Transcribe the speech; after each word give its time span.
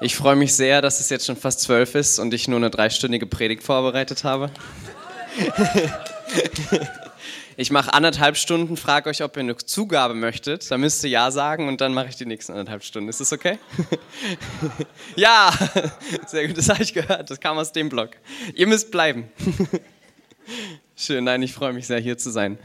Ich 0.00 0.16
freue 0.16 0.36
mich 0.36 0.54
sehr, 0.54 0.82
dass 0.82 1.00
es 1.00 1.08
jetzt 1.08 1.26
schon 1.26 1.36
fast 1.36 1.60
zwölf 1.60 1.94
ist 1.94 2.18
und 2.18 2.34
ich 2.34 2.48
nur 2.48 2.58
eine 2.58 2.70
dreistündige 2.70 3.26
Predigt 3.26 3.62
vorbereitet 3.62 4.24
habe. 4.24 4.50
Ich 7.56 7.70
mache 7.70 7.92
anderthalb 7.92 8.36
Stunden, 8.36 8.76
frage 8.76 9.08
euch, 9.08 9.22
ob 9.22 9.36
ihr 9.36 9.40
eine 9.40 9.56
Zugabe 9.56 10.14
möchtet. 10.14 10.68
Da 10.70 10.76
müsst 10.76 11.04
ihr 11.04 11.10
Ja 11.10 11.30
sagen 11.30 11.68
und 11.68 11.80
dann 11.80 11.94
mache 11.94 12.08
ich 12.08 12.16
die 12.16 12.26
nächsten 12.26 12.52
anderthalb 12.52 12.82
Stunden. 12.82 13.08
Ist 13.08 13.20
das 13.20 13.32
okay? 13.32 13.58
ja, 15.16 15.52
sehr 16.26 16.48
gut, 16.48 16.58
das 16.58 16.68
habe 16.68 16.82
ich 16.82 16.92
gehört. 16.92 17.30
Das 17.30 17.38
kam 17.38 17.56
aus 17.56 17.70
dem 17.70 17.88
Blog. 17.88 18.10
Ihr 18.54 18.66
müsst 18.66 18.90
bleiben. 18.90 19.28
Schön, 20.96 21.24
nein, 21.24 21.42
ich 21.42 21.52
freue 21.52 21.72
mich 21.72 21.86
sehr, 21.86 22.00
hier 22.00 22.18
zu 22.18 22.30
sein. 22.30 22.58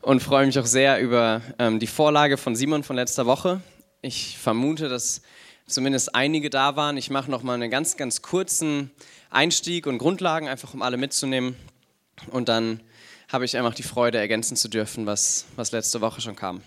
Und 0.00 0.22
freue 0.22 0.46
mich 0.46 0.58
auch 0.60 0.66
sehr 0.66 1.00
über 1.00 1.42
ähm, 1.58 1.80
die 1.80 1.88
Vorlage 1.88 2.36
von 2.36 2.54
Simon 2.54 2.84
von 2.84 2.94
letzter 2.94 3.26
Woche. 3.26 3.60
Ich 4.00 4.38
vermute, 4.38 4.88
dass 4.88 5.22
zumindest 5.66 6.14
einige 6.14 6.50
da 6.50 6.76
waren. 6.76 6.96
Ich 6.96 7.10
mache 7.10 7.30
nochmal 7.30 7.56
einen 7.56 7.70
ganz, 7.70 7.96
ganz 7.96 8.22
kurzen 8.22 8.90
Einstieg 9.30 9.86
und 9.86 9.98
Grundlagen, 9.98 10.48
einfach 10.48 10.74
um 10.74 10.82
alle 10.82 10.96
mitzunehmen. 10.96 11.56
Und 12.30 12.48
dann 12.48 12.80
habe 13.28 13.44
ich 13.44 13.56
einfach 13.56 13.74
die 13.74 13.82
Freude, 13.82 14.18
ergänzen 14.18 14.56
zu 14.56 14.68
dürfen, 14.68 15.06
was, 15.06 15.46
was 15.56 15.72
letzte 15.72 16.00
Woche 16.00 16.20
schon 16.20 16.36
kam. 16.36 16.62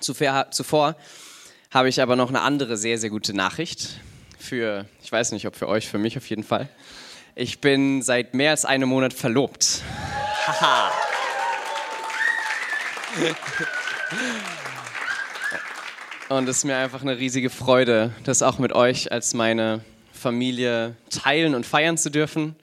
Zuvor, 0.00 0.50
zuvor 0.50 0.96
habe 1.70 1.88
ich 1.88 2.00
aber 2.00 2.16
noch 2.16 2.30
eine 2.30 2.40
andere 2.40 2.76
sehr, 2.76 2.98
sehr 2.98 3.10
gute 3.10 3.34
Nachricht. 3.34 4.00
Für, 4.38 4.86
ich 5.02 5.12
weiß 5.12 5.32
nicht, 5.32 5.46
ob 5.46 5.54
für 5.54 5.68
euch, 5.68 5.88
für 5.88 5.98
mich 5.98 6.16
auf 6.16 6.26
jeden 6.28 6.44
Fall. 6.44 6.68
Ich 7.34 7.60
bin 7.60 8.02
seit 8.02 8.34
mehr 8.34 8.50
als 8.50 8.64
einem 8.64 8.88
Monat 8.88 9.12
verlobt. 9.12 9.82
Haha. 10.46 10.90
Und 16.30 16.48
es 16.48 16.58
ist 16.58 16.64
mir 16.64 16.76
einfach 16.76 17.02
eine 17.02 17.18
riesige 17.18 17.50
Freude, 17.50 18.14
das 18.22 18.42
auch 18.42 18.60
mit 18.60 18.72
euch 18.72 19.10
als 19.10 19.34
meine 19.34 19.84
Familie 20.12 20.94
teilen 21.10 21.56
und 21.56 21.66
feiern 21.66 21.98
zu 21.98 22.08
dürfen. 22.08 22.54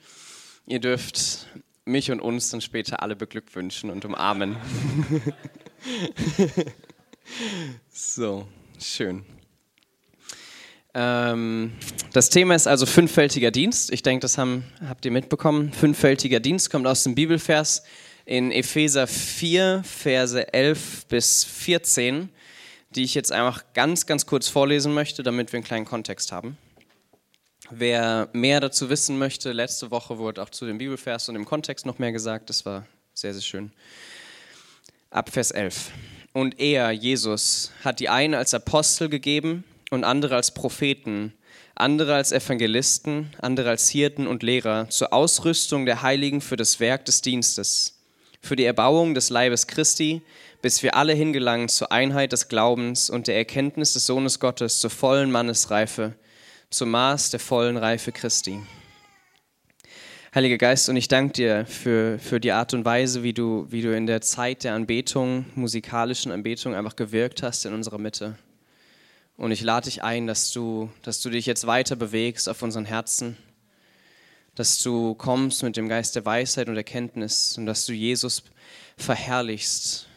Ihr 0.66 0.80
dürft 0.80 1.48
mich 1.84 2.10
und 2.10 2.20
uns 2.20 2.48
dann 2.48 2.62
später 2.62 3.02
alle 3.02 3.14
beglückwünschen 3.14 3.90
und 3.90 4.06
umarmen. 4.06 4.56
so, 7.92 8.48
schön. 8.80 9.26
Ähm, 10.94 11.72
das 12.14 12.30
Thema 12.30 12.54
ist 12.54 12.66
also 12.66 12.86
fünffältiger 12.86 13.50
Dienst. 13.50 13.92
Ich 13.92 14.02
denke, 14.02 14.22
das 14.22 14.38
haben, 14.38 14.64
habt 14.88 15.04
ihr 15.04 15.10
mitbekommen. 15.10 15.74
Fünffältiger 15.74 16.40
Dienst 16.40 16.70
kommt 16.70 16.86
aus 16.86 17.04
dem 17.04 17.14
Bibelvers 17.14 17.82
in 18.24 18.50
Epheser 18.50 19.06
4, 19.06 19.82
Verse 19.84 20.54
11 20.54 21.04
bis 21.04 21.44
14, 21.44 22.30
die 22.98 23.04
ich 23.04 23.14
jetzt 23.14 23.30
einfach 23.30 23.62
ganz, 23.74 24.06
ganz 24.06 24.26
kurz 24.26 24.48
vorlesen 24.48 24.92
möchte, 24.92 25.22
damit 25.22 25.52
wir 25.52 25.58
einen 25.58 25.64
kleinen 25.64 25.84
Kontext 25.84 26.32
haben. 26.32 26.58
Wer 27.70 28.28
mehr 28.32 28.58
dazu 28.58 28.90
wissen 28.90 29.18
möchte, 29.18 29.52
letzte 29.52 29.92
Woche 29.92 30.18
wurde 30.18 30.42
auch 30.42 30.50
zu 30.50 30.66
dem 30.66 30.78
Bibelvers 30.78 31.28
und 31.28 31.34
dem 31.34 31.44
Kontext 31.44 31.86
noch 31.86 32.00
mehr 32.00 32.10
gesagt. 32.10 32.50
Das 32.50 32.66
war 32.66 32.86
sehr, 33.14 33.32
sehr 33.32 33.42
schön. 33.42 33.72
Ab 35.10 35.30
Vers 35.30 35.52
11. 35.52 35.92
Und 36.32 36.58
er, 36.58 36.90
Jesus, 36.90 37.70
hat 37.84 38.00
die 38.00 38.08
einen 38.08 38.34
als 38.34 38.52
Apostel 38.52 39.08
gegeben 39.08 39.62
und 39.90 40.02
andere 40.02 40.34
als 40.34 40.52
Propheten, 40.52 41.34
andere 41.76 42.16
als 42.16 42.32
Evangelisten, 42.32 43.30
andere 43.38 43.70
als 43.70 43.88
Hirten 43.88 44.26
und 44.26 44.42
Lehrer 44.42 44.88
zur 44.90 45.12
Ausrüstung 45.12 45.86
der 45.86 46.02
Heiligen 46.02 46.40
für 46.40 46.56
das 46.56 46.80
Werk 46.80 47.04
des 47.04 47.20
Dienstes, 47.20 47.97
für 48.48 48.56
die 48.56 48.64
Erbauung 48.64 49.14
des 49.14 49.28
Leibes 49.28 49.66
Christi, 49.66 50.22
bis 50.62 50.82
wir 50.82 50.96
alle 50.96 51.12
hingelangen 51.12 51.68
zur 51.68 51.92
Einheit 51.92 52.32
des 52.32 52.48
Glaubens 52.48 53.10
und 53.10 53.26
der 53.26 53.36
Erkenntnis 53.36 53.92
des 53.92 54.06
Sohnes 54.06 54.40
Gottes, 54.40 54.80
zur 54.80 54.88
vollen 54.88 55.30
Mannesreife 55.30 56.14
zum 56.70 56.90
Maß 56.90 57.30
der 57.30 57.40
vollen 57.40 57.76
Reife 57.76 58.10
Christi. 58.10 58.58
Heiliger 60.34 60.56
Geist, 60.56 60.88
und 60.88 60.96
ich 60.96 61.08
danke 61.08 61.34
dir 61.34 61.66
für, 61.66 62.18
für 62.18 62.40
die 62.40 62.52
Art 62.52 62.72
und 62.72 62.86
Weise, 62.86 63.22
wie 63.22 63.34
du, 63.34 63.66
wie 63.68 63.82
du 63.82 63.94
in 63.94 64.06
der 64.06 64.22
Zeit 64.22 64.64
der 64.64 64.72
Anbetung, 64.74 65.44
musikalischen 65.54 66.32
Anbetung, 66.32 66.74
einfach 66.74 66.96
gewirkt 66.96 67.42
hast 67.42 67.66
in 67.66 67.74
unserer 67.74 67.98
Mitte. 67.98 68.38
Und 69.36 69.52
ich 69.52 69.60
lade 69.60 69.84
dich 69.84 70.02
ein, 70.02 70.26
dass 70.26 70.52
du, 70.52 70.90
dass 71.02 71.20
du 71.20 71.28
dich 71.28 71.44
jetzt 71.44 71.66
weiter 71.66 71.96
bewegst 71.96 72.48
auf 72.48 72.62
unseren 72.62 72.86
Herzen, 72.86 73.36
dass 74.58 74.82
du 74.82 75.14
kommst 75.14 75.62
mit 75.62 75.76
dem 75.76 75.88
Geist 75.88 76.16
der 76.16 76.24
Weisheit 76.24 76.68
und 76.68 76.76
Erkenntnis 76.76 77.56
und 77.56 77.66
dass 77.66 77.86
du 77.86 77.92
Jesus 77.92 78.42
verherrlichst 78.96 80.08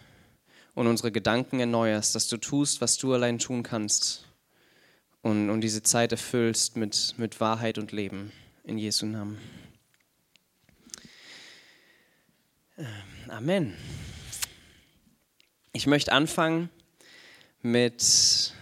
und 0.73 0.87
unsere 0.87 1.11
Gedanken 1.11 1.59
erneuerst, 1.59 2.15
dass 2.15 2.27
du 2.27 2.37
tust, 2.37 2.81
was 2.81 2.97
du 2.97 3.13
allein 3.13 3.37
tun 3.37 3.61
kannst 3.61 4.25
und, 5.21 5.51
und 5.51 5.61
diese 5.61 5.83
Zeit 5.83 6.11
erfüllst 6.11 6.75
mit, 6.75 7.13
mit 7.17 7.39
Wahrheit 7.39 7.77
und 7.77 7.91
Leben. 7.91 8.31
In 8.63 8.79
Jesu 8.79 9.05
Namen. 9.05 9.37
Amen. 13.27 13.75
Ich 15.73 15.85
möchte 15.85 16.11
anfangen 16.13 16.71
mit 17.61 18.55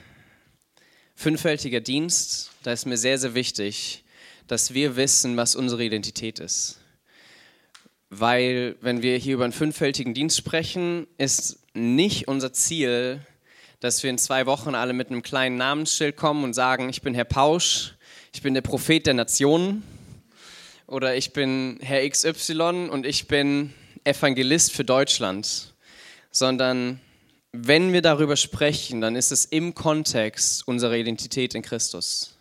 fünffältiger 1.16 1.80
Dienst. 1.80 2.52
Da 2.64 2.74
ist 2.74 2.86
mir 2.86 2.98
sehr, 2.98 3.18
sehr 3.18 3.34
wichtig, 3.34 4.04
dass 4.50 4.74
wir 4.74 4.96
wissen, 4.96 5.38
was 5.38 5.56
unsere 5.56 5.84
Identität 5.84 6.40
ist. 6.40 6.80
Weil, 8.10 8.76
wenn 8.82 9.04
wir 9.04 9.16
hier 9.18 9.36
über 9.36 9.44
einen 9.44 9.54
fünffältigen 9.54 10.16
Dienst 10.16 10.38
sprechen, 10.38 11.06
ist 11.20 11.60
nicht 11.76 12.28
unser 12.28 12.52
Ziel, 12.52 13.22
dass 13.80 14.02
wir 14.02 14.10
in 14.10 14.18
zwei 14.18 14.48
Wochen 14.48 14.74
alle 14.74 14.94
mit 14.94 15.10
einem 15.10 15.22
kleinen 15.22 15.58
Namensschild 15.58 16.18
kommen 16.18 16.44
und 16.44 16.54
sagen, 16.54 16.90
ich 16.90 17.04
bin 17.04 17.14
Herr 17.14 17.26
Pausch, 17.26 17.94
ich 18.34 18.42
bin 18.42 18.56
der 18.56 18.62
Prophet 18.62 19.06
der 19.06 19.14
Nationen 19.14 19.84
oder 20.88 21.16
ich 21.16 21.32
bin 21.32 21.78
Herr 21.82 22.08
XY 22.10 22.90
und 22.90 23.06
ich 23.06 23.28
bin 23.28 23.72
Evangelist 24.04 24.72
für 24.72 24.84
Deutschland, 24.84 25.76
sondern 26.32 27.00
wenn 27.52 27.94
wir 27.94 28.02
darüber 28.02 28.36
sprechen, 28.36 29.02
dann 29.02 29.16
ist 29.16 29.32
es 29.32 29.46
im 29.46 29.76
Kontext 29.76 30.68
unserer 30.68 30.96
Identität 30.96 31.54
in 31.54 31.62
Christus. 31.62 32.39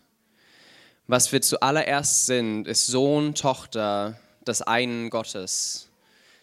Was 1.11 1.33
wir 1.33 1.41
zuallererst 1.41 2.27
sind, 2.27 2.69
ist 2.69 2.87
Sohn, 2.87 3.35
Tochter 3.35 4.21
des 4.47 4.61
einen 4.61 5.09
Gottes, 5.09 5.89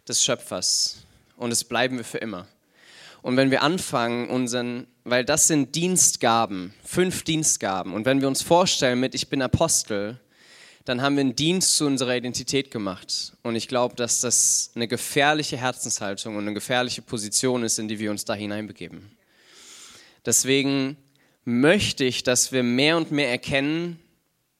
des 0.07 0.23
Schöpfers. 0.23 1.03
Und 1.37 1.51
es 1.51 1.63
bleiben 1.63 1.97
wir 1.97 2.03
für 2.03 2.17
immer. 2.17 2.47
Und 3.21 3.37
wenn 3.37 3.51
wir 3.51 3.61
anfangen, 3.61 4.27
unseren, 4.27 4.87
weil 5.03 5.23
das 5.23 5.45
sind 5.45 5.75
Dienstgaben, 5.75 6.73
fünf 6.83 7.23
Dienstgaben. 7.23 7.93
Und 7.93 8.05
wenn 8.05 8.21
wir 8.21 8.27
uns 8.27 8.41
vorstellen 8.41 8.99
mit, 8.99 9.13
ich 9.13 9.29
bin 9.29 9.43
Apostel, 9.43 10.19
dann 10.83 11.03
haben 11.03 11.15
wir 11.15 11.21
einen 11.21 11.35
Dienst 11.35 11.77
zu 11.77 11.85
unserer 11.85 12.15
Identität 12.15 12.71
gemacht. 12.71 13.33
Und 13.43 13.55
ich 13.55 13.67
glaube, 13.67 13.95
dass 13.95 14.19
das 14.19 14.71
eine 14.73 14.87
gefährliche 14.87 15.57
Herzenshaltung 15.57 16.37
und 16.37 16.41
eine 16.41 16.55
gefährliche 16.55 17.03
Position 17.03 17.61
ist, 17.61 17.77
in 17.77 17.87
die 17.87 17.99
wir 17.99 18.09
uns 18.09 18.25
da 18.25 18.33
hineinbegeben. 18.33 19.11
Deswegen 20.25 20.97
möchte 21.43 22.03
ich, 22.03 22.23
dass 22.23 22.51
wir 22.51 22.63
mehr 22.63 22.97
und 22.97 23.11
mehr 23.11 23.29
erkennen, 23.29 23.99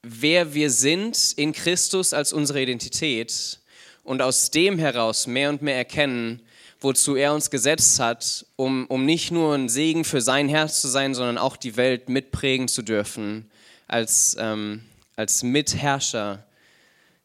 wer 0.08 0.54
wir 0.54 0.70
sind 0.70 1.34
in 1.36 1.52
Christus 1.52 2.14
als 2.14 2.32
unsere 2.32 2.62
Identität 2.62 3.60
und 4.04 4.22
aus 4.22 4.52
dem 4.52 4.78
heraus 4.78 5.26
mehr 5.26 5.50
und 5.50 5.64
mehr 5.64 5.76
erkennen, 5.76 6.42
wozu 6.80 7.16
er 7.16 7.34
uns 7.34 7.50
gesetzt 7.50 8.00
hat, 8.00 8.46
um, 8.56 8.86
um 8.86 9.06
nicht 9.06 9.32
nur 9.32 9.56
ein 9.56 9.68
Segen 9.68 10.04
für 10.04 10.22
sein 10.22 10.48
Herz 10.48 10.80
zu 10.80 10.88
sein, 10.88 11.16
sondern 11.16 11.40
auch 11.40 11.58
die 11.58 11.76
Welt 11.76 12.08
mitprägen 12.08 12.68
zu 12.68 12.84
dürfen 12.84 13.50
als, 13.88 14.38
ähm, 14.40 14.84
als 15.16 15.42
Mitherrscher 15.42 16.46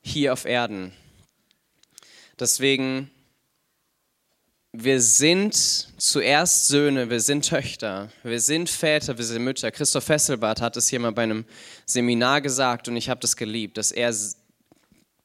hier 0.01 0.33
auf 0.33 0.47
Erden. 0.47 0.93
Deswegen, 2.39 3.11
wir 4.73 5.01
sind 5.01 5.55
zuerst 5.55 6.69
Söhne, 6.69 7.11
wir 7.11 7.21
sind 7.21 7.49
Töchter, 7.49 8.09
wir 8.23 8.41
sind 8.41 8.71
Väter, 8.71 9.19
wir 9.19 9.25
sind 9.25 9.43
Mütter. 9.43 9.71
Christoph 9.73 10.05
Fesselbart 10.05 10.61
hat 10.61 10.77
es 10.77 10.89
hier 10.89 11.01
mal 11.01 11.11
bei 11.11 11.25
einem 11.25 11.45
Seminar 11.87 12.41
gesagt 12.41 12.87
und 12.87 12.97
ich 12.97 13.09
habe 13.09 13.21
das 13.21 13.37
geliebt, 13.37 13.79
dass 13.79 13.91
er 13.91 14.15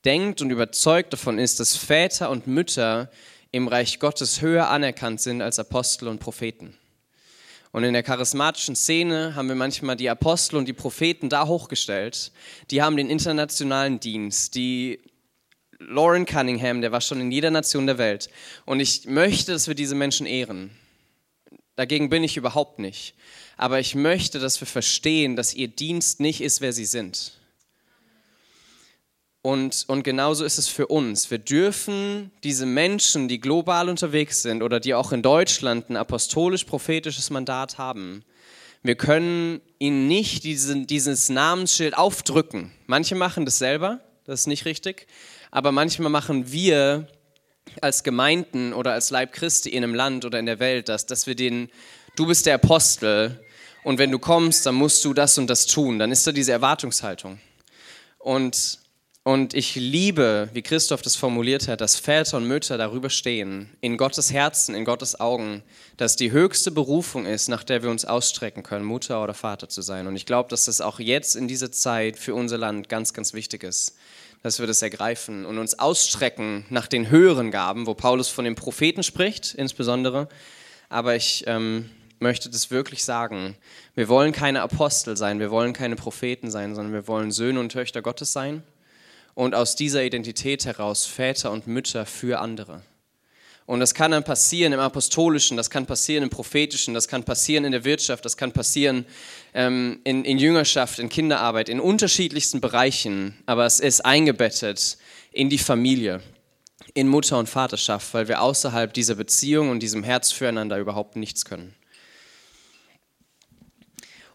denkt 0.03 0.41
und 0.41 0.49
überzeugt 0.49 1.13
davon 1.13 1.37
ist, 1.37 1.59
dass 1.59 1.77
Väter 1.77 2.31
und 2.31 2.47
Mütter 2.47 3.11
im 3.51 3.67
Reich 3.67 3.99
Gottes 3.99 4.41
höher 4.41 4.69
anerkannt 4.69 5.21
sind 5.21 5.41
als 5.41 5.59
Apostel 5.59 6.07
und 6.07 6.19
Propheten. 6.19 6.75
Und 7.71 7.83
in 7.83 7.93
der 7.93 8.03
charismatischen 8.03 8.75
Szene 8.75 9.35
haben 9.35 9.47
wir 9.47 9.55
manchmal 9.55 9.95
die 9.95 10.09
Apostel 10.09 10.55
und 10.55 10.65
die 10.67 10.73
Propheten 10.73 11.29
da 11.29 11.45
hochgestellt. 11.45 12.31
Die 12.71 12.81
haben 12.81 12.97
den 12.97 13.09
internationalen 13.09 13.99
Dienst, 13.99 14.55
die 14.55 15.01
Lauren 15.79 16.25
Cunningham, 16.25 16.81
der 16.81 16.91
war 16.91 17.01
schon 17.01 17.19
in 17.19 17.31
jeder 17.31 17.51
Nation 17.51 17.85
der 17.85 17.97
Welt. 17.97 18.29
Und 18.65 18.79
ich 18.79 19.05
möchte, 19.05 19.51
dass 19.51 19.67
wir 19.67 19.75
diese 19.75 19.95
Menschen 19.95 20.25
ehren. 20.25 20.71
Dagegen 21.75 22.09
bin 22.09 22.23
ich 22.23 22.37
überhaupt 22.37 22.79
nicht. 22.79 23.15
Aber 23.57 23.79
ich 23.79 23.95
möchte, 23.95 24.39
dass 24.39 24.59
wir 24.61 24.67
verstehen, 24.67 25.35
dass 25.35 25.53
ihr 25.53 25.67
Dienst 25.67 26.19
nicht 26.19 26.41
ist, 26.41 26.61
wer 26.61 26.73
sie 26.73 26.85
sind. 26.85 27.33
Und, 29.41 29.85
und 29.87 30.03
genauso 30.03 30.43
ist 30.43 30.57
es 30.57 30.67
für 30.67 30.87
uns. 30.87 31.29
Wir 31.29 31.37
dürfen 31.37 32.31
diese 32.43 32.65
Menschen, 32.65 33.27
die 33.27 33.39
global 33.39 33.89
unterwegs 33.89 34.41
sind 34.41 34.63
oder 34.63 34.79
die 34.79 34.95
auch 34.95 35.11
in 35.11 35.21
Deutschland 35.21 35.89
ein 35.89 35.97
apostolisch-prophetisches 35.97 37.29
Mandat 37.29 37.77
haben, 37.77 38.23
Wir 38.85 38.93
können 38.93 39.61
ihnen 39.79 40.07
nicht 40.07 40.43
diesen, 40.43 40.85
dieses 40.85 41.29
Namensschild 41.29 41.97
aufdrücken. 41.97 42.71
Manche 42.85 43.15
machen 43.15 43.43
das 43.43 43.57
selber, 43.57 43.99
das 44.25 44.41
ist 44.41 44.47
nicht 44.47 44.65
richtig, 44.65 45.07
aber 45.51 45.71
manchmal 45.71 46.09
machen 46.09 46.51
wir 46.51 47.07
als 47.81 48.03
Gemeinden 48.03 48.73
oder 48.73 48.93
als 48.93 49.09
Leib 49.09 49.33
Christi 49.33 49.69
in 49.69 49.83
einem 49.83 49.95
Land 49.95 50.25
oder 50.25 50.39
in 50.39 50.45
der 50.45 50.59
Welt 50.59 50.89
das, 50.89 51.05
dass 51.05 51.27
wir 51.27 51.35
den, 51.35 51.69
du 52.15 52.27
bist 52.27 52.45
der 52.45 52.55
Apostel 52.55 53.39
und 53.83 53.99
wenn 53.99 54.11
du 54.11 54.19
kommst, 54.19 54.65
dann 54.65 54.75
musst 54.75 55.05
du 55.05 55.13
das 55.13 55.37
und 55.37 55.47
das 55.47 55.67
tun. 55.67 55.99
Dann 55.99 56.11
ist 56.11 56.25
da 56.25 56.31
diese 56.31 56.51
Erwartungshaltung. 56.51 57.39
Und 58.17 58.79
und 59.27 59.55
ich 59.55 59.73
liebe, 59.73 60.49
wie 60.53 60.61
Christoph 60.61 61.01
das 61.01 61.15
formuliert 61.15 61.67
hat, 61.67 61.81
dass 61.81 61.95
Väter 61.95 62.37
und 62.37 62.47
Mütter 62.47 62.77
darüber 62.77 63.09
stehen, 63.09 63.71
in 63.81 63.97
Gottes 63.97 64.31
Herzen, 64.31 64.75
in 64.75 64.85
Gottes 64.85 65.19
Augen, 65.19 65.63
dass 65.97 66.15
die 66.15 66.29
höchste 66.29 66.69
Berufung 66.69 67.25
ist, 67.25 67.47
nach 67.47 67.63
der 67.63 67.81
wir 67.81 67.89
uns 67.89 68.05
ausstrecken 68.05 68.61
können, 68.61 68.85
Mutter 68.85 69.23
oder 69.23 69.33
Vater 69.33 69.67
zu 69.67 69.81
sein. 69.81 70.05
Und 70.05 70.15
ich 70.15 70.27
glaube, 70.27 70.49
dass 70.49 70.65
das 70.65 70.79
auch 70.79 70.99
jetzt 70.99 71.35
in 71.35 71.47
dieser 71.47 71.71
Zeit 71.71 72.17
für 72.17 72.35
unser 72.35 72.59
Land 72.59 72.87
ganz, 72.87 73.13
ganz 73.13 73.33
wichtig 73.33 73.63
ist, 73.63 73.97
dass 74.43 74.59
wir 74.59 74.67
das 74.67 74.83
ergreifen 74.83 75.47
und 75.47 75.57
uns 75.57 75.79
ausstrecken 75.79 76.67
nach 76.69 76.85
den 76.85 77.09
höheren 77.09 77.49
Gaben, 77.49 77.87
wo 77.87 77.95
Paulus 77.95 78.29
von 78.29 78.45
den 78.45 78.53
Propheten 78.53 79.01
spricht, 79.01 79.55
insbesondere. 79.55 80.29
Aber 80.87 81.15
ich 81.15 81.45
ähm, 81.47 81.89
möchte 82.19 82.51
das 82.51 82.69
wirklich 82.69 83.03
sagen. 83.03 83.57
Wir 83.95 84.07
wollen 84.07 84.33
keine 84.33 84.61
Apostel 84.61 85.17
sein, 85.17 85.39
wir 85.39 85.49
wollen 85.49 85.73
keine 85.73 85.95
Propheten 85.95 86.51
sein, 86.51 86.75
sondern 86.75 86.93
wir 86.93 87.07
wollen 87.07 87.31
Söhne 87.31 87.59
und 87.59 87.71
Töchter 87.71 88.03
Gottes 88.03 88.31
sein 88.31 88.61
und 89.35 89.53
aus 89.53 89.75
dieser 89.75 90.03
Identität 90.03 90.65
heraus 90.65 91.05
Väter 91.05 91.51
und 91.51 91.67
Mütter 91.67 92.05
für 92.05 92.39
andere. 92.39 92.81
Und 93.67 93.79
das 93.79 93.95
kann 93.95 94.11
dann 94.11 94.23
passieren 94.23 94.73
im 94.73 94.79
Apostolischen, 94.79 95.57
das 95.57 95.71
kann 95.71 95.87
passieren 95.87 96.23
im 96.23 96.29
Prophetischen, 96.29 96.93
das 96.93 97.07
kann 97.07 97.23
passieren 97.23 97.65
in 97.65 97.71
der 97.71 97.83
Wirtschaft, 97.83 98.23
das 98.23 98.37
kann 98.37 98.51
passieren 98.51 99.05
ähm, 99.55 99.99
in, 100.03 100.23
in 100.23 100.37
Jüngerschaft, 100.37 100.99
in 100.99 101.09
Kinderarbeit, 101.09 101.67
in 101.67 101.79
unterschiedlichsten 101.79 102.61
Bereichen. 102.61 103.35
Aber 103.47 103.65
es 103.65 103.79
ist 103.79 104.05
eingebettet 104.05 104.97
in 105.31 105.49
die 105.49 105.57
Familie, 105.57 106.21
in 106.93 107.07
Mutter- 107.07 107.39
und 107.39 107.49
Vaterschaft, 107.49 108.13
weil 108.13 108.27
wir 108.27 108.41
außerhalb 108.41 108.93
dieser 108.93 109.15
Beziehung 109.15 109.69
und 109.69 109.79
diesem 109.79 110.03
Herz 110.03 110.31
füreinander 110.31 110.77
überhaupt 110.77 111.15
nichts 111.15 111.43
können. 111.43 111.73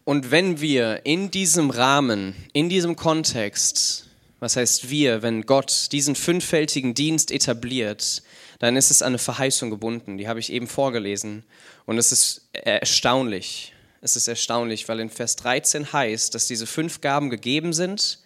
Und 0.03 0.29
wenn 0.29 0.59
wir 0.59 1.05
in 1.05 1.31
diesem 1.31 1.69
Rahmen, 1.69 2.35
in 2.51 2.67
diesem 2.67 2.97
Kontext 2.97 4.10
was 4.41 4.55
heißt 4.55 4.89
wir, 4.89 5.21
wenn 5.21 5.43
Gott 5.43 5.89
diesen 5.91 6.15
fünffältigen 6.15 6.95
Dienst 6.95 7.31
etabliert, 7.31 8.23
dann 8.57 8.75
ist 8.75 8.89
es 8.89 9.03
an 9.03 9.09
eine 9.09 9.19
Verheißung 9.19 9.69
gebunden. 9.69 10.17
Die 10.17 10.27
habe 10.27 10.39
ich 10.39 10.51
eben 10.51 10.67
vorgelesen. 10.67 11.43
Und 11.85 11.99
es 11.99 12.11
ist 12.11 12.49
erstaunlich. 12.51 13.73
Es 14.01 14.15
ist 14.15 14.27
erstaunlich, 14.27 14.89
weil 14.89 14.99
in 14.99 15.11
Vers 15.11 15.35
13 15.35 15.93
heißt, 15.93 16.33
dass 16.33 16.47
diese 16.47 16.65
fünf 16.65 17.01
Gaben 17.01 17.29
gegeben 17.29 17.71
sind 17.71 18.17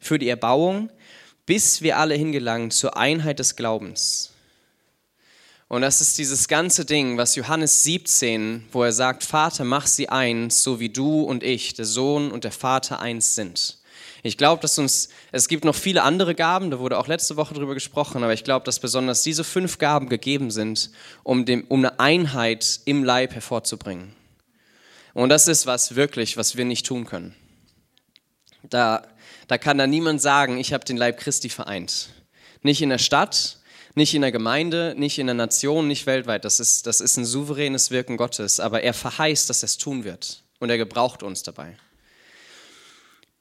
für 0.00 0.18
die 0.18 0.30
Erbauung, 0.30 0.90
bis 1.44 1.82
wir 1.82 1.98
alle 1.98 2.14
hingelangen 2.14 2.70
zur 2.70 2.96
Einheit 2.96 3.38
des 3.38 3.54
Glaubens. 3.54 4.30
Und 5.68 5.82
das 5.82 6.00
ist 6.00 6.16
dieses 6.16 6.48
ganze 6.48 6.86
Ding, 6.86 7.18
was 7.18 7.34
Johannes 7.34 7.82
17, 7.84 8.68
wo 8.72 8.84
er 8.84 8.92
sagt, 8.92 9.22
Vater, 9.22 9.64
mach 9.64 9.86
sie 9.86 10.08
eins, 10.08 10.62
so 10.62 10.80
wie 10.80 10.88
du 10.88 11.22
und 11.22 11.42
ich, 11.42 11.74
der 11.74 11.84
Sohn 11.84 12.30
und 12.30 12.44
der 12.44 12.52
Vater 12.52 13.00
eins 13.00 13.34
sind. 13.34 13.81
Ich 14.24 14.38
glaube, 14.38 14.62
dass 14.62 14.78
uns, 14.78 15.08
es 15.32 15.48
gibt 15.48 15.64
noch 15.64 15.74
viele 15.74 16.04
andere 16.04 16.36
Gaben, 16.36 16.70
da 16.70 16.78
wurde 16.78 16.98
auch 16.98 17.08
letzte 17.08 17.36
Woche 17.36 17.54
drüber 17.54 17.74
gesprochen, 17.74 18.22
aber 18.22 18.32
ich 18.32 18.44
glaube, 18.44 18.64
dass 18.64 18.78
besonders 18.78 19.22
diese 19.22 19.42
fünf 19.42 19.78
Gaben 19.78 20.08
gegeben 20.08 20.52
sind, 20.52 20.90
um, 21.24 21.44
dem, 21.44 21.64
um 21.68 21.80
eine 21.80 21.98
Einheit 21.98 22.80
im 22.84 23.02
Leib 23.02 23.34
hervorzubringen. 23.34 24.14
Und 25.12 25.28
das 25.28 25.48
ist 25.48 25.66
was 25.66 25.96
wirklich, 25.96 26.36
was 26.36 26.56
wir 26.56 26.64
nicht 26.64 26.86
tun 26.86 27.04
können. 27.04 27.34
Da, 28.62 29.02
da 29.48 29.58
kann 29.58 29.76
da 29.76 29.88
niemand 29.88 30.22
sagen, 30.22 30.56
ich 30.56 30.72
habe 30.72 30.84
den 30.84 30.96
Leib 30.96 31.18
Christi 31.18 31.48
vereint. 31.48 32.10
Nicht 32.62 32.80
in 32.80 32.90
der 32.90 32.98
Stadt, 32.98 33.58
nicht 33.94 34.14
in 34.14 34.22
der 34.22 34.32
Gemeinde, 34.32 34.94
nicht 34.96 35.18
in 35.18 35.26
der 35.26 35.34
Nation, 35.34 35.88
nicht 35.88 36.06
weltweit. 36.06 36.44
Das 36.44 36.60
ist, 36.60 36.86
das 36.86 37.00
ist 37.00 37.16
ein 37.16 37.24
souveränes 37.24 37.90
Wirken 37.90 38.16
Gottes. 38.16 38.60
Aber 38.60 38.82
er 38.82 38.94
verheißt, 38.94 39.50
dass 39.50 39.62
er 39.62 39.66
es 39.66 39.78
tun 39.78 40.04
wird. 40.04 40.44
Und 40.60 40.70
er 40.70 40.78
gebraucht 40.78 41.24
uns 41.24 41.42
dabei. 41.42 41.76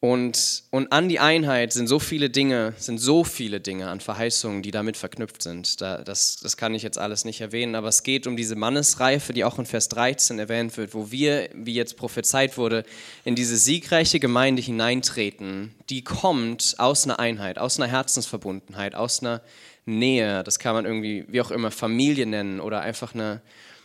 Und, 0.03 0.63
und 0.71 0.92
an 0.92 1.09
die 1.09 1.19
Einheit 1.19 1.74
sind 1.74 1.86
so 1.86 2.00
viele 2.00 2.31
Dinge, 2.31 2.74
sind 2.77 2.98
so 2.98 3.24
viele 3.24 3.62
Dinge 3.62 3.88
an 3.88 4.00
Verheißungen, 4.00 4.63
die 4.63 4.71
damit 4.71 4.98
verknüpft 4.98 5.44
sind. 5.44 5.80
Da, 5.80 6.00
das, 6.00 6.38
das 6.38 6.57
kann 6.57 6.74
ich 6.74 6.81
jetzt 6.81 6.98
alles 6.98 7.24
nicht 7.24 7.39
erwähnen, 7.39 7.75
aber 7.75 7.88
es 7.88 8.01
geht 8.01 8.25
um 8.25 8.36
diese 8.36 8.56
Mannesreife, 8.56 9.31
die 9.31 9.44
auch 9.44 9.59
in 9.59 9.68
Vers 9.68 9.89
13 9.89 10.39
erwähnt 10.39 10.75
wird, 10.75 10.95
wo 10.95 11.12
wir, 11.12 11.50
wie 11.53 11.75
jetzt 11.75 11.98
prophezeit 11.98 12.57
wurde, 12.57 12.83
in 13.25 13.36
diese 13.36 13.56
siegreiche 13.57 14.19
Gemeinde 14.19 14.63
hineintreten, 14.63 15.75
die 15.92 16.03
kommt 16.03 16.74
aus 16.80 17.06
einer 17.06 17.19
Einheit, 17.19 17.59
aus 17.59 17.80
einer 17.80 17.92
Herzensverbundenheit, 17.92 18.95
aus 18.95 19.21
einer 19.21 19.44
Nähe, 19.86 20.44
das 20.44 20.57
kann 20.57 20.74
man 20.74 20.86
irgendwie, 20.86 21.25
wie 21.27 21.42
auch 21.42 21.51
immer, 21.51 21.69
Familie 21.69 22.25
nennen 22.25 22.59
oder 22.59 22.81
einfach 22.81 23.13
eine, 23.13 23.44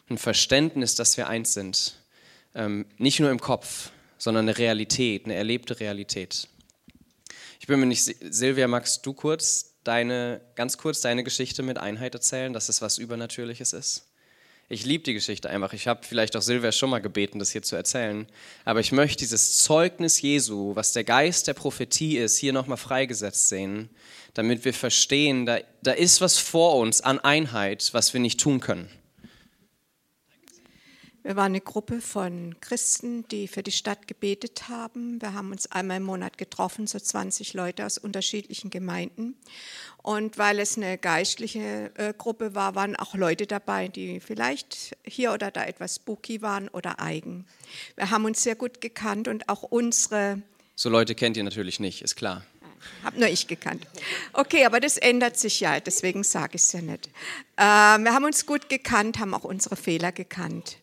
ein 0.09 0.17
Verständnis, 0.17 0.95
dass 0.95 1.19
wir 1.19 1.29
eins 1.29 1.53
sind. 1.53 1.97
Ähm, 2.55 2.87
nicht 2.97 3.21
nur 3.21 3.31
im 3.31 3.41
Kopf, 3.41 3.91
sondern 4.19 4.49
eine 4.49 4.59
Realität, 4.59 5.25
eine 5.25 5.35
erlebte 5.35 5.79
Realität. 5.81 6.49
Ich 7.61 7.67
bin 7.67 7.81
mir 7.81 7.87
nicht, 7.87 8.05
Silvia, 8.05 8.69
magst 8.69 9.05
du 9.05 9.13
kurz 9.13 9.75
deine, 9.85 10.41
ganz 10.55 10.79
kurz 10.79 11.01
deine 11.01 11.25
Geschichte 11.25 11.63
mit 11.63 11.79
Einheit 11.79 12.15
erzählen, 12.15 12.53
dass 12.53 12.69
es 12.69 12.83
was 12.83 12.99
Übernatürliches 12.99 13.73
ist? 13.73 14.07
Ich 14.69 14.85
liebe 14.85 15.05
die 15.05 15.15
Geschichte 15.15 15.49
einfach. 15.49 15.73
Ich 15.75 15.87
habe 15.87 16.01
vielleicht 16.05 16.35
auch 16.37 16.43
Silvia 16.43 16.73
schon 16.73 16.91
mal 16.91 17.01
gebeten, 17.01 17.39
das 17.39 17.53
hier 17.53 17.63
zu 17.63 17.77
erzählen. 17.77 18.27
Aber 18.65 18.81
ich 18.81 18.91
möchte 18.91 19.19
dieses 19.19 19.59
Zeugnis 19.59 20.21
Jesu, 20.21 20.75
was 20.75 20.93
der 20.93 21.05
Geist 21.05 21.47
der 21.47 21.55
Prophetie 21.55 22.19
ist, 22.19 22.37
hier 22.37 22.53
nochmal 22.53 22.77
freigesetzt 22.77 23.49
sehen, 23.49 23.91
damit 24.35 24.65
wir 24.65 24.75
verstehen, 24.75 25.47
da, 25.47 25.61
da 25.83 25.93
ist 25.93 26.21
was 26.21 26.39
vor 26.39 26.77
uns 26.77 27.01
an 27.01 27.21
Einheit, 27.21 27.91
was 27.93 28.13
wir 28.13 28.21
nicht 28.21 28.41
tun 28.41 28.59
können. 28.59 28.91
Wir 31.27 31.35
waren 31.35 31.47
eine 31.47 31.61
Gruppe 31.61 32.01
von 32.01 32.55
Christen, 32.61 33.27
die 33.27 33.49
für 33.49 33.65
die 33.65 33.73
Stadt 33.73 34.07
gebetet 34.07 34.69
haben. 34.69 35.21
Wir 35.21 35.35
haben 35.35 35.51
uns 35.51 35.69
einmal 35.73 35.97
im 35.97 36.05
Monat 36.05 36.39
getroffen, 36.39 36.87
so 36.87 37.01
20 37.01 37.53
Leute 37.53 37.85
aus 37.85 37.99
unterschiedlichen 37.99 38.71
Gemeinden. 38.71 39.35
Und 40.05 40.39
weil 40.39 40.61
es 40.61 40.77
eine 40.77 40.99
geistliche 40.99 41.91
äh, 41.97 42.15
Gruppe 42.17 42.55
war, 42.55 42.77
waren 42.77 42.95
auch 42.95 43.17
Leute 43.17 43.49
dabei, 43.49 43.89
die 43.89 44.21
vielleicht 44.21 44.97
hier 45.03 45.33
oder 45.33 45.51
da 45.51 45.65
etwas 45.65 45.97
spooky 45.97 46.43
waren 46.43 46.69
oder 46.69 47.01
eigen. 47.01 47.45
Wir 47.97 48.11
haben 48.11 48.25
uns 48.25 48.45
sehr 48.45 48.55
gut 48.55 48.81
gekannt 48.81 49.27
und 49.27 49.49
auch 49.49 49.65
unsere. 49.65 50.41
So 50.77 50.91
Leute 50.91 51.17
kennt 51.17 51.37
ihr 51.37 51.43
natürlich 51.43 51.81
nicht, 51.81 52.03
ist 52.03 52.15
klar. 52.15 52.47
Hab 53.03 53.17
nur 53.17 53.29
ich 53.29 53.49
gekannt. 53.49 53.85
Okay, 54.33 54.65
aber 54.65 54.79
das 54.79 54.97
ändert 54.97 55.37
sich 55.37 55.59
ja, 55.59 55.81
deswegen 55.81 56.23
sage 56.23 56.55
ich 56.55 56.63
es 56.63 56.73
ja 56.73 56.83
nicht. 56.83 57.11
Äh, 57.57 57.63
wir 57.63 58.13
haben 58.13 58.25
uns 58.25 58.45
gut 58.47 58.69
gekannt, 58.69 59.19
haben 59.19 59.35
auch 59.35 59.45
unsere 59.45 59.77
Fehler 59.77 60.13
gekannt. 60.13 60.79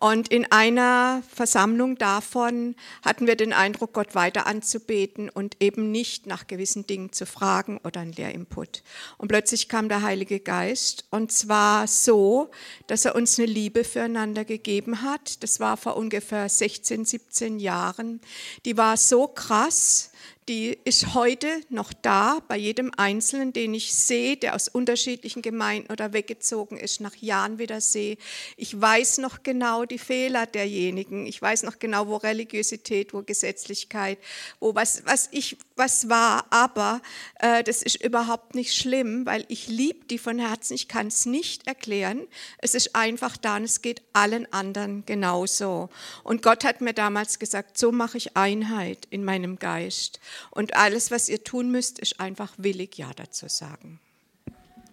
Und 0.00 0.28
in 0.28 0.50
einer 0.50 1.22
Versammlung 1.32 1.96
davon 1.96 2.74
hatten 3.04 3.28
wir 3.28 3.36
den 3.36 3.52
Eindruck, 3.52 3.92
Gott 3.92 4.16
weiter 4.16 4.46
anzubeten 4.46 5.28
und 5.28 5.56
eben 5.60 5.92
nicht 5.92 6.26
nach 6.26 6.48
gewissen 6.48 6.86
Dingen 6.86 7.12
zu 7.12 7.26
fragen 7.26 7.78
oder 7.84 8.00
einen 8.00 8.12
Lehrinput. 8.12 8.82
Und 9.18 9.28
plötzlich 9.28 9.68
kam 9.68 9.88
der 9.88 10.02
Heilige 10.02 10.40
Geist 10.40 11.04
und 11.10 11.30
zwar 11.30 11.86
so, 11.86 12.50
dass 12.88 13.04
er 13.04 13.14
uns 13.14 13.38
eine 13.38 13.46
Liebe 13.46 13.84
füreinander 13.84 14.44
gegeben 14.44 15.02
hat. 15.02 15.42
Das 15.44 15.60
war 15.60 15.76
vor 15.76 15.96
ungefähr 15.96 16.48
16, 16.48 17.04
17 17.04 17.60
Jahren. 17.60 18.20
Die 18.64 18.76
war 18.76 18.96
so 18.96 19.28
krass, 19.28 20.10
die 20.48 20.76
ist 20.84 21.14
heute 21.14 21.46
noch 21.68 21.92
da 21.92 22.40
bei 22.48 22.56
jedem 22.56 22.90
Einzelnen, 22.96 23.52
den 23.52 23.74
ich 23.74 23.94
sehe, 23.94 24.36
der 24.36 24.56
aus 24.56 24.66
unterschiedlichen 24.66 25.40
Gemeinden 25.40 25.92
oder 25.92 26.11
weggezogen 26.12 26.76
ist, 26.76 27.00
nach 27.00 27.14
Jahren 27.16 27.58
wieder 27.58 27.80
sehe. 27.80 28.16
Ich 28.56 28.78
weiß 28.80 29.18
noch 29.18 29.42
genau 29.42 29.84
die 29.84 29.98
Fehler 29.98 30.46
derjenigen. 30.46 31.26
Ich 31.26 31.40
weiß 31.40 31.62
noch 31.64 31.78
genau, 31.78 32.08
wo 32.08 32.16
Religiosität, 32.16 33.14
wo 33.14 33.22
Gesetzlichkeit, 33.22 34.18
wo 34.60 34.74
was, 34.74 35.04
was 35.04 35.28
ich, 35.32 35.56
was 35.76 36.08
war. 36.08 36.46
Aber 36.50 37.00
äh, 37.40 37.62
das 37.62 37.82
ist 37.82 38.02
überhaupt 38.02 38.54
nicht 38.54 38.74
schlimm, 38.74 39.26
weil 39.26 39.44
ich 39.48 39.68
liebe 39.68 40.04
die 40.06 40.18
von 40.18 40.38
Herzen. 40.38 40.74
Ich 40.74 40.88
kann 40.88 41.08
es 41.08 41.26
nicht 41.26 41.66
erklären. 41.66 42.26
Es 42.58 42.74
ist 42.74 42.94
einfach 42.94 43.36
da 43.36 43.56
und 43.56 43.64
es 43.64 43.82
geht 43.82 44.02
allen 44.12 44.50
anderen 44.52 45.04
genauso. 45.06 45.88
Und 46.24 46.42
Gott 46.42 46.64
hat 46.64 46.80
mir 46.80 46.94
damals 46.94 47.38
gesagt, 47.38 47.78
so 47.78 47.92
mache 47.92 48.18
ich 48.18 48.36
Einheit 48.36 49.06
in 49.10 49.24
meinem 49.24 49.58
Geist. 49.58 50.20
Und 50.50 50.76
alles, 50.76 51.10
was 51.10 51.28
ihr 51.28 51.44
tun 51.44 51.70
müsst, 51.70 51.98
ist 51.98 52.20
einfach 52.20 52.52
willig 52.56 52.98
Ja 52.98 53.10
dazu 53.14 53.48
sagen. 53.48 54.00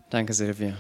Danke, 0.10 0.34
Silvia. 0.34 0.78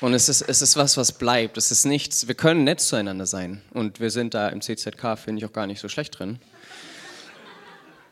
Und 0.00 0.12
es 0.12 0.28
ist, 0.28 0.42
es 0.42 0.60
ist 0.60 0.76
was, 0.76 0.96
was 0.96 1.12
bleibt. 1.12 1.56
Es 1.56 1.70
ist 1.70 1.84
nichts, 1.84 2.26
wir 2.26 2.34
können 2.34 2.64
nett 2.64 2.80
zueinander 2.80 3.26
sein. 3.26 3.62
Und 3.72 4.00
wir 4.00 4.10
sind 4.10 4.34
da 4.34 4.48
im 4.48 4.60
CZK, 4.60 5.16
finde 5.16 5.38
ich, 5.38 5.44
auch 5.44 5.52
gar 5.52 5.66
nicht 5.66 5.80
so 5.80 5.88
schlecht 5.88 6.18
drin. 6.18 6.38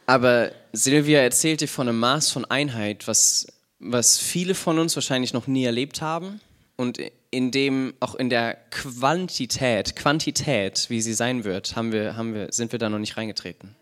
Aber 0.06 0.52
Silvia 0.72 1.20
erzählt 1.20 1.60
dir 1.60 1.68
von 1.68 1.88
einem 1.88 1.98
Maß 1.98 2.30
von 2.30 2.44
Einheit, 2.44 3.08
was, 3.08 3.46
was 3.78 4.18
viele 4.18 4.54
von 4.54 4.78
uns 4.78 4.94
wahrscheinlich 4.94 5.32
noch 5.32 5.46
nie 5.46 5.64
erlebt 5.64 6.00
haben. 6.00 6.40
Und 6.76 6.98
in 7.30 7.50
dem, 7.50 7.94
auch 8.00 8.14
in 8.14 8.28
der 8.28 8.54
Quantität, 8.70 9.96
Quantität, 9.96 10.86
wie 10.88 11.00
sie 11.00 11.14
sein 11.14 11.44
wird, 11.44 11.76
haben 11.76 11.92
wir, 11.92 12.16
haben 12.16 12.34
wir, 12.34 12.52
sind 12.52 12.72
wir 12.72 12.78
da 12.78 12.88
noch 12.88 12.98
nicht 12.98 13.16
reingetreten. 13.16 13.74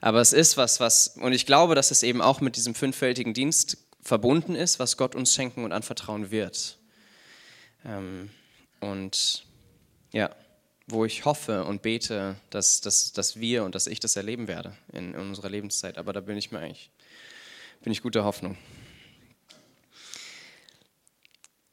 Aber 0.00 0.20
es 0.20 0.32
ist 0.32 0.56
was, 0.56 0.80
was, 0.80 1.16
und 1.20 1.32
ich 1.32 1.46
glaube, 1.46 1.74
dass 1.74 1.90
es 1.90 2.02
eben 2.02 2.20
auch 2.20 2.40
mit 2.40 2.56
diesem 2.56 2.74
fünffältigen 2.74 3.34
Dienst 3.34 3.78
verbunden 4.02 4.54
ist, 4.54 4.78
was 4.78 4.96
Gott 4.96 5.14
uns 5.14 5.34
schenken 5.34 5.64
und 5.64 5.72
anvertrauen 5.72 6.30
wird. 6.30 6.78
Ähm, 7.84 8.30
und 8.80 9.46
ja, 10.12 10.34
wo 10.86 11.04
ich 11.04 11.24
hoffe 11.24 11.64
und 11.64 11.82
bete, 11.82 12.36
dass, 12.50 12.80
dass, 12.80 13.12
dass 13.12 13.40
wir 13.40 13.64
und 13.64 13.74
dass 13.74 13.86
ich 13.86 14.00
das 14.00 14.16
erleben 14.16 14.48
werde 14.48 14.76
in, 14.92 15.14
in 15.14 15.20
unserer 15.20 15.48
Lebenszeit. 15.48 15.98
Aber 15.98 16.12
da 16.12 16.20
bin 16.20 16.36
ich 16.36 16.52
mir 16.52 16.58
eigentlich, 16.58 16.90
bin 17.82 17.92
ich 17.92 18.02
guter 18.02 18.24
Hoffnung. 18.24 18.56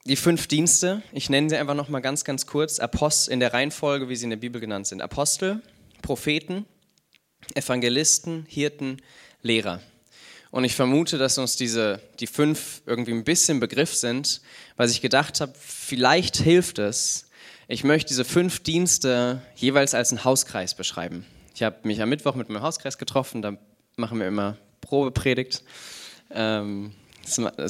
Die 0.04 0.16
fünf 0.16 0.48
Dienste, 0.48 1.02
ich 1.12 1.30
nenne 1.30 1.48
sie 1.48 1.56
einfach 1.56 1.74
nochmal 1.74 2.00
ganz, 2.00 2.24
ganz 2.24 2.46
kurz, 2.46 2.80
Apostel 2.80 3.32
in 3.32 3.40
der 3.40 3.52
Reihenfolge, 3.52 4.08
wie 4.08 4.16
sie 4.16 4.24
in 4.24 4.30
der 4.30 4.36
Bibel 4.36 4.60
genannt 4.60 4.88
sind. 4.88 5.00
Apostel, 5.00 5.62
Propheten, 6.00 6.66
Evangelisten, 7.54 8.44
Hirten, 8.48 9.00
Lehrer. 9.42 9.80
Und 10.52 10.64
ich 10.64 10.74
vermute, 10.74 11.16
dass 11.16 11.38
uns 11.38 11.56
diese, 11.56 11.98
die 12.20 12.26
fünf 12.26 12.82
irgendwie 12.84 13.12
ein 13.12 13.24
bisschen 13.24 13.58
Begriff 13.58 13.94
sind, 13.94 14.42
weil 14.76 14.90
ich 14.90 15.00
gedacht 15.00 15.40
habe, 15.40 15.54
vielleicht 15.58 16.36
hilft 16.36 16.78
es. 16.78 17.30
Ich 17.68 17.84
möchte 17.84 18.08
diese 18.08 18.26
fünf 18.26 18.62
Dienste 18.62 19.40
jeweils 19.56 19.94
als 19.94 20.10
einen 20.10 20.24
Hauskreis 20.24 20.74
beschreiben. 20.74 21.24
Ich 21.54 21.62
habe 21.62 21.76
mich 21.84 22.02
am 22.02 22.10
Mittwoch 22.10 22.34
mit 22.34 22.50
meinem 22.50 22.62
Hauskreis 22.62 22.98
getroffen, 22.98 23.40
da 23.40 23.56
machen 23.96 24.18
wir 24.18 24.28
immer 24.28 24.58
Probepredigt. 24.82 25.62
Ähm, 26.30 26.92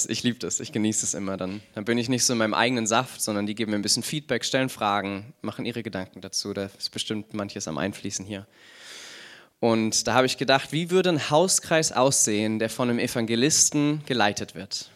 ich 0.09 0.23
liebe 0.25 0.41
das, 0.41 0.59
ich 0.59 0.73
genieße 0.73 1.07
es 1.07 1.15
immer. 1.15 1.37
Dann, 1.37 1.61
dann 1.77 1.85
bin 1.85 1.99
ich 1.99 2.09
nicht 2.09 2.25
so 2.25 2.33
in 2.33 2.41
meinem 2.41 2.55
eigenen 2.55 2.89
Saft, 2.89 3.23
sondern 3.23 3.47
die 3.47 3.55
geben 3.55 3.71
mir 3.71 3.79
ein 3.79 3.83
bisschen 3.83 4.03
Feedback, 4.03 4.45
stellen 4.45 4.71
Fragen, 4.71 5.35
machen 5.41 5.67
ihre 5.67 5.85
Gedanken 5.85 6.21
dazu. 6.21 6.53
Da 6.53 6.69
ist 6.77 6.91
bestimmt 6.91 7.33
manches 7.33 7.69
am 7.69 7.79
Einfließen 7.79 8.27
hier. 8.27 8.49
Und 9.63 10.09
da 10.09 10.15
habe 10.15 10.27
ich 10.27 10.39
gedacht, 10.39 10.73
wie 10.73 10.91
würde 10.91 11.11
ein 11.11 11.31
Hauskreis 11.31 11.93
aussehen, 11.93 12.59
der 12.59 12.69
von 12.69 12.91
einem 12.91 12.99
Evangelisten 12.99 14.03
geleitet 14.07 14.57
wird? 14.57 14.91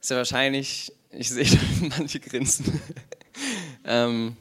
Ist 0.00 0.10
ja 0.12 0.16
wahrscheinlich, 0.18 0.92
ich 1.10 1.30
sehe 1.30 1.48
manche 1.98 2.20
grinsen. 2.20 2.80
ähm, 3.84 4.36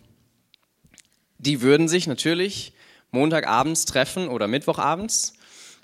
die 1.39 1.61
würden 1.61 1.87
sich 1.87 2.05
natürlich 2.05 2.73
Montagabends 3.09 3.85
treffen 3.85 4.27
oder 4.27 4.47
Mittwochabends, 4.47 5.33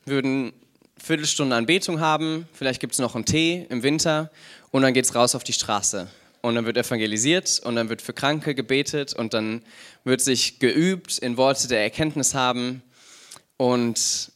würden 0.06 0.54
Viertelstunde 0.96 1.56
Anbetung 1.56 2.00
haben, 2.00 2.48
vielleicht 2.54 2.80
gibt 2.80 2.94
es 2.94 3.00
noch 3.00 3.16
einen 3.16 3.26
Tee 3.26 3.66
im 3.72 3.82
Winter 3.82 4.30
und 4.70 4.84
dann 4.84 4.94
geht 4.94 5.06
es 5.06 5.16
raus 5.16 5.34
auf 5.34 5.44
die 5.44 5.54
Straße. 5.54 6.08
Und 6.42 6.54
dann 6.54 6.68
wird 6.68 6.78
evangelisiert 6.78 7.60
und 7.66 7.76
dann 7.76 7.90
wird 7.90 8.04
für 8.04 8.14
Kranke 8.14 8.54
gebetet 8.54 9.16
und 9.16 9.34
dann 9.34 9.64
wird 10.04 10.22
sich 10.22 10.60
geübt 10.60 11.18
in 11.18 11.38
Worte 11.38 11.68
der 11.68 11.82
Erkenntnis 11.82 12.36
haben 12.36 12.84
und 13.60 14.32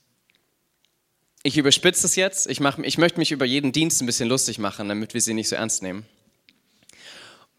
ich 1.43 1.57
überspitze 1.57 2.05
es 2.05 2.17
jetzt. 2.17 2.45
Ich, 2.49 2.59
mach, 2.59 2.77
ich 2.79 2.97
möchte 2.97 3.19
mich 3.19 3.31
über 3.31 3.45
jeden 3.45 3.71
Dienst 3.71 4.01
ein 4.01 4.05
bisschen 4.05 4.27
lustig 4.27 4.59
machen, 4.59 4.89
damit 4.89 5.13
wir 5.13 5.21
sie 5.21 5.33
nicht 5.33 5.47
so 5.47 5.55
ernst 5.55 5.81
nehmen. 5.81 6.05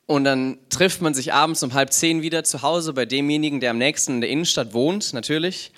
Und 0.04 0.24
dann 0.24 0.58
trifft 0.68 1.00
man 1.00 1.14
sich 1.14 1.32
abends 1.32 1.62
um 1.62 1.72
halb 1.72 1.90
zehn 1.90 2.20
wieder 2.20 2.44
zu 2.44 2.60
Hause 2.60 2.92
bei 2.92 3.06
demjenigen, 3.06 3.60
der 3.60 3.70
am 3.70 3.78
nächsten 3.78 4.16
in 4.16 4.20
der 4.20 4.28
Innenstadt 4.28 4.74
wohnt, 4.74 5.14
natürlich. 5.14 5.72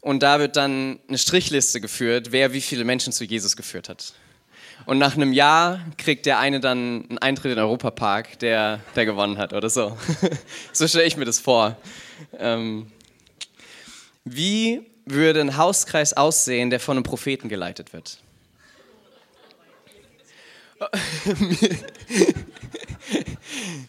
Und 0.00 0.22
da 0.22 0.38
wird 0.38 0.54
dann 0.54 1.00
eine 1.08 1.18
Strichliste 1.18 1.80
geführt, 1.80 2.30
wer 2.30 2.52
wie 2.52 2.60
viele 2.60 2.84
Menschen 2.84 3.12
zu 3.12 3.24
Jesus 3.24 3.56
geführt 3.56 3.88
hat. 3.88 4.14
Und 4.86 4.98
nach 4.98 5.16
einem 5.16 5.32
Jahr 5.32 5.80
kriegt 5.98 6.26
der 6.26 6.38
eine 6.38 6.60
dann 6.60 7.06
einen 7.08 7.18
Eintritt 7.18 7.50
in 7.50 7.56
den 7.56 7.64
Europapark, 7.64 8.38
der, 8.38 8.78
der 8.94 9.04
gewonnen 9.04 9.38
hat 9.38 9.52
oder 9.52 9.68
so. 9.68 9.98
so 10.72 10.86
stelle 10.86 11.06
ich 11.06 11.16
mir 11.16 11.24
das 11.24 11.40
vor. 11.40 11.76
Ähm, 12.38 12.86
wie 14.24 14.93
würde 15.06 15.40
ein 15.40 15.56
Hauskreis 15.56 16.14
aussehen, 16.14 16.70
der 16.70 16.80
von 16.80 16.96
einem 16.96 17.04
Propheten 17.04 17.48
geleitet 17.48 17.92
wird? 17.92 18.18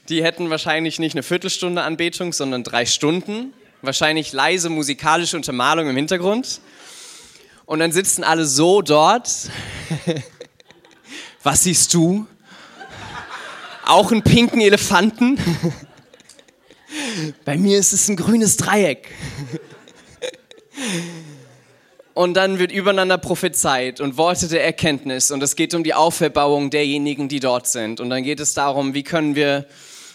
Die 0.09 0.23
hätten 0.23 0.49
wahrscheinlich 0.49 0.99
nicht 0.99 1.15
eine 1.15 1.23
Viertelstunde 1.23 1.81
Anbetung, 1.81 2.33
sondern 2.33 2.63
drei 2.63 2.85
Stunden. 2.85 3.53
Wahrscheinlich 3.81 4.33
leise 4.33 4.69
musikalische 4.69 5.35
Untermalung 5.35 5.89
im 5.89 5.95
Hintergrund. 5.95 6.61
Und 7.65 7.79
dann 7.79 7.91
sitzen 7.91 8.23
alle 8.23 8.45
so 8.45 8.81
dort. 8.81 9.49
Was 11.43 11.63
siehst 11.63 11.93
du? 11.93 12.27
Auch 13.85 14.11
einen 14.11 14.23
pinken 14.23 14.61
Elefanten? 14.61 15.37
Bei 17.45 17.57
mir 17.57 17.77
ist 17.77 17.93
es 17.93 18.07
ein 18.07 18.15
grünes 18.15 18.57
Dreieck. 18.57 19.09
Und 22.13 22.35
dann 22.35 22.59
wird 22.59 22.71
übereinander 22.71 23.17
prophezeit 23.17 23.99
und 23.99 24.17
Worte 24.17 24.47
der 24.47 24.63
Erkenntnis. 24.63 25.31
Und 25.31 25.43
es 25.43 25.57
geht 25.57 25.73
um 25.73 25.83
die 25.83 25.93
Auferbauung 25.93 26.69
derjenigen, 26.69 27.27
die 27.27 27.41
dort 27.41 27.67
sind. 27.67 27.99
Und 27.99 28.09
dann 28.09 28.23
geht 28.23 28.39
es 28.39 28.53
darum, 28.53 28.93
wie 28.93 29.03
können 29.03 29.35
wir, 29.35 29.65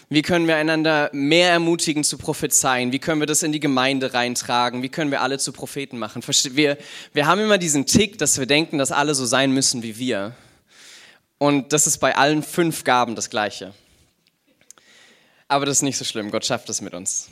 wie 0.09 0.23
können 0.23 0.47
wir 0.47 0.55
einander 0.55 1.11
mehr 1.13 1.51
ermutigen 1.51 2.03
zu 2.03 2.17
prophezeien? 2.17 2.91
Wie 2.91 2.97
können 2.97 3.21
wir 3.21 3.27
das 3.27 3.43
in 3.43 3.51
die 3.51 3.59
Gemeinde 3.59 4.15
reintragen? 4.15 4.81
Wie 4.81 4.89
können 4.89 5.11
wir 5.11 5.21
alle 5.21 5.37
zu 5.37 5.51
Propheten 5.51 5.99
machen? 5.99 6.23
Wir, 6.55 6.79
wir 7.13 7.27
haben 7.27 7.39
immer 7.39 7.59
diesen 7.59 7.85
Tick, 7.85 8.17
dass 8.17 8.39
wir 8.39 8.47
denken, 8.47 8.79
dass 8.79 8.91
alle 8.91 9.13
so 9.13 9.25
sein 9.27 9.51
müssen 9.51 9.83
wie 9.83 9.99
wir. 9.99 10.35
Und 11.37 11.71
das 11.71 11.85
ist 11.85 11.99
bei 11.99 12.15
allen 12.15 12.41
fünf 12.41 12.83
Gaben 12.83 13.15
das 13.15 13.29
Gleiche. 13.29 13.75
Aber 15.47 15.67
das 15.67 15.77
ist 15.77 15.83
nicht 15.83 15.97
so 15.97 16.05
schlimm. 16.05 16.31
Gott 16.31 16.45
schafft 16.45 16.67
es 16.69 16.81
mit 16.81 16.95
uns. 16.95 17.29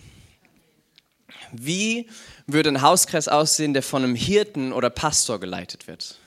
Wie 1.51 2.07
würde 2.53 2.70
ein 2.70 2.82
Hauskreis 2.82 3.27
aussehen, 3.27 3.74
der 3.74 3.84
von 3.84 4.03
einem 4.03 4.15
Hirten 4.15 4.74
oder 4.74 4.89
Pastor 4.89 5.39
geleitet 5.39 5.88
wird? 5.88 6.18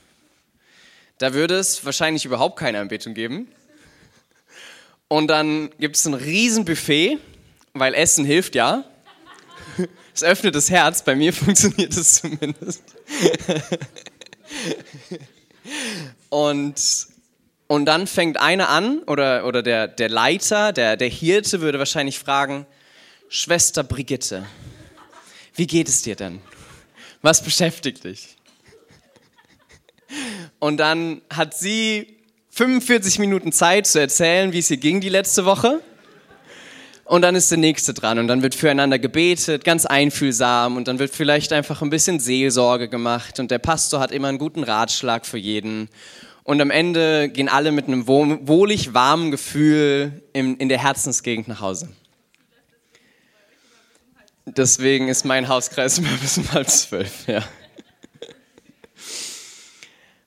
Da 1.17 1.33
würde 1.33 1.55
es 1.55 1.85
wahrscheinlich 1.85 2.25
überhaupt 2.25 2.57
keine 2.57 2.79
Anbetung 2.79 3.13
geben. 3.13 3.47
Und 5.07 5.27
dann 5.27 5.69
gibt 5.79 5.95
es 5.95 6.05
ein 6.05 6.13
Riesenbuffet, 6.15 7.19
weil 7.73 7.93
Essen 7.93 8.25
hilft 8.25 8.55
ja. 8.55 8.83
Es 10.13 10.23
öffnet 10.23 10.55
das 10.55 10.69
Herz, 10.69 11.03
bei 11.03 11.15
mir 11.15 11.33
funktioniert 11.33 11.95
es 11.95 12.21
zumindest. 12.21 12.83
Und, 16.29 17.07
und 17.67 17.85
dann 17.85 18.07
fängt 18.07 18.37
einer 18.37 18.69
an, 18.69 18.99
oder, 19.03 19.45
oder 19.45 19.63
der, 19.63 19.87
der 19.87 20.09
Leiter, 20.09 20.73
der, 20.73 20.97
der 20.97 21.07
Hirte 21.07 21.61
würde 21.61 21.79
wahrscheinlich 21.79 22.19
fragen, 22.19 22.65
Schwester 23.29 23.83
Brigitte, 23.83 24.45
wie 25.55 25.67
geht 25.67 25.87
es 25.87 26.01
dir 26.01 26.15
denn? 26.15 26.41
Was 27.21 27.43
beschäftigt 27.43 28.03
dich? 28.03 28.35
Und 30.59 30.77
dann 30.77 31.21
hat 31.29 31.55
sie 31.55 32.17
45 32.49 33.19
Minuten 33.19 33.51
Zeit 33.51 33.87
zu 33.87 33.99
erzählen, 33.99 34.53
wie 34.53 34.59
es 34.59 34.69
ihr 34.69 34.77
ging 34.77 35.01
die 35.01 35.09
letzte 35.09 35.45
Woche. 35.45 35.81
Und 37.05 37.21
dann 37.21 37.35
ist 37.35 37.51
der 37.51 37.57
nächste 37.57 37.93
dran 37.93 38.17
und 38.17 38.27
dann 38.27 38.41
wird 38.41 38.55
füreinander 38.55 38.97
gebetet, 38.97 39.65
ganz 39.65 39.85
einfühlsam 39.85 40.77
und 40.77 40.87
dann 40.87 40.99
wird 40.99 41.13
vielleicht 41.13 41.51
einfach 41.51 41.81
ein 41.81 41.89
bisschen 41.89 42.19
Seelsorge 42.19 42.87
gemacht 42.87 43.39
und 43.39 43.51
der 43.51 43.59
Pastor 43.59 43.99
hat 43.99 44.11
immer 44.11 44.29
einen 44.29 44.37
guten 44.37 44.63
Ratschlag 44.63 45.25
für 45.25 45.37
jeden. 45.37 45.89
Und 46.43 46.61
am 46.61 46.71
Ende 46.71 47.29
gehen 47.29 47.49
alle 47.49 47.71
mit 47.71 47.87
einem 47.87 48.07
wohlig 48.07 48.93
warmen 48.93 49.31
Gefühl 49.31 50.23
in, 50.33 50.57
in 50.57 50.69
der 50.69 50.79
Herzensgegend 50.79 51.47
nach 51.47 51.59
Hause. 51.59 51.89
Deswegen 54.45 55.07
ist 55.07 55.23
mein 55.23 55.47
Hauskreis 55.47 55.97
immer 55.97 56.15
bis 56.21 56.39
halb 56.51 56.69
zwölf, 56.69 57.27
ja. 57.27 57.43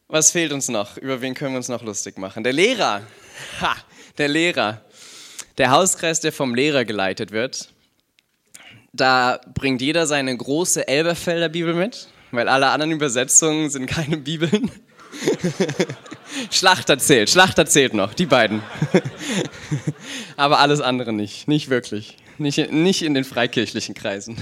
Was 0.08 0.30
fehlt 0.30 0.52
uns 0.52 0.68
noch? 0.68 0.96
Über 0.96 1.20
wen 1.20 1.34
können 1.34 1.52
wir 1.52 1.58
uns 1.58 1.68
noch 1.68 1.82
lustig 1.82 2.16
machen? 2.16 2.44
Der 2.44 2.52
Lehrer. 2.52 3.02
Ha, 3.60 3.76
der 4.18 4.28
Lehrer. 4.28 4.82
Der 5.58 5.70
Hauskreis, 5.70 6.20
der 6.20 6.32
vom 6.32 6.54
Lehrer 6.54 6.84
geleitet 6.84 7.32
wird. 7.32 7.70
Da 8.92 9.40
bringt 9.52 9.82
jeder 9.82 10.06
seine 10.06 10.34
große 10.34 10.88
Elberfelder 10.88 11.48
Bibel 11.50 11.74
mit, 11.74 12.08
weil 12.30 12.48
alle 12.48 12.68
anderen 12.68 12.92
Übersetzungen 12.92 13.68
sind 13.68 13.86
keine 13.86 14.16
Bibeln. 14.16 14.70
Schlachter 16.50 16.98
zählt, 16.98 17.28
Schlachter 17.28 17.66
zählt 17.66 17.92
noch, 17.92 18.14
die 18.14 18.26
beiden. 18.26 18.62
Aber 20.36 20.60
alles 20.60 20.80
andere 20.80 21.12
nicht, 21.12 21.48
nicht 21.48 21.68
wirklich 21.68 22.16
nicht, 22.38 22.72
nicht 22.72 23.02
in 23.02 23.14
den 23.14 23.24
freikirchlichen 23.24 23.94
Kreisen. 23.94 24.36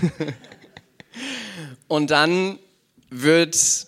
Und 1.88 2.10
dann 2.10 2.58
wird 3.10 3.86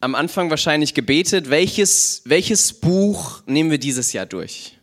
am 0.00 0.14
Anfang 0.14 0.50
wahrscheinlich 0.50 0.94
gebetet, 0.94 1.50
welches, 1.50 2.22
welches 2.24 2.72
Buch 2.72 3.42
nehmen 3.46 3.70
wir 3.70 3.78
dieses 3.78 4.12
Jahr 4.12 4.26
durch? 4.26 4.78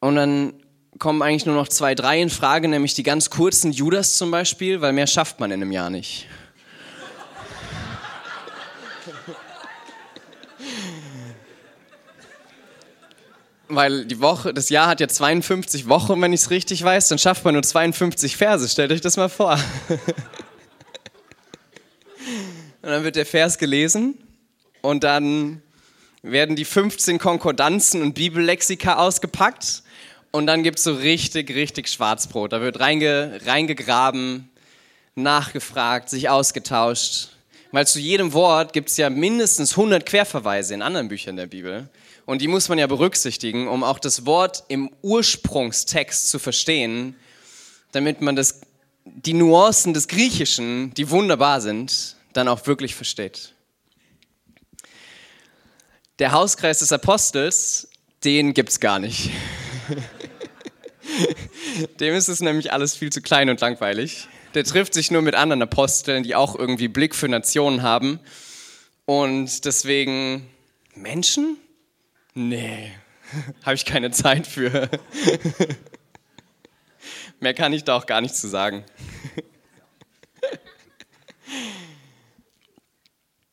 Und 0.00 0.16
dann 0.16 0.54
kommen 0.98 1.22
eigentlich 1.22 1.46
nur 1.46 1.56
noch 1.56 1.68
zwei, 1.68 1.94
drei 1.94 2.20
in 2.20 2.30
Frage, 2.30 2.68
nämlich 2.68 2.94
die 2.94 3.02
ganz 3.02 3.30
kurzen 3.30 3.72
Judas 3.72 4.16
zum 4.16 4.30
Beispiel, 4.30 4.80
weil 4.80 4.92
mehr 4.92 5.06
schafft 5.06 5.40
man 5.40 5.50
in 5.50 5.62
einem 5.62 5.72
Jahr 5.72 5.90
nicht. 5.90 6.26
Weil 13.70 14.04
die 14.04 14.20
Woche, 14.20 14.52
das 14.52 14.68
Jahr 14.68 14.88
hat 14.88 15.00
ja 15.00 15.08
52 15.08 15.88
Wochen, 15.88 16.20
wenn 16.20 16.32
ich 16.32 16.40
es 16.40 16.50
richtig 16.50 16.82
weiß, 16.82 17.08
dann 17.08 17.18
schafft 17.18 17.44
man 17.44 17.54
nur 17.54 17.62
52 17.62 18.36
Verse. 18.36 18.68
Stellt 18.68 18.92
euch 18.92 19.00
das 19.00 19.16
mal 19.16 19.28
vor. 19.28 19.52
und 22.82 22.90
dann 22.90 23.04
wird 23.04 23.16
der 23.16 23.26
Vers 23.26 23.58
gelesen 23.58 24.18
und 24.82 25.04
dann 25.04 25.62
werden 26.22 26.56
die 26.56 26.64
15 26.64 27.18
Konkordanzen 27.18 28.02
und 28.02 28.14
Bibellexika 28.14 28.96
ausgepackt 28.96 29.82
und 30.32 30.46
dann 30.46 30.62
gibt 30.62 30.78
es 30.78 30.84
so 30.84 30.94
richtig, 30.94 31.50
richtig 31.54 31.88
Schwarzbrot. 31.88 32.52
Da 32.52 32.60
wird 32.60 32.78
reinge, 32.80 33.40
reingegraben, 33.44 34.50
nachgefragt, 35.14 36.08
sich 36.10 36.28
ausgetauscht. 36.28 37.30
Weil 37.72 37.86
zu 37.86 38.00
jedem 38.00 38.32
Wort 38.32 38.72
gibt 38.72 38.90
es 38.90 38.96
ja 38.96 39.10
mindestens 39.10 39.72
100 39.72 40.04
Querverweise 40.04 40.74
in 40.74 40.82
anderen 40.82 41.08
Büchern 41.08 41.36
der 41.36 41.46
Bibel. 41.46 41.88
Und 42.30 42.40
die 42.40 42.46
muss 42.46 42.68
man 42.68 42.78
ja 42.78 42.86
berücksichtigen, 42.86 43.66
um 43.66 43.82
auch 43.82 43.98
das 43.98 44.24
Wort 44.24 44.62
im 44.68 44.88
Ursprungstext 45.02 46.30
zu 46.30 46.38
verstehen, 46.38 47.16
damit 47.90 48.20
man 48.20 48.36
das, 48.36 48.60
die 49.04 49.32
Nuancen 49.32 49.94
des 49.94 50.06
Griechischen, 50.06 50.94
die 50.94 51.10
wunderbar 51.10 51.60
sind, 51.60 52.14
dann 52.32 52.46
auch 52.46 52.68
wirklich 52.68 52.94
versteht. 52.94 53.52
Der 56.20 56.30
Hauskreis 56.30 56.78
des 56.78 56.92
Apostels, 56.92 57.88
den 58.22 58.54
gibt 58.54 58.68
es 58.68 58.78
gar 58.78 59.00
nicht. 59.00 59.30
Dem 61.98 62.14
ist 62.14 62.28
es 62.28 62.38
nämlich 62.38 62.72
alles 62.72 62.94
viel 62.94 63.10
zu 63.10 63.22
klein 63.22 63.50
und 63.50 63.60
langweilig. 63.60 64.28
Der 64.54 64.62
trifft 64.62 64.94
sich 64.94 65.10
nur 65.10 65.22
mit 65.22 65.34
anderen 65.34 65.62
Aposteln, 65.62 66.22
die 66.22 66.36
auch 66.36 66.54
irgendwie 66.54 66.86
Blick 66.86 67.16
für 67.16 67.28
Nationen 67.28 67.82
haben. 67.82 68.20
Und 69.04 69.64
deswegen 69.64 70.48
Menschen? 70.94 71.56
Nee, 72.48 72.92
habe 73.64 73.74
ich 73.74 73.84
keine 73.84 74.10
Zeit 74.12 74.46
für. 74.46 74.88
Mehr 77.40 77.52
kann 77.52 77.74
ich 77.74 77.84
da 77.84 77.96
auch 77.96 78.06
gar 78.06 78.22
nicht 78.22 78.34
zu 78.34 78.48
sagen. 78.48 78.84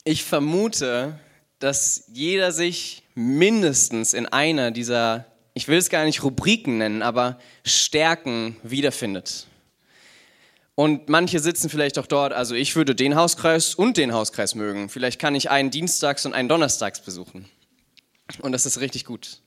Ich 0.04 0.24
vermute, 0.24 1.20
dass 1.60 2.06
jeder 2.14 2.54
sich 2.54 3.04
mindestens 3.14 4.14
in 4.14 4.26
einer 4.26 4.72
dieser 4.72 5.26
ich 5.54 5.68
will 5.68 5.80
es 5.80 5.90
gar 5.90 6.06
nicht 6.06 6.24
Rubriken 6.24 6.78
nennen, 6.78 7.02
aber 7.02 7.40
Stärken 7.66 8.56
wiederfindet. 8.64 9.48
Und 10.76 11.10
manche 11.10 11.40
sitzen 11.40 11.70
vielleicht 11.70 12.00
auch 12.00 12.08
dort, 12.08 12.32
also 12.32 12.56
ich 12.56 12.78
würde 12.78 12.96
den 12.96 13.16
Hauskreis 13.16 13.76
und 13.76 13.98
den 13.98 14.14
Hauskreis 14.14 14.56
mögen. 14.56 14.88
Vielleicht 14.88 15.20
kann 15.20 15.36
ich 15.36 15.50
einen 15.50 15.72
Dienstags 15.72 16.26
und 16.26 16.34
einen 16.34 16.48
Donnerstags 16.48 17.02
besuchen. 17.02 17.50
Und 18.42 18.52
das 18.52 18.66
ist 18.66 18.80
richtig 18.80 19.06
gut, 19.06 19.42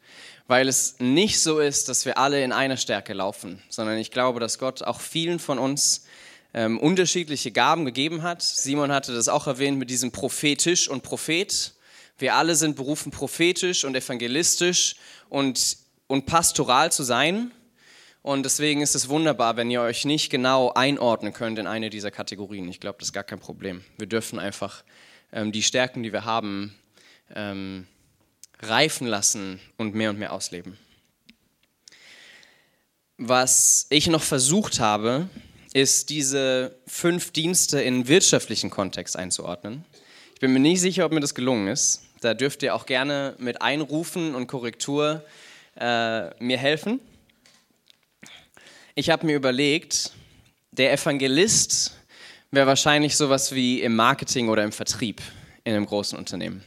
weil 0.47 0.69
es 0.69 0.97
nicht 0.99 1.41
so 1.41 1.59
ist, 1.59 1.89
dass 1.89 2.07
wir 2.07 2.19
alle 2.19 2.43
in 2.43 2.53
einer 2.53 2.77
Stärke 2.77 3.13
laufen, 3.13 3.63
sondern 3.69 3.99
ich 3.99 4.11
glaube, 4.11 4.41
dass 4.41 4.59
Gott 4.59 4.83
auch 4.83 5.01
vielen 5.01 5.39
von 5.39 5.59
uns 5.59 6.07
ähm, 6.55 6.79
unterschiedliche 6.79 7.53
Gaben 7.53 7.85
gegeben 7.85 8.23
hat. 8.23 8.43
Simon 8.43 8.91
hatte 8.91 9.15
das 9.15 9.29
auch 9.29 9.47
erwähnt 9.47 9.79
mit 9.79 9.91
diesem 9.91 10.13
prophetisch 10.13 10.89
und 10.89 11.03
Prophet. 11.03 11.75
Wir 12.19 12.35
alle 12.35 12.57
sind 12.57 12.77
berufen, 12.77 13.13
prophetisch 13.13 13.85
und 13.85 13.95
evangelistisch 13.95 14.97
und 15.29 15.79
und 16.11 16.27
pastoral 16.27 16.91
zu 16.91 17.05
sein. 17.05 17.53
Und 18.23 18.43
deswegen 18.43 18.83
ist 18.83 18.97
es 18.97 19.09
wunderbar, 19.09 19.57
wenn 19.57 19.71
ihr 19.71 19.81
euch 19.81 20.05
nicht 20.05 20.29
genau 20.29 20.73
einordnen 20.73 21.33
könnt 21.33 21.59
in 21.59 21.69
eine 21.69 21.89
dieser 21.89 22.11
Kategorien. 22.11 22.69
Ich 22.69 22.81
glaube, 22.81 22.99
das 22.99 23.09
ist 23.09 23.13
gar 23.13 23.23
kein 23.23 23.39
Problem. 23.39 23.85
Wir 23.97 24.09
dürfen 24.09 24.41
einfach 24.41 24.83
ähm, 25.33 25.53
die 25.53 25.63
Stärken, 25.63 26.03
die 26.03 26.13
wir 26.13 26.25
haben, 26.25 26.75
ähm, 27.35 27.87
reifen 28.63 29.07
lassen 29.07 29.61
und 29.77 29.95
mehr 29.95 30.11
und 30.11 30.19
mehr 30.19 30.33
ausleben. 30.33 30.77
Was 33.17 33.87
ich 33.91 34.07
noch 34.07 34.23
versucht 34.23 34.81
habe, 34.81 35.29
ist 35.73 36.11
diese 36.11 36.77
fünf 36.87 37.33
Dienste 37.33 37.81
in 37.81 38.09
wirtschaftlichen 38.09 38.71
Kontext 38.71 39.17
einzuordnen. 39.17 39.85
Ich 40.35 40.41
bin 40.41 40.53
mir 40.53 40.59
nicht 40.59 40.81
sicher, 40.81 41.05
ob 41.05 41.13
mir 41.13 41.21
das 41.21 41.35
gelungen 41.35 41.69
ist. 41.69 42.03
Da 42.21 42.35
dürft 42.35 42.63
ihr 42.63 42.75
auch 42.75 42.87
gerne 42.87 43.35
mit 43.39 43.63
Einrufen 43.63 44.35
und 44.35 44.47
Korrektur 44.47 45.25
äh, 45.77 46.31
mir 46.43 46.59
helfen. 46.59 47.01
Ich 48.95 49.11
habe 49.11 49.27
mir 49.27 49.37
überlegt, 49.37 50.13
der 50.73 50.93
Evangelist 50.93 51.93
wäre 52.51 52.67
wahrscheinlich 52.67 53.17
sowas 53.17 53.55
wie 53.55 53.81
im 53.81 53.95
Marketing 53.97 54.49
oder 54.49 54.65
im 54.65 54.73
Vertrieb 54.73 55.23
in 55.65 55.75
einem 55.75 55.87
großen 55.87 56.19
Unternehmen. 56.19 56.65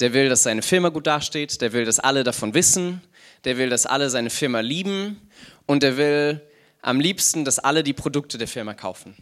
Der 0.00 0.12
will, 0.12 0.28
dass 0.28 0.44
seine 0.44 0.62
Firma 0.62 0.90
gut 0.90 1.06
dasteht, 1.06 1.60
der 1.60 1.72
will, 1.72 1.84
dass 1.84 1.98
alle 1.98 2.24
davon 2.24 2.54
wissen, 2.54 3.02
der 3.44 3.58
will, 3.58 3.68
dass 3.68 3.86
alle 3.86 4.10
seine 4.10 4.30
Firma 4.30 4.60
lieben 4.60 5.20
und 5.66 5.82
der 5.82 5.96
will 5.96 6.40
am 6.82 7.00
liebsten, 7.00 7.44
dass 7.44 7.58
alle 7.58 7.82
die 7.82 7.92
Produkte 7.92 8.38
der 8.38 8.48
Firma 8.48 8.74
kaufen. 8.74 9.16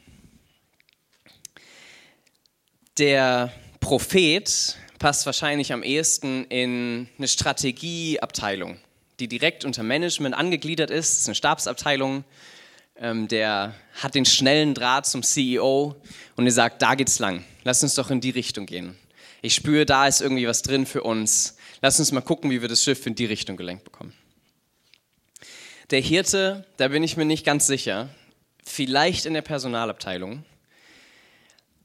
Der 2.99 3.53
Prophet 3.81 4.77
passt 4.99 5.27
wahrscheinlich 5.27 5.73
am 5.73 5.83
ehesten 5.83 6.45
in 6.47 7.09
eine 7.19 7.29
Strategieabteilung 7.29 8.79
die 9.21 9.29
direkt 9.29 9.65
unter 9.65 9.83
Management 9.83 10.35
angegliedert 10.35 10.91
ist. 10.91 11.13
Das 11.13 11.19
ist 11.21 11.29
eine 11.29 11.35
Stabsabteilung. 11.35 12.25
Ähm, 12.99 13.29
der 13.29 13.75
hat 13.95 14.15
den 14.15 14.25
schnellen 14.25 14.75
Draht 14.75 15.07
zum 15.07 15.23
CEO 15.23 15.97
und 16.37 16.47
er 16.47 16.53
sagt, 16.53 16.83
da 16.83 16.95
geht's 16.95 17.19
lang. 17.19 17.45
Lass 17.65 17.83
uns 17.83 17.95
doch 17.95 18.11
in 18.11 18.21
die 18.21 18.31
Richtung 18.31 18.67
gehen. 18.67 18.97
Ich 19.47 19.55
spüre, 19.55 19.87
da 19.87 20.07
ist 20.07 20.21
irgendwie 20.21 20.47
was 20.47 20.63
drin 20.63 20.87
für 20.87 21.03
uns. 21.03 21.57
Lass 21.83 21.99
uns 21.99 22.13
mal 22.13 22.21
gucken, 22.21 22.51
wie 22.51 22.63
wir 22.63 22.69
das 22.69 22.83
Schiff 22.83 23.07
in 23.07 23.15
die 23.15 23.27
Richtung 23.27 23.57
gelenkt 23.57 23.85
bekommen. 23.85 24.13
Der 25.91 26.01
Hirte, 26.01 26.67
da 26.77 26.89
bin 26.89 27.03
ich 27.03 27.17
mir 27.17 27.25
nicht 27.25 27.45
ganz 27.45 27.67
sicher. 27.67 28.09
Vielleicht 28.65 29.25
in 29.25 29.35
der 29.35 29.43
Personalabteilung. 29.43 30.45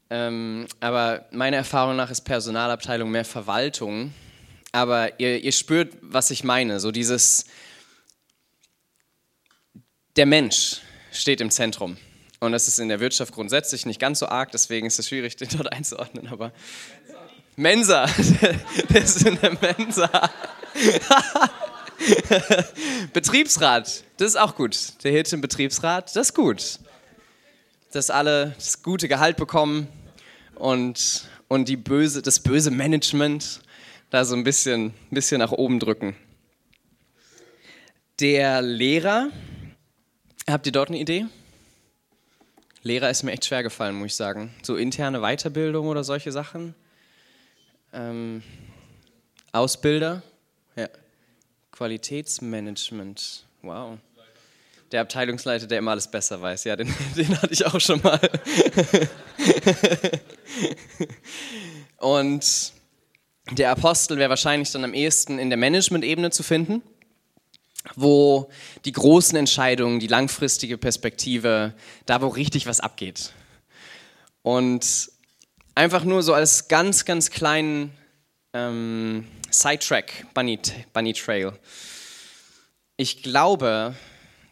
Ähm, 0.10 0.68
aber 0.80 1.28
meiner 1.32 1.58
Erfahrung 1.58 1.96
nach 1.96 2.10
ist 2.10 2.22
Personalabteilung 2.22 3.12
mehr 3.12 3.26
Verwaltung 3.26 4.14
aber 4.72 5.20
ihr, 5.20 5.44
ihr 5.44 5.52
spürt, 5.52 5.98
was 6.02 6.32
ich 6.32 6.44
meine. 6.44 6.80
So 6.80 6.92
dieses, 6.92 7.46
der 10.16 10.26
Mensch 10.26 10.82
steht 11.12 11.42
im 11.42 11.52
Zentrum. 11.52 11.98
Und 12.40 12.54
das 12.54 12.68
ist 12.68 12.80
in 12.80 12.90
der 12.90 13.00
Wirtschaft 13.00 13.34
grundsätzlich 13.34 13.86
nicht 13.86 14.00
ganz 14.00 14.18
so 14.18 14.28
arg, 14.28 14.52
deswegen 14.52 14.88
ist 14.88 14.98
es 14.98 15.08
schwierig, 15.08 15.36
den 15.36 15.50
dort 15.50 15.72
einzuordnen. 15.72 16.28
Aber 16.30 16.54
Mensa, 17.56 18.06
der 18.90 19.04
ist 19.04 19.26
in 19.26 19.40
der 19.40 19.58
Mensa. 19.60 20.10
Betriebsrat, 23.14 24.04
das 24.18 24.28
ist 24.30 24.36
auch 24.38 24.56
gut. 24.56 25.04
Der 25.04 25.12
Hirt 25.12 25.32
im 25.34 25.42
Betriebsrat, 25.42 26.16
das 26.16 26.30
ist 26.30 26.34
gut. 26.34 26.80
Dass 27.92 28.10
alle 28.10 28.56
das 28.56 28.82
gute 28.84 29.08
Gehalt 29.08 29.38
bekommen 29.38 29.88
und, 30.56 31.30
und 31.48 31.68
die 31.68 31.78
böse, 31.78 32.22
das 32.22 32.40
böse 32.40 32.72
Management 32.72 33.62
da 34.10 34.26
so 34.26 34.36
ein 34.36 34.44
bisschen, 34.44 34.88
ein 34.88 34.94
bisschen 35.10 35.40
nach 35.40 35.52
oben 35.52 35.80
drücken. 35.80 36.16
Der 38.20 38.62
Lehrer, 38.62 39.30
habt 40.48 40.66
ihr 40.66 40.72
dort 40.72 40.90
eine 40.90 41.00
Idee? 41.00 41.26
Lehrer 42.84 43.10
ist 43.10 43.24
mir 43.24 43.32
echt 43.32 43.46
schwer 43.46 43.64
gefallen, 43.64 43.96
muss 43.96 44.08
ich 44.08 44.16
sagen. 44.16 44.54
So 44.64 44.76
interne 44.76 45.22
Weiterbildung 45.22 45.88
oder 45.88 46.04
solche 46.04 46.32
Sachen. 46.32 46.76
Ähm, 47.94 48.42
Ausbilder, 49.52 50.24
ja. 50.76 50.88
Qualitätsmanagement, 51.72 53.46
wow. 53.62 53.98
Der 54.92 55.02
Abteilungsleiter, 55.02 55.68
der 55.68 55.80
immer 55.80 55.92
alles 55.92 56.10
besser 56.10 56.42
weiß, 56.42 56.66
ja, 56.66 56.76
den, 56.76 56.94
den 57.16 57.42
hatte 57.42 57.54
ich 57.54 57.66
auch 57.66 57.80
schon 57.80 58.02
mal. 58.02 58.20
Und 61.98 62.74
der 63.52 63.72
Apostel 63.72 64.18
wäre 64.18 64.30
wahrscheinlich 64.30 64.72
dann 64.72 64.84
am 64.84 64.94
ehesten 64.94 65.40
in 65.40 65.50
der 65.50 65.58
Management-Ebene 65.58 66.32
zu 66.32 66.44
finden, 66.44 66.82
wo 67.96 68.50
die 68.86 68.92
großen 68.92 69.38
Entscheidungen, 69.38 70.00
die 70.00 70.08
langfristige 70.08 70.78
Perspektive, 70.78 71.74
da 72.06 72.22
wo 72.22 72.28
richtig 72.28 72.68
was 72.68 72.80
abgeht. 72.80 73.34
Und 74.44 75.11
einfach 75.82 76.04
nur 76.04 76.22
so 76.22 76.36
als 76.36 76.68
ganz, 76.68 77.06
ganz 77.06 77.32
kleinen 77.32 77.92
ähm, 78.54 79.28
Sidetrack, 79.50 80.28
Bunny, 80.36 80.60
Bunny 80.94 81.14
Trail. 81.14 81.54
Ich 82.98 83.24
glaube, 83.24 83.96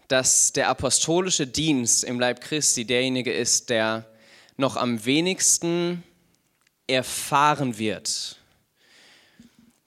dass 0.07 0.53
der 0.53 0.69
apostolische 0.69 1.45
Dienst 1.45 2.03
im 2.03 2.19
Leib 2.19 2.41
Christi 2.41 2.83
derjenige 2.83 3.31
ist, 3.31 3.69
der 3.69 4.05
noch 4.57 4.75
am 4.75 5.05
wenigsten 5.05 6.03
erfahren 6.87 7.77
wird 7.77 8.39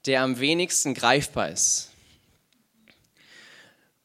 der 0.05 0.21
am 0.21 0.39
wenigsten 0.39 0.93
greifbar 0.93 1.49
ist. 1.49 1.89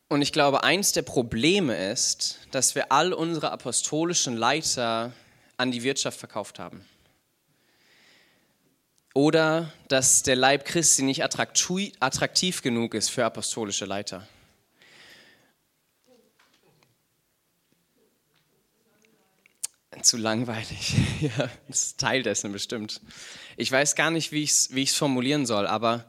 Und 0.09 0.23
ich 0.23 0.33
glaube, 0.33 0.63
eins 0.63 0.93
der 0.93 1.03
Probleme 1.03 1.91
ist, 1.91 2.39
dass 2.53 2.77
wir 2.77 2.93
all 2.93 3.13
unsere 3.13 3.51
apostolischen 3.51 4.37
Leiter 4.37 5.13
an 5.57 5.73
die 5.73 5.83
Wirtschaft 5.83 6.21
verkauft 6.21 6.61
haben. 6.61 6.88
Oder 9.19 9.73
dass 9.89 10.23
der 10.23 10.37
Leib 10.37 10.65
Christi 10.65 11.03
nicht 11.03 11.25
attraktiv 11.25 12.63
genug 12.63 12.95
ist 12.95 13.09
für 13.09 13.25
apostolische 13.25 13.85
Leiter. 13.85 14.29
Zu 20.03 20.19
langweilig. 20.19 20.95
Ja, 21.21 21.51
das 21.67 21.81
ist 21.81 21.99
Teil 21.99 22.23
dessen 22.23 22.53
bestimmt. 22.53 23.01
Ich 23.57 23.73
weiß 23.73 23.97
gar 23.97 24.13
nicht, 24.13 24.31
wie 24.31 24.45
ich 24.45 24.51
es 24.51 24.73
wie 24.73 24.87
formulieren 24.87 25.47
soll, 25.47 25.67
aber 25.67 26.05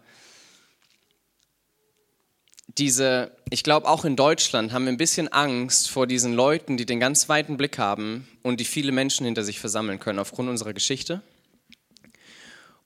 diese, 2.78 3.36
ich 3.50 3.63
glaube 3.63 3.88
auch 3.88 4.06
in 4.06 4.15
Deutschland 4.15 4.72
haben 4.72 4.86
wir 4.86 4.91
ein 4.91 4.98
bisschen 4.98 5.30
Angst 5.30 5.89
vor 5.89 6.06
diesen 6.06 6.34
Leuten, 6.34 6.78
die 6.78 6.86
den 6.86 7.00
ganz 7.00 7.28
weiten 7.28 7.58
Blick 7.58 7.80
haben 7.80 8.28
und 8.43 8.60
die 8.60 8.65
viele 8.65 8.91
Menschen 8.91 9.26
hinter 9.26 9.43
sich 9.43 9.60
versammeln 9.60 10.00
können 10.00 10.19
aufgrund 10.19 10.48
unserer 10.48 10.74
Geschichte. 10.74 11.24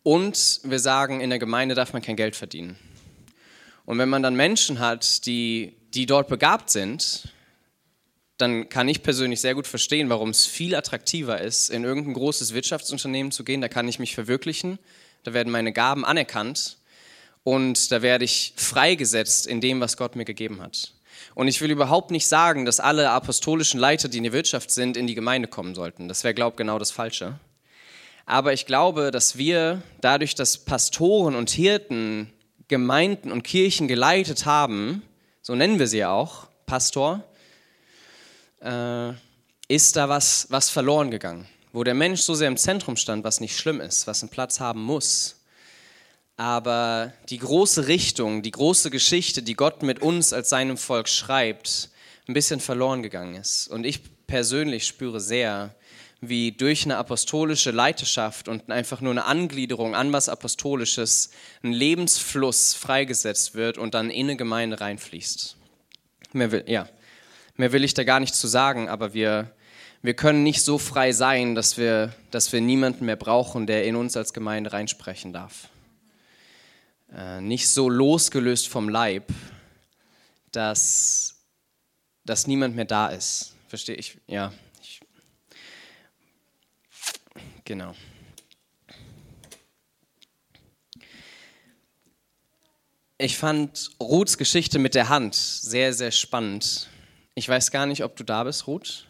Und 0.04 0.60
wir 0.64 0.80
sagen, 0.80 1.22
in 1.22 1.30
der 1.30 1.40
Gemeinde 1.40 1.76
darf 1.76 1.94
man 1.94 2.02
kein 2.02 2.18
Geld 2.18 2.36
verdienen. 2.36 2.78
Und 3.86 3.98
wenn 3.98 4.10
man 4.10 4.22
dann 4.22 4.36
Menschen 4.36 4.80
hat, 4.80 5.26
die, 5.26 5.76
die 5.94 6.06
dort 6.06 6.28
begabt 6.28 6.70
sind, 6.70 7.30
dann 8.38 8.68
kann 8.68 8.90
ich 8.90 9.04
persönlich 9.04 9.40
sehr 9.42 9.56
gut 9.56 9.68
verstehen, 9.68 10.10
warum 10.10 10.30
es 10.30 10.46
viel 10.46 10.76
attraktiver 10.76 11.40
ist, 11.40 11.70
in 11.70 11.84
irgendein 11.84 12.14
großes 12.14 12.54
Wirtschaftsunternehmen 12.54 13.32
zu 13.32 13.44
gehen. 13.44 13.62
Da 13.62 13.70
kann 13.70 13.88
ich 13.88 14.00
mich 14.00 14.16
verwirklichen, 14.16 14.80
da 15.24 15.34
werden 15.34 15.52
meine 15.52 15.72
Gaben 15.72 16.04
anerkannt 16.04 16.78
und 17.44 17.92
da 17.92 18.02
werde 18.02 18.26
ich 18.26 18.54
freigesetzt 18.58 19.48
in 19.48 19.62
dem, 19.62 19.80
was 19.80 19.98
Gott 19.98 20.16
mir 20.16 20.26
gegeben 20.26 20.62
hat. 20.62 20.94
Und 21.36 21.48
ich 21.48 21.62
will 21.62 21.72
überhaupt 21.72 22.12
nicht 22.12 22.28
sagen, 22.28 22.66
dass 22.66 22.80
alle 22.80 23.10
apostolischen 23.12 23.80
Leiter, 23.80 24.10
die 24.10 24.18
in 24.18 24.24
der 24.24 24.34
Wirtschaft 24.34 24.72
sind, 24.72 24.98
in 24.98 25.08
die 25.08 25.16
Gemeinde 25.16 25.48
kommen 25.48 25.76
sollten. 25.76 26.08
Das 26.08 26.24
wäre, 26.24 26.34
glaube 26.34 26.56
ich, 26.56 26.58
genau 26.58 26.80
das 26.80 26.92
Falsche. 26.92 27.40
Aber 28.26 28.54
ich 28.54 28.66
glaube, 28.66 29.12
dass 29.12 29.38
wir 29.38 29.82
dadurch, 30.02 30.36
dass 30.36 30.58
Pastoren 30.58 31.36
und 31.36 31.50
Hirten 31.50 32.32
Gemeinden 32.68 33.32
und 33.32 33.44
Kirchen 33.44 33.88
geleitet 33.88 34.46
haben, 34.46 35.04
so 35.42 35.54
nennen 35.54 35.80
wir 35.80 35.88
sie 35.88 36.06
auch, 36.06 36.48
Pastor, 36.66 37.24
äh, 38.62 39.12
ist 39.68 39.96
da 39.96 40.10
was, 40.10 40.48
was 40.50 40.70
verloren 40.70 41.12
gegangen. 41.12 41.48
Wo 41.74 41.84
der 41.84 41.94
Mensch 41.94 42.22
so 42.22 42.34
sehr 42.34 42.48
im 42.48 42.58
Zentrum 42.58 42.96
stand, 42.96 43.24
was 43.24 43.42
nicht 43.42 43.58
schlimm 43.58 43.82
ist, 43.82 44.08
was 44.08 44.22
einen 44.22 44.30
Platz 44.30 44.60
haben 44.60 44.82
muss, 44.82 45.44
aber 46.38 47.14
die 47.30 47.38
große 47.38 47.88
Richtung, 47.88 48.42
die 48.42 48.52
große 48.52 48.90
Geschichte, 48.90 49.44
die 49.44 49.56
Gott 49.56 49.84
mit 49.84 50.02
uns 50.02 50.34
als 50.34 50.50
seinem 50.50 50.78
Volk 50.78 51.10
schreibt, 51.10 51.90
ein 52.28 52.34
bisschen 52.34 52.60
verloren 52.60 53.04
gegangen 53.04 53.36
ist. 53.36 53.68
Und 53.68 53.86
ich 53.86 54.02
persönlich 54.26 54.88
spüre 54.88 55.20
sehr, 55.20 55.76
wie 56.30 56.52
durch 56.52 56.86
eine 56.86 56.98
apostolische 56.98 57.72
Leiterschaft 57.72 58.48
und 58.48 58.70
einfach 58.72 59.02
nur 59.02 59.12
eine 59.12 59.26
Angliederung 59.26 59.96
an 59.96 60.14
was 60.14 60.30
Apostolisches 60.30 61.32
ein 61.64 61.74
Lebensfluss 61.74 62.74
freigesetzt 62.74 63.56
wird 63.56 63.78
und 63.78 63.94
dann 63.94 64.10
in 64.10 64.28
eine 64.28 64.38
Gemeinde 64.38 64.80
reinfließt. 64.80 65.58
Mehr 66.34 66.52
will, 66.52 66.64
ja, 66.68 66.88
mehr 67.56 67.72
will 67.72 67.84
ich 67.84 67.94
da 67.94 68.04
gar 68.04 68.20
nicht 68.20 68.36
zu 68.36 68.48
sagen, 68.48 68.90
aber 68.90 69.14
wir, 69.14 69.52
wir 70.02 70.16
können 70.16 70.44
nicht 70.44 70.64
so 70.64 70.78
frei 70.78 71.12
sein, 71.12 71.56
dass 71.56 71.78
wir, 71.78 72.14
dass 72.32 72.52
wir 72.52 72.62
niemanden 72.62 73.06
mehr 73.06 73.16
brauchen, 73.16 73.68
der 73.68 73.86
in 73.86 73.96
uns 73.96 74.18
als 74.18 74.34
Gemeinde 74.34 74.74
reinsprechen 74.74 75.34
darf. 75.34 75.70
Äh, 77.16 77.42
nicht 77.42 77.70
so 77.70 77.90
losgelöst 77.90 78.68
vom 78.68 78.90
Leib, 78.90 79.26
dass, 80.52 81.36
dass 82.26 82.48
niemand 82.48 82.76
mehr 82.76 82.86
da 82.86 83.08
ist. 83.08 83.54
Verstehe 83.68 83.96
ich? 83.96 84.18
Ja. 84.28 84.52
Genau. 87.66 87.96
Ich 93.18 93.38
fand 93.38 93.92
Ruths 94.02 94.38
Geschichte 94.38 94.80
mit 94.80 94.96
der 94.96 95.08
Hand 95.08 95.36
sehr, 95.36 95.94
sehr 95.94 96.12
spannend. 96.12 96.90
Ich 97.36 97.48
weiß 97.48 97.72
gar 97.72 97.86
nicht, 97.86 98.04
ob 98.04 98.16
du 98.18 98.24
da 98.24 98.44
bist, 98.44 98.68
Ruth. 98.68 99.08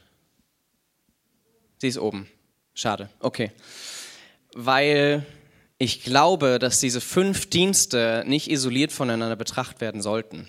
Sie 1.79 1.87
ist 1.87 1.97
oben. 1.97 2.29
Schade. 2.75 3.09
Okay. 3.19 3.51
Weil 4.53 5.25
ich 5.79 6.03
glaube, 6.03 6.59
dass 6.59 6.79
diese 6.79 7.01
fünf 7.01 7.49
Dienste 7.49 8.23
nicht 8.27 8.49
isoliert 8.49 8.91
voneinander 8.91 9.35
betrachtet 9.35 9.81
werden 9.81 10.01
sollten, 10.01 10.47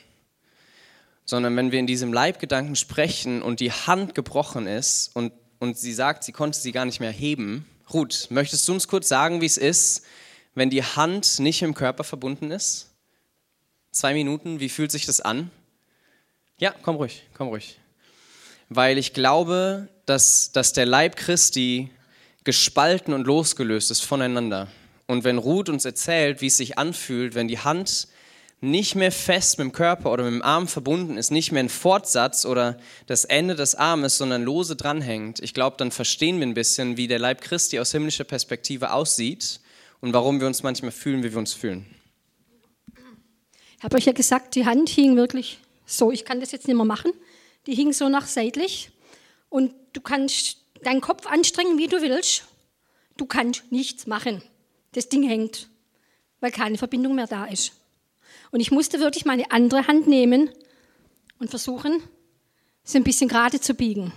sondern 1.25 1.57
wenn 1.57 1.73
wir 1.73 1.81
in 1.81 1.87
diesem 1.87 2.13
Leibgedanken 2.13 2.77
sprechen 2.77 3.41
und 3.41 3.61
die 3.61 3.73
Hand 3.73 4.15
gebrochen 4.15 4.67
ist 4.67 5.11
und, 5.17 5.33
und 5.59 5.79
sie 5.79 5.95
sagt, 5.95 6.23
sie 6.25 6.33
konnte 6.33 6.59
sie 6.59 6.73
gar 6.73 6.85
nicht 6.85 7.01
mehr 7.01 7.11
heben. 7.11 7.67
Ruth, 7.93 8.29
möchtest 8.31 8.67
du 8.67 8.73
uns 8.73 8.89
kurz 8.89 9.09
sagen, 9.09 9.41
wie 9.41 9.47
es 9.47 9.59
ist, 9.59 10.05
wenn 10.55 10.71
die 10.71 10.83
Hand 10.83 11.39
nicht 11.39 11.63
im 11.63 11.75
Körper 11.75 12.05
verbunden 12.05 12.51
ist? 12.51 12.91
Zwei 13.91 14.15
Minuten, 14.15 14.61
wie 14.61 14.69
fühlt 14.69 14.91
sich 14.91 15.07
das 15.07 15.21
an? 15.21 15.51
Ja, 16.59 16.75
komm 16.83 16.97
ruhig, 16.97 17.25
komm 17.35 17.49
ruhig. 17.49 17.79
Weil 18.69 18.99
ich 18.99 19.13
glaube, 19.13 19.89
dass, 20.07 20.53
dass 20.53 20.73
der 20.73 20.87
Leib 20.87 21.17
Christi 21.17 21.91
gespalten 22.45 23.13
und 23.15 23.27
losgelöst 23.27 23.91
ist 23.91 24.01
voneinander. 24.01 24.69
Und 25.07 25.25
wenn 25.25 25.39
Ruth 25.39 25.69
uns 25.69 25.85
erzählt, 25.85 26.41
wie 26.41 26.47
es 26.47 26.57
sich 26.57 26.79
anfühlt, 26.79 27.35
wenn 27.35 27.49
die 27.49 27.59
Hand 27.59 28.09
nicht 28.71 28.95
mehr 28.95 29.13
fest 29.13 29.59
mit 29.59 29.67
dem 29.67 29.73
Körper 29.73 30.13
oder 30.13 30.25
mit 30.25 30.35
dem 30.35 30.43
Arm 30.43 30.69
verbunden 30.69 31.17
ist, 31.17 31.31
nicht 31.31 31.53
mehr 31.53 31.63
ein 31.63 31.69
Fortsatz 31.69 32.45
oder 32.45 32.79
das 33.07 33.25
Ende 33.25 33.55
des 33.55 33.75
Armes, 33.75 34.19
sondern 34.19 34.43
lose 34.43 34.77
dranhängt, 34.77 35.41
ich 35.41 35.55
glaube, 35.55 35.77
dann 35.79 35.91
verstehen 35.91 36.39
wir 36.39 36.47
ein 36.47 36.55
bisschen, 36.55 36.97
wie 36.97 37.07
der 37.07 37.19
Leib 37.19 37.41
Christi 37.41 37.79
aus 37.79 37.93
himmlischer 37.93 38.25
Perspektive 38.25 38.93
aussieht 38.93 39.61
und 40.01 40.13
warum 40.13 40.41
wir 40.41 40.47
uns 40.47 40.63
manchmal 40.63 40.93
fühlen, 40.93 41.23
wie 41.23 41.33
wir 41.33 41.39
uns 41.39 41.53
fühlen. 41.53 41.87
Ich 43.79 43.85
habe 43.85 43.97
euch 43.97 44.07
ja 44.07 44.13
gesagt, 44.13 44.55
die 44.55 44.65
Hand 44.65 44.89
hing 44.89 45.17
wirklich 45.17 45.59
so. 45.85 46.11
Ich 46.11 46.25
kann 46.25 46.41
das 46.41 46.53
jetzt 46.53 46.67
nicht 46.67 46.77
mehr 46.77 46.87
machen. 46.87 47.13
Die 47.67 47.75
hing 47.75 47.93
so 47.93 48.09
nach 48.09 48.27
seitlich. 48.27 48.91
Und 49.51 49.75
du 49.93 50.01
kannst 50.01 50.57
deinen 50.83 51.03
Kopf 51.03 51.27
anstrengen, 51.27 51.77
wie 51.77 51.87
du 51.87 52.01
willst. 52.01 52.45
Du 53.19 53.27
kannst 53.27 53.71
nichts 53.71 54.07
machen 54.07 54.43
das 54.95 55.09
Ding 55.09 55.23
hängt, 55.29 55.69
weil 56.41 56.51
keine 56.51 56.79
Verbindung 56.79 57.15
mehr 57.15 57.27
da 57.27 57.45
ist. 57.45 57.73
Und 58.55 58.61
ich 58.61 58.71
musste 58.71 59.01
wirklich 59.01 59.25
meine 59.25 59.51
andere 59.51 59.89
Hand 59.89 60.07
nehmen 60.07 60.49
und 61.41 61.51
versuchen, 61.51 62.01
sie 62.85 62.99
ein 62.99 63.03
bisschen 63.03 63.29
gerade 63.29 63.59
zu 63.61 63.75
biegen. 63.75 64.13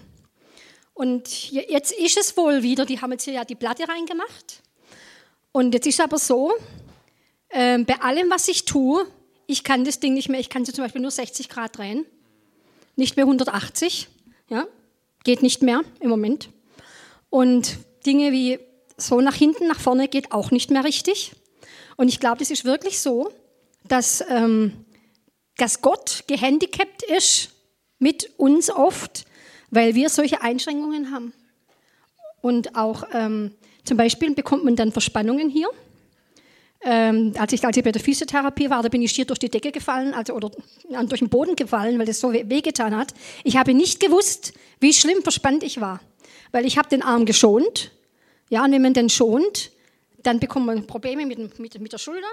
Und 0.93 1.52
jetzt 1.52 1.91
ist 1.91 2.19
es 2.19 2.38
wohl 2.38 2.62
wieder, 2.62 2.86
die 2.86 3.02
haben 3.02 3.12
jetzt 3.12 3.23
hier 3.23 3.34
ja 3.34 3.45
die 3.45 3.56
Platte 3.56 3.89
reingemacht. 3.89 4.62
Und 5.54 5.73
jetzt 5.73 5.88
ist 5.88 5.95
es 5.95 6.02
aber 6.02 6.19
so, 6.19 6.54
äh, 7.50 7.80
bei 7.80 8.00
allem, 8.02 8.30
was 8.30 8.47
ich 8.47 8.65
tue, 8.65 9.08
ich 9.47 9.63
kann 9.63 9.86
das 9.86 10.00
Ding 10.00 10.13
nicht 10.13 10.30
mehr, 10.30 10.39
ich 10.39 10.50
kann 10.50 10.65
sie 10.65 10.71
zum 10.71 10.84
Beispiel 10.84 11.02
nur 11.02 11.10
60 11.10 11.50
Grad 11.50 11.76
drehen, 11.76 12.06
nicht 12.95 13.15
mehr 13.15 13.26
180, 13.26 14.08
ja, 14.52 14.67
geht 15.23 15.41
nicht 15.41 15.63
mehr 15.63 15.82
im 16.00 16.12
Moment. 16.12 16.50
Und 17.32 17.80
Dinge 18.06 18.32
wie 18.32 18.60
so 18.97 19.19
nach 19.19 19.34
hinten, 19.34 19.65
nach 19.65 19.80
vorne 19.80 20.08
geht 20.08 20.32
auch 20.32 20.52
nicht 20.52 20.69
mehr 20.69 20.84
richtig. 20.84 21.32
Und 21.95 22.08
ich 22.08 22.19
glaube, 22.19 22.43
es 22.43 22.52
ist 22.52 22.65
wirklich 22.65 23.00
so, 23.00 23.32
dass, 23.88 24.23
ähm, 24.30 24.86
dass 25.58 25.82
Gott 25.82 26.23
gehandicapt 26.28 27.04
ist 27.04 27.52
mit 28.00 28.32
uns 28.38 28.69
oft, 28.69 29.26
weil 29.69 29.95
wir 29.95 30.10
solche 30.10 30.41
Einschränkungen 30.41 31.12
haben. 31.12 31.34
Und 32.41 32.76
auch 32.76 33.04
ähm, 33.13 33.52
zum 33.84 33.97
Beispiel 33.97 34.34
bekommt 34.34 34.63
man 34.63 34.76
dann 34.76 34.91
Verspannungen 34.91 35.50
hier. 35.50 35.69
Ähm, 36.82 37.34
als, 37.38 37.54
ich, 37.54 37.65
als 37.65 37.76
ich 37.76 37.84
bei 37.84 37.91
der 37.91 38.02
Physiotherapie 38.02 38.69
war, 38.69 38.84
da 38.84 38.89
bin 38.89 39.02
ich 39.02 39.12
schier 39.12 39.26
durch 39.26 39.39
die 39.39 39.50
Decke 39.50 39.71
gefallen 39.71 40.13
also, 40.13 40.34
oder 40.34 40.52
durch 41.08 41.19
den 41.19 41.30
Boden 41.30 41.56
gefallen, 41.56 41.97
weil 41.97 42.06
das 42.06 42.19
so 42.19 42.32
wehgetan 42.32 42.95
hat. 42.95 43.13
Ich 43.43 43.58
habe 43.58 43.73
nicht 43.73 44.00
gewusst, 44.00 44.54
wie 44.80 44.93
schlimm 44.93 45.23
verspannt 45.23 45.63
ich 45.63 45.82
war, 45.82 46.00
weil 46.52 46.65
ich 46.65 46.78
habe 46.78 46.88
den 46.88 47.02
Arm 47.02 47.26
geschont 47.26 47.91
ja, 48.50 48.63
und 48.63 48.71
wenn 48.71 48.82
man 48.82 48.93
den 48.93 49.10
schont, 49.10 49.71
dann 50.23 50.39
bekommt 50.39 50.65
man 50.65 50.88
Probleme 50.88 51.26
mit, 51.26 51.60
mit, 51.60 51.80
mit 51.80 51.93
der 51.93 51.97
Schulter, 51.97 52.28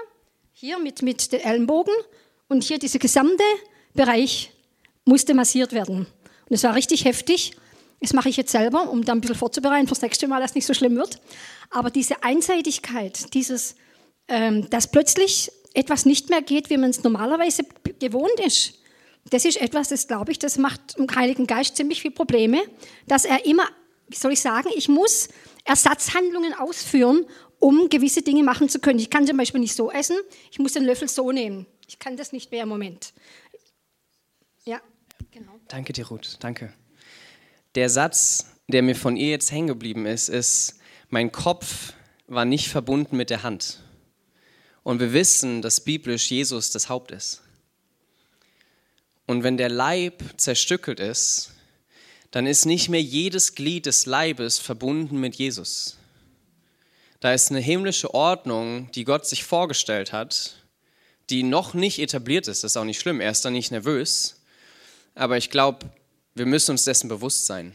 hier 0.57 0.79
mit, 0.79 1.01
mit 1.01 1.33
den 1.33 1.41
Ellenbogen 1.41 1.93
und 2.47 2.63
hier 2.63 2.79
dieser 2.79 2.97
gesamte 2.97 3.43
Bereich 3.93 4.53
musste 5.03 5.33
massiert 5.33 5.73
werden. 5.73 6.07
Und 6.49 6.55
es 6.55 6.63
war 6.63 6.75
richtig 6.75 7.03
heftig. 7.03 7.51
Das 7.99 8.13
mache 8.13 8.29
ich 8.29 8.37
jetzt 8.37 8.53
selber, 8.53 8.89
um 8.89 9.03
dann 9.03 9.17
ein 9.17 9.21
bisschen 9.21 9.35
vorzubereiten 9.35 9.87
fürs 9.87 10.01
nächste 10.01 10.29
Mal, 10.29 10.39
dass 10.39 10.51
es 10.51 10.55
nicht 10.55 10.65
so 10.65 10.73
schlimm 10.73 10.95
wird. 10.95 11.19
Aber 11.71 11.89
diese 11.89 12.23
Einseitigkeit, 12.23 13.33
dieses, 13.33 13.75
ähm, 14.29 14.69
dass 14.69 14.89
plötzlich 14.89 15.51
etwas 15.73 16.05
nicht 16.05 16.29
mehr 16.29 16.41
geht, 16.41 16.69
wie 16.69 16.77
man 16.77 16.91
es 16.91 17.03
normalerweise 17.03 17.63
gewohnt 17.99 18.39
ist, 18.39 18.75
das 19.31 19.43
ist 19.43 19.59
etwas, 19.59 19.89
das 19.89 20.07
glaube 20.07 20.31
ich, 20.31 20.39
das 20.39 20.57
macht 20.57 20.97
dem 20.97 21.13
Heiligen 21.13 21.47
Geist 21.47 21.75
ziemlich 21.75 22.01
viele 22.01 22.13
Probleme, 22.13 22.61
dass 23.07 23.25
er 23.25 23.45
immer, 23.45 23.67
wie 24.07 24.15
soll 24.15 24.31
ich 24.31 24.39
sagen, 24.39 24.69
ich 24.73 24.87
muss 24.87 25.27
Ersatzhandlungen 25.65 26.53
ausführen, 26.53 27.25
um 27.59 27.89
gewisse 27.89 28.21
Dinge 28.21 28.43
machen 28.43 28.69
zu 28.69 28.79
können. 28.79 28.99
Ich 28.99 29.09
kann 29.09 29.25
zum 29.25 29.37
Beispiel 29.37 29.59
nicht 29.59 29.75
so 29.75 29.91
essen, 29.91 30.17
ich 30.51 30.59
muss 30.59 30.73
den 30.73 30.83
Löffel 30.83 31.07
so 31.07 31.31
nehmen. 31.31 31.65
Ich 31.87 31.99
kann 31.99 32.17
das 32.17 32.31
nicht 32.31 32.51
mehr 32.51 32.63
im 32.63 32.69
Moment. 32.69 33.13
Ja, 34.65 34.81
genau. 35.31 35.59
Danke 35.67 35.93
dir, 35.93 36.07
Ruth, 36.07 36.37
danke. 36.39 36.73
Der 37.75 37.89
Satz, 37.89 38.51
der 38.67 38.81
mir 38.81 38.95
von 38.95 39.17
ihr 39.17 39.29
jetzt 39.29 39.51
hängen 39.51 39.67
geblieben 39.67 40.05
ist, 40.05 40.29
ist, 40.29 40.79
mein 41.09 41.31
Kopf 41.31 41.93
war 42.27 42.45
nicht 42.45 42.69
verbunden 42.69 43.17
mit 43.17 43.29
der 43.29 43.43
Hand. 43.43 43.81
Und 44.83 44.99
wir 44.99 45.13
wissen, 45.13 45.61
dass 45.61 45.81
biblisch 45.81 46.29
Jesus 46.31 46.71
das 46.71 46.89
Haupt 46.89 47.11
ist. 47.11 47.41
Und 49.27 49.43
wenn 49.43 49.57
der 49.57 49.69
Leib 49.69 50.23
zerstückelt 50.37 50.99
ist, 50.99 51.51
dann 52.31 52.45
ist 52.45 52.65
nicht 52.65 52.89
mehr 52.89 53.01
jedes 53.01 53.55
Glied 53.55 53.85
des 53.85 54.05
Leibes 54.05 54.59
verbunden 54.59 55.19
mit 55.19 55.35
Jesus. 55.35 55.97
Da 57.19 57.33
ist 57.33 57.49
eine 57.49 57.59
himmlische 57.59 58.13
Ordnung, 58.13 58.91
die 58.91 59.05
Gott 59.05 59.25
sich 59.25 59.43
vorgestellt 59.43 60.11
hat, 60.11 60.65
die 61.29 61.43
noch 61.43 61.73
nicht 61.73 61.99
etabliert 61.99 62.47
ist. 62.47 62.63
Das 62.63 62.71
ist 62.71 62.77
auch 62.77 62.83
nicht 62.83 62.99
schlimm, 62.99 63.21
er 63.21 63.31
ist 63.31 63.45
da 63.45 63.49
nicht 63.49 63.71
nervös. 63.71 64.41
Aber 65.15 65.37
ich 65.37 65.49
glaube, 65.49 65.89
wir 66.33 66.45
müssen 66.45 66.71
uns 66.71 66.83
dessen 66.83 67.07
bewusst 67.07 67.45
sein. 67.45 67.73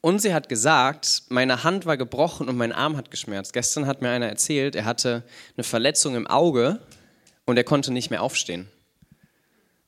Und 0.00 0.20
sie 0.20 0.34
hat 0.34 0.48
gesagt, 0.48 1.22
meine 1.28 1.64
Hand 1.64 1.86
war 1.86 1.96
gebrochen 1.96 2.48
und 2.48 2.56
mein 2.56 2.72
Arm 2.72 2.96
hat 2.96 3.10
geschmerzt. 3.10 3.52
Gestern 3.52 3.86
hat 3.86 4.02
mir 4.02 4.10
einer 4.10 4.28
erzählt, 4.28 4.76
er 4.76 4.84
hatte 4.84 5.24
eine 5.56 5.64
Verletzung 5.64 6.14
im 6.14 6.26
Auge 6.26 6.78
und 7.46 7.56
er 7.56 7.64
konnte 7.64 7.90
nicht 7.90 8.10
mehr 8.10 8.22
aufstehen. 8.22 8.68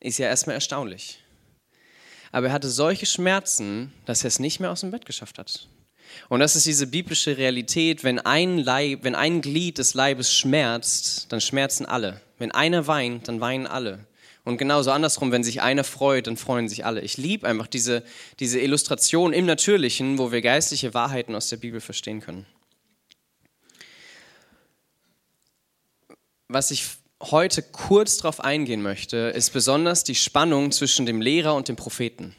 Ist 0.00 0.18
ja 0.18 0.26
erstmal 0.26 0.54
erstaunlich. 0.54 1.22
Aber 2.32 2.48
er 2.48 2.52
hatte 2.52 2.68
solche 2.68 3.06
Schmerzen, 3.06 3.92
dass 4.06 4.24
er 4.24 4.28
es 4.28 4.38
nicht 4.38 4.58
mehr 4.58 4.70
aus 4.70 4.80
dem 4.80 4.90
Bett 4.90 5.06
geschafft 5.06 5.38
hat. 5.38 5.68
Und 6.28 6.40
das 6.40 6.56
ist 6.56 6.66
diese 6.66 6.86
biblische 6.86 7.36
Realität, 7.36 8.04
wenn 8.04 8.18
ein, 8.18 8.58
Leib, 8.58 9.04
wenn 9.04 9.14
ein 9.14 9.40
Glied 9.40 9.78
des 9.78 9.94
Leibes 9.94 10.32
schmerzt, 10.32 11.32
dann 11.32 11.40
schmerzen 11.40 11.86
alle. 11.86 12.20
Wenn 12.38 12.52
einer 12.52 12.86
weint, 12.86 13.28
dann 13.28 13.40
weinen 13.40 13.66
alle. 13.66 14.06
Und 14.44 14.58
genauso 14.58 14.92
andersrum, 14.92 15.32
wenn 15.32 15.42
sich 15.42 15.60
einer 15.60 15.82
freut, 15.82 16.28
dann 16.28 16.36
freuen 16.36 16.68
sich 16.68 16.84
alle. 16.84 17.00
Ich 17.00 17.16
liebe 17.16 17.48
einfach 17.48 17.66
diese, 17.66 18.04
diese 18.38 18.60
Illustration 18.60 19.32
im 19.32 19.44
Natürlichen, 19.44 20.18
wo 20.18 20.30
wir 20.30 20.40
geistliche 20.40 20.94
Wahrheiten 20.94 21.34
aus 21.34 21.48
der 21.48 21.56
Bibel 21.56 21.80
verstehen 21.80 22.20
können. 22.20 22.46
Was 26.46 26.70
ich 26.70 26.86
heute 27.20 27.62
kurz 27.62 28.18
darauf 28.18 28.38
eingehen 28.38 28.82
möchte, 28.82 29.16
ist 29.16 29.52
besonders 29.52 30.04
die 30.04 30.14
Spannung 30.14 30.70
zwischen 30.70 31.06
dem 31.06 31.20
Lehrer 31.20 31.54
und 31.54 31.66
dem 31.66 31.74
Propheten. 31.74 32.36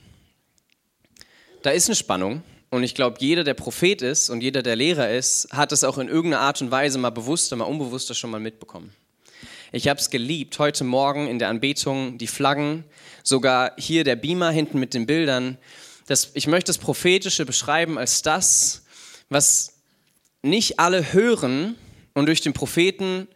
Da 1.64 1.72
ist 1.72 1.90
eine 1.90 1.96
Spannung 1.96 2.42
und 2.70 2.84
ich 2.84 2.96
glaube, 2.96 3.18
jeder, 3.20 3.44
der 3.44 3.54
Prophet 3.54 4.02
ist 4.02 4.30
und 4.30 4.42
jeder, 4.42 4.62
der 4.62 4.76
Lehrer 4.76 5.10
ist, 5.10 5.48
hat 5.52 5.72
es 5.72 5.84
auch 5.84 5.98
in 5.98 6.10
irgendeiner 6.10 6.44
Art 6.44 6.62
und 6.62 6.70
Weise 6.70 6.98
mal 6.98 7.12
bewusster, 7.12 7.56
mal 7.56 7.66
unbewusster 7.66 8.14
schon 8.14 8.30
mal 8.30 8.40
mitbekommen. 8.40 8.94
Ich 9.72 9.88
habe 9.88 10.00
es 10.00 10.10
geliebt, 10.10 10.60
heute 10.60 10.84
Morgen 10.84 11.28
in 11.28 11.40
der 11.40 11.50
Anbetung, 11.50 12.18
die 12.18 12.28
Flaggen, 12.28 12.84
sogar 13.24 13.74
hier 13.78 14.04
der 14.04 14.16
Beamer 14.16 14.52
hinten 14.52 14.80
mit 14.80 14.94
den 14.94 15.06
Bildern. 15.06 15.58
Das, 16.08 16.32
ich 16.34 16.48
möchte 16.48 16.70
das 16.70 16.78
Prophetische 16.78 17.46
beschreiben 17.46 17.98
als 17.98 18.22
das, 18.22 18.86
was 19.30 19.74
nicht 20.42 20.80
alle 20.80 21.14
hören 21.14 21.76
und 22.14 22.26
durch 22.26 22.42
den 22.42 22.54
Propheten 22.54 23.28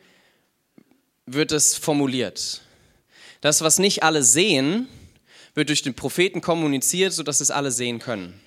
wird 1.25 1.51
es 1.51 1.75
formuliert. 1.77 2.61
Das, 3.41 3.61
was 3.61 3.79
nicht 3.79 4.03
alle 4.03 4.23
sehen, 4.23 4.87
wird 5.53 5.69
durch 5.69 5.81
den 5.81 5.93
Propheten 5.93 6.41
kommuniziert, 6.41 7.13
sodass 7.13 7.41
es 7.41 7.51
alle 7.51 7.71
sehen 7.71 7.99
können. 7.99 8.39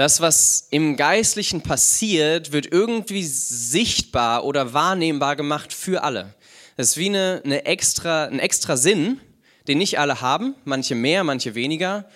Das, 0.00 0.22
was 0.22 0.66
im 0.70 0.96
Geistlichen 0.96 1.60
passiert, 1.60 2.52
wird 2.52 2.72
irgendwie 2.72 3.22
sichtbar 3.22 4.46
oder 4.46 4.72
wahrnehmbar 4.72 5.36
gemacht 5.36 5.74
für 5.74 6.02
alle. 6.02 6.34
Das 6.78 6.88
ist 6.88 6.96
wie 6.96 7.10
eine, 7.10 7.42
eine 7.44 7.66
extra, 7.66 8.24
ein 8.24 8.38
extra 8.38 8.78
Sinn, 8.78 9.20
den 9.68 9.76
nicht 9.76 9.98
alle 9.98 10.22
haben, 10.22 10.54
manche 10.64 10.94
mehr, 10.94 11.22
manche 11.22 11.54
weniger. 11.54 12.08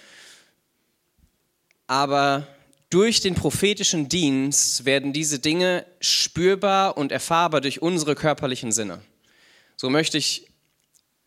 Aber 1.87 2.47
durch 2.89 3.21
den 3.21 3.35
prophetischen 3.35 4.09
Dienst 4.09 4.87
werden 4.87 5.13
diese 5.13 5.39
Dinge 5.39 5.85
spürbar 6.01 6.97
und 6.97 7.13
erfahrbar 7.13 7.61
durch 7.61 7.83
unsere 7.83 8.15
körperlichen 8.15 8.73
Sinne. 8.73 9.03
So 9.77 9.91
möchte 9.91 10.17
ich 10.17 10.49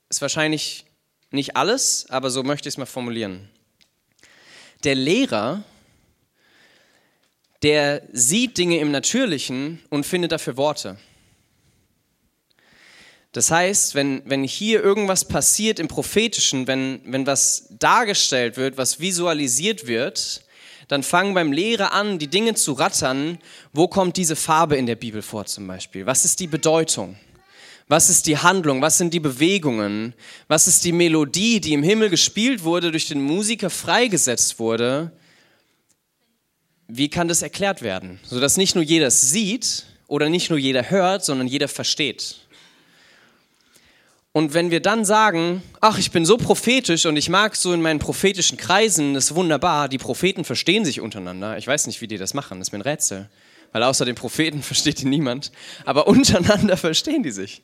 es 0.09 0.23
wahrscheinlich 0.23 0.85
nicht 1.29 1.55
alles, 1.55 2.07
aber 2.09 2.31
so 2.31 2.41
möchte 2.41 2.67
ich 2.67 2.73
es 2.73 2.77
mal 2.79 2.87
formulieren. 2.87 3.47
Der 4.83 4.95
Lehrer, 4.95 5.63
der 7.63 8.03
sieht 8.11 8.57
Dinge 8.57 8.79
im 8.79 8.91
Natürlichen 8.91 9.79
und 9.89 10.05
findet 10.05 10.31
dafür 10.31 10.57
Worte. 10.57 10.97
Das 13.31 13.51
heißt, 13.51 13.93
wenn, 13.95 14.21
wenn 14.25 14.43
hier 14.43 14.83
irgendwas 14.83 15.25
passiert 15.25 15.79
im 15.79 15.87
Prophetischen, 15.87 16.65
wenn, 16.65 17.01
wenn 17.05 17.27
was 17.27 17.67
dargestellt 17.77 18.57
wird, 18.57 18.77
was 18.77 18.99
visualisiert 18.99 19.85
wird, 19.85 20.43
dann 20.87 21.03
fangen 21.03 21.33
beim 21.33 21.51
Lehrer 21.51 21.91
an, 21.91 22.17
die 22.17 22.29
Dinge 22.29 22.55
zu 22.55 22.73
rattern. 22.73 23.39
Wo 23.73 23.87
kommt 23.87 24.17
diese 24.17 24.35
Farbe 24.35 24.77
in 24.77 24.85
der 24.85 24.95
Bibel 24.95 25.21
vor 25.21 25.45
zum 25.45 25.67
Beispiel? 25.67 26.05
Was 26.05 26.25
ist 26.25 26.39
die 26.39 26.47
Bedeutung? 26.47 27.17
Was 27.89 28.09
ist 28.09 28.25
die 28.27 28.37
Handlung? 28.37 28.81
Was 28.81 28.97
sind 28.97 29.13
die 29.13 29.19
Bewegungen? 29.19 30.13
Was 30.47 30.67
ist 30.67 30.83
die 30.83 30.91
Melodie, 30.91 31.61
die 31.61 31.73
im 31.73 31.83
Himmel 31.83 32.09
gespielt 32.09 32.63
wurde, 32.63 32.91
durch 32.91 33.07
den 33.07 33.21
Musiker 33.21 33.69
freigesetzt 33.69 34.59
wurde? 34.59 35.11
Wie 36.87 37.09
kann 37.09 37.27
das 37.27 37.41
erklärt 37.41 37.81
werden? 37.81 38.19
Sodass 38.23 38.57
nicht 38.57 38.75
nur 38.75 38.83
jeder 38.83 39.07
es 39.07 39.29
sieht 39.29 39.85
oder 40.07 40.29
nicht 40.29 40.49
nur 40.49 40.59
jeder 40.59 40.89
hört, 40.89 41.25
sondern 41.25 41.47
jeder 41.47 41.67
versteht. 41.67 42.37
Und 44.31 44.53
wenn 44.53 44.69
wir 44.69 44.81
dann 44.81 45.03
sagen, 45.03 45.63
ach, 45.81 45.97
ich 45.97 46.11
bin 46.11 46.23
so 46.23 46.37
prophetisch 46.37 47.07
und 47.07 47.17
ich 47.17 47.27
mag 47.27 47.55
so 47.55 47.73
in 47.73 47.81
meinen 47.81 47.99
prophetischen 47.99 48.55
Kreisen, 48.55 49.15
das 49.15 49.25
ist 49.25 49.35
wunderbar, 49.35 49.89
die 49.89 49.97
Propheten 49.97 50.45
verstehen 50.45 50.85
sich 50.85 51.01
untereinander. 51.01 51.57
Ich 51.57 51.65
weiß 51.65 51.87
nicht, 51.87 52.01
wie 52.01 52.07
die 52.07 52.17
das 52.17 52.35
machen, 52.35 52.59
das 52.59 52.67
ist 52.67 52.71
mir 52.71 52.77
ein 52.77 52.83
Rätsel. 52.83 53.29
Weil 53.71 53.83
außer 53.83 54.05
den 54.05 54.15
Propheten 54.15 54.61
versteht 54.63 55.01
die 55.01 55.07
niemand. 55.07 55.51
Aber 55.85 56.07
untereinander 56.07 56.77
verstehen 56.77 57.23
die 57.23 57.31
sich. 57.31 57.63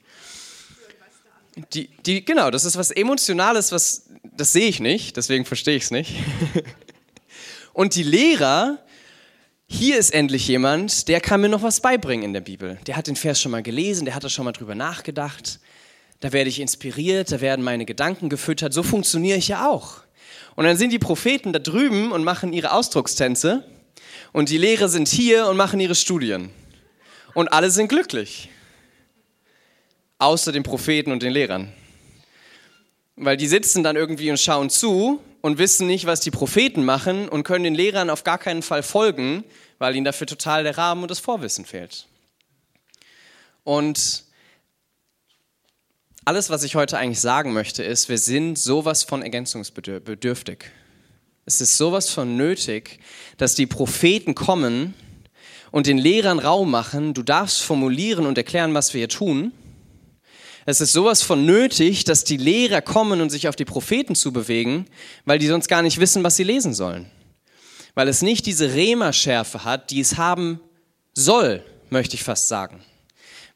Die, 1.74 1.90
die, 2.06 2.26
genau, 2.26 2.50
das 2.50 2.66
ist 2.66 2.76
was 2.76 2.90
Emotionales, 2.90 3.72
was, 3.72 4.08
das 4.36 4.52
sehe 4.52 4.68
ich 4.68 4.80
nicht, 4.80 5.16
deswegen 5.16 5.46
verstehe 5.46 5.76
ich 5.76 5.84
es 5.84 5.92
nicht. 5.92 6.12
Und 7.74 7.94
die 7.94 8.02
Lehrer, 8.02 8.80
hier 9.74 9.98
ist 9.98 10.14
endlich 10.14 10.48
jemand, 10.48 11.08
der 11.08 11.20
kann 11.20 11.42
mir 11.42 11.50
noch 11.50 11.64
was 11.64 11.82
beibringen 11.82 12.24
in 12.24 12.34
der 12.34 12.42
Bibel. 12.42 12.78
Der 12.86 12.96
hat 12.96 13.08
den 13.08 13.16
Vers 13.16 13.42
schon 13.42 13.52
mal 13.52 13.64
gelesen, 13.64 14.06
der 14.06 14.14
hat 14.14 14.24
da 14.24 14.30
schon 14.30 14.46
mal 14.46 14.52
drüber 14.52 14.76
nachgedacht. 14.76 15.60
Da 16.20 16.32
werde 16.32 16.50
ich 16.50 16.60
inspiriert, 16.60 17.32
da 17.32 17.42
werden 17.42 17.66
meine 17.66 17.86
Gedanken 17.86 18.30
gefüttert. 18.30 18.72
So 18.72 18.84
funktioniere 18.84 19.38
ich 19.38 19.48
ja 19.48 19.68
auch. 19.68 20.04
Und 20.56 20.66
dann 20.66 20.78
sind 20.78 20.92
die 20.92 21.00
Propheten 21.00 21.54
da 21.54 21.60
drüben 21.60 22.12
und 22.12 22.24
machen 22.24 22.54
ihre 22.54 22.72
Ausdruckstänze. 22.72 23.66
Und 24.32 24.50
die 24.50 24.60
Lehrer 24.60 24.90
sind 24.90 25.08
hier 25.08 25.48
und 25.48 25.58
machen 25.58 25.80
ihre 25.80 25.96
Studien. 25.96 26.52
Und 27.34 27.52
alle 27.52 27.72
sind 27.72 27.88
glücklich 27.88 28.50
außer 30.20 30.52
den 30.52 30.64
Propheten 30.64 31.12
und 31.12 31.24
den 31.24 31.34
Lehrern. 31.34 31.74
Weil 33.16 33.38
die 33.38 33.48
sitzen 33.48 33.84
dann 33.84 33.96
irgendwie 33.96 34.30
und 34.30 34.40
schauen 34.40 34.70
zu 34.70 35.20
und 35.44 35.58
wissen 35.58 35.88
nicht, 35.88 36.06
was 36.06 36.22
die 36.22 36.32
Propheten 36.32 36.86
machen 36.86 37.28
und 37.28 37.44
können 37.44 37.66
den 37.66 37.76
Lehrern 37.76 38.10
auf 38.10 38.24
gar 38.24 38.38
keinen 38.38 38.62
Fall 38.62 38.82
folgen, 38.82 39.44
weil 39.78 39.94
ihnen 39.94 40.06
dafür 40.06 40.26
total 40.26 40.64
der 40.64 40.78
Rahmen 40.78 41.02
und 41.02 41.12
das 41.12 41.20
Vorwissen 41.20 41.66
fehlt. 41.66 42.08
Und 43.66 44.24
alles, 46.24 46.50
was 46.50 46.64
ich 46.64 46.76
heute 46.76 46.98
eigentlich 46.98 47.20
sagen 47.20 47.52
möchte, 47.52 47.84
ist, 47.84 48.08
wir 48.08 48.18
sind 48.18 48.58
sowas 48.58 49.04
von 49.04 49.22
ergänzungsbedürftig. 49.22 50.64
Es 51.46 51.60
ist 51.60 51.76
sowas 51.76 52.10
von 52.10 52.38
nötig, 52.38 53.02
dass 53.36 53.54
die 53.54 53.68
Propheten 53.68 54.36
kommen 54.36 54.94
und 55.72 55.88
den 55.88 55.98
Lehrern 55.98 56.40
Raum 56.40 56.72
machen. 56.72 57.14
Du 57.14 57.22
darfst 57.22 57.62
formulieren 57.64 58.26
und 58.26 58.38
erklären, 58.38 58.74
was 58.74 58.94
wir 58.94 59.00
hier 59.00 59.10
tun. 59.10 59.52
Es 60.66 60.80
ist 60.80 60.94
sowas 60.94 61.22
von 61.22 61.46
nötig, 61.46 62.06
dass 62.06 62.24
die 62.24 62.38
Lehrer 62.38 62.82
kommen 62.82 63.20
und 63.20 63.30
sich 63.30 63.48
auf 63.48 63.56
die 63.56 63.66
Propheten 63.66 64.16
zu 64.16 64.32
bewegen, 64.32 64.86
weil 65.26 65.40
die 65.40 65.48
sonst 65.48 65.68
gar 65.68 65.82
nicht 65.82 66.00
wissen, 66.00 66.24
was 66.24 66.38
sie 66.38 66.44
lesen 66.44 66.74
sollen. 66.74 67.08
Weil 67.96 68.08
es 68.08 68.22
nicht 68.22 68.46
diese 68.46 68.74
Rema-Schärfe 68.74 69.66
hat, 69.66 69.92
die 69.92 70.00
es 70.00 70.18
haben 70.18 70.62
soll, 71.14 71.64
möchte 71.90 72.16
ich 72.16 72.24
fast 72.24 72.48
sagen. 72.48 72.82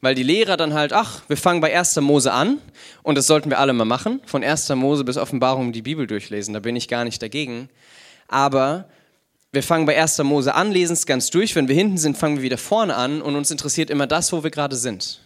Weil 0.00 0.14
die 0.14 0.22
Lehrer 0.22 0.56
dann 0.56 0.74
halt, 0.74 0.92
ach, 0.92 1.22
wir 1.28 1.36
fangen 1.36 1.60
bei 1.60 1.76
1. 1.76 1.96
Mose 1.96 2.32
an 2.32 2.58
und 3.02 3.16
das 3.16 3.26
sollten 3.26 3.50
wir 3.50 3.58
alle 3.58 3.72
mal 3.72 3.84
machen, 3.84 4.20
von 4.26 4.44
1. 4.44 4.68
Mose 4.70 5.02
bis 5.02 5.16
Offenbarung 5.16 5.72
die 5.72 5.82
Bibel 5.82 6.06
durchlesen, 6.06 6.54
da 6.54 6.60
bin 6.60 6.76
ich 6.76 6.88
gar 6.88 7.04
nicht 7.04 7.20
dagegen. 7.20 7.68
Aber 8.28 8.88
wir 9.50 9.62
fangen 9.62 9.86
bei 9.86 10.00
1. 10.00 10.18
Mose 10.18 10.54
an, 10.54 10.70
lesen 10.70 10.92
es 10.92 11.06
ganz 11.06 11.30
durch, 11.30 11.56
wenn 11.56 11.68
wir 11.68 11.74
hinten 11.74 11.96
sind, 11.96 12.18
fangen 12.18 12.36
wir 12.36 12.42
wieder 12.42 12.58
vorne 12.58 12.94
an 12.94 13.22
und 13.22 13.34
uns 13.34 13.50
interessiert 13.50 13.90
immer 13.90 14.06
das, 14.06 14.32
wo 14.32 14.44
wir 14.44 14.50
gerade 14.50 14.76
sind. 14.76 15.20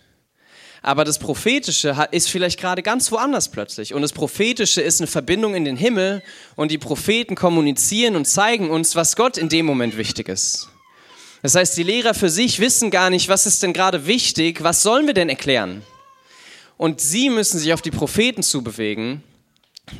Aber 0.82 1.04
das 1.04 1.20
Prophetische 1.20 2.08
ist 2.10 2.28
vielleicht 2.28 2.58
gerade 2.58 2.82
ganz 2.82 3.12
woanders 3.12 3.50
plötzlich. 3.50 3.94
Und 3.94 4.02
das 4.02 4.12
Prophetische 4.12 4.80
ist 4.80 5.00
eine 5.00 5.06
Verbindung 5.06 5.54
in 5.54 5.64
den 5.64 5.76
Himmel 5.76 6.22
und 6.56 6.72
die 6.72 6.78
Propheten 6.78 7.36
kommunizieren 7.36 8.16
und 8.16 8.26
zeigen 8.26 8.68
uns, 8.68 8.96
was 8.96 9.14
Gott 9.14 9.38
in 9.38 9.48
dem 9.48 9.64
Moment 9.64 9.96
wichtig 9.96 10.28
ist. 10.28 10.68
Das 11.42 11.54
heißt, 11.54 11.76
die 11.76 11.84
Lehrer 11.84 12.14
für 12.14 12.30
sich 12.30 12.58
wissen 12.58 12.90
gar 12.90 13.10
nicht, 13.10 13.28
was 13.28 13.46
ist 13.46 13.62
denn 13.62 13.72
gerade 13.72 14.06
wichtig, 14.06 14.62
was 14.62 14.82
sollen 14.82 15.06
wir 15.06 15.14
denn 15.14 15.28
erklären? 15.28 15.82
Und 16.76 17.00
sie 17.00 17.30
müssen 17.30 17.60
sich 17.60 17.72
auf 17.72 17.82
die 17.82 17.90
Propheten 17.92 18.42
zubewegen, 18.42 19.22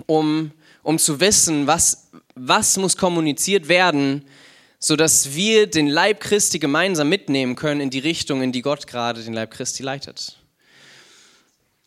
um, 0.07 0.51
um 0.83 0.99
zu 0.99 1.21
wissen, 1.21 1.69
was, 1.69 2.09
was 2.35 2.77
muss 2.77 2.97
kommuniziert 2.97 3.69
werden, 3.69 4.25
sodass 4.81 5.35
wir 5.35 5.69
den 5.69 5.87
Leib 5.87 6.21
Christi 6.21 6.59
gemeinsam 6.59 7.09
mitnehmen 7.09 7.55
können 7.55 7.81
in 7.81 7.91
die 7.91 8.01
Richtung, 8.01 8.43
in 8.43 8.51
die 8.51 8.63
Gott 8.63 8.89
gerade 8.89 9.23
den 9.23 9.33
Leib 9.33 9.53
Christi 9.53 9.85
leitet. 9.85 10.42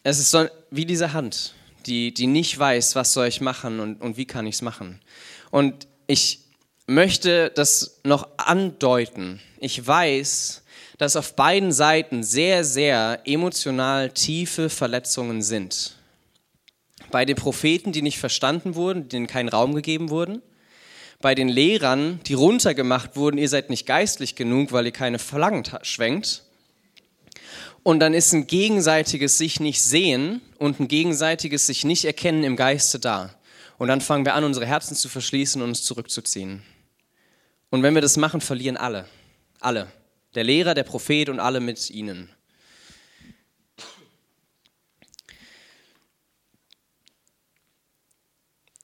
Es 0.06 0.20
ist 0.20 0.30
so 0.30 0.46
wie 0.70 0.86
diese 0.86 1.14
Hand, 1.14 1.56
die, 1.88 2.14
die 2.14 2.28
nicht 2.28 2.58
weiß, 2.58 2.94
was 2.94 3.12
soll 3.12 3.26
ich 3.26 3.42
machen 3.42 3.80
und, 3.80 4.02
und 4.02 4.18
wie 4.18 4.26
kann 4.26 4.46
ich 4.46 4.56
es 4.56 4.62
machen. 4.62 5.02
Und 5.50 5.88
ich 6.06 6.42
möchte 6.86 7.50
das 7.50 8.02
noch 8.04 8.28
andeuten. 8.38 9.42
Ich 9.60 9.86
weiß, 9.86 10.62
dass 11.00 11.16
auf 11.16 11.36
beiden 11.36 11.72
Seiten 11.72 12.22
sehr, 12.22 12.64
sehr 12.64 13.22
emotional 13.26 14.12
tiefe 14.12 14.70
Verletzungen 14.70 15.42
sind. 15.42 15.96
Bei 17.10 17.26
den 17.26 17.36
Propheten, 17.36 17.92
die 17.92 18.04
nicht 18.04 18.20
verstanden 18.20 18.76
wurden, 18.76 19.10
denen 19.10 19.26
kein 19.26 19.50
Raum 19.50 19.74
gegeben 19.74 20.12
wurden. 20.12 20.44
Bei 21.20 21.34
den 21.34 21.50
Lehrern, 21.50 22.20
die 22.28 22.36
runtergemacht 22.36 23.16
wurden, 23.16 23.40
ihr 23.40 23.50
seid 23.50 23.72
nicht 23.72 23.88
geistlich 23.88 24.36
genug, 24.36 24.72
weil 24.72 24.86
ihr 24.86 24.92
keine 24.92 25.18
Verlangen 25.18 25.64
schwenkt. 25.82 26.45
Und 27.86 28.00
dann 28.00 28.16
ist 28.16 28.34
ein 28.34 28.48
gegenseitiges 28.48 29.38
sich 29.38 29.60
nicht 29.60 29.80
sehen 29.80 30.42
und 30.58 30.80
ein 30.80 30.88
gegenseitiges 30.88 31.68
sich 31.68 31.86
nicht 31.86 32.04
erkennen 32.06 32.44
im 32.44 32.56
Geiste 32.56 32.98
da. 32.98 33.36
Und 33.78 33.90
dann 33.90 34.02
fangen 34.02 34.26
wir 34.26 34.34
an, 34.34 34.44
unsere 34.44 34.66
Herzen 34.66 34.96
zu 34.96 35.08
verschließen 35.08 35.62
und 35.62 35.70
uns 35.70 35.84
zurückzuziehen. 35.84 36.64
Und 37.70 37.84
wenn 37.84 37.94
wir 37.94 38.02
das 38.02 38.18
machen, 38.18 38.42
verlieren 38.42 38.76
alle. 38.76 39.08
Alle. 39.60 39.88
Der 40.34 40.44
Lehrer, 40.44 40.74
der 40.74 40.82
Prophet 40.82 41.30
und 41.30 41.40
alle 41.40 41.60
mit 41.60 41.92
ihnen. 41.92 42.28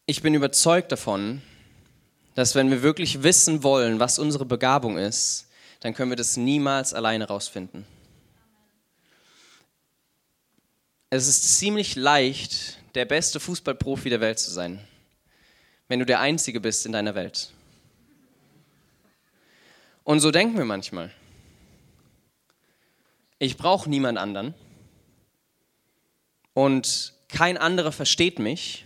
Ich 0.06 0.22
bin 0.22 0.36
überzeugt 0.36 0.92
davon, 0.92 1.42
dass 2.36 2.54
wenn 2.54 2.70
wir 2.70 2.84
wirklich 2.84 3.24
wissen 3.24 3.64
wollen, 3.64 4.00
was 4.00 4.20
unsere 4.20 4.46
Begabung 4.46 5.00
ist, 5.00 5.48
dann 5.80 5.96
können 5.96 6.12
wir 6.12 6.18
das 6.18 6.38
niemals 6.38 6.94
alleine 6.94 7.28
rausfinden. 7.28 7.88
Es 11.14 11.28
ist 11.28 11.58
ziemlich 11.58 11.98
leicht, 11.98 12.78
der 12.96 13.04
beste 13.04 13.42
Fußballprofi 13.42 14.10
der 14.10 14.22
Welt 14.22 14.40
zu 14.40 14.50
sein, 14.50 14.80
wenn 15.90 16.00
du 16.00 16.06
der 16.06 16.22
Einzige 16.22 16.62
bist 16.62 16.86
in 16.86 16.94
deiner 16.94 17.16
Welt. 17.16 17.52
Und 20.06 20.22
so 20.22 20.32
denken 20.32 20.58
wir 20.58 20.64
manchmal. 20.64 21.12
Ich 23.40 23.58
brauche 23.58 23.90
niemand 23.90 24.18
anderen 24.18 24.54
und 26.54 27.14
kein 27.28 27.58
anderer 27.58 27.92
versteht 27.92 28.40
mich 28.40 28.86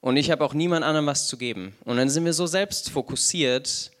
und 0.00 0.16
ich 0.16 0.32
habe 0.32 0.44
auch 0.44 0.52
niemand 0.52 0.84
anderem 0.84 1.06
was 1.06 1.28
zu 1.28 1.38
geben. 1.38 1.76
Und 1.84 1.96
dann 1.96 2.10
sind 2.10 2.24
wir 2.24 2.32
so 2.32 2.48
selbst 2.48 2.90
fokussiert, 2.90 3.92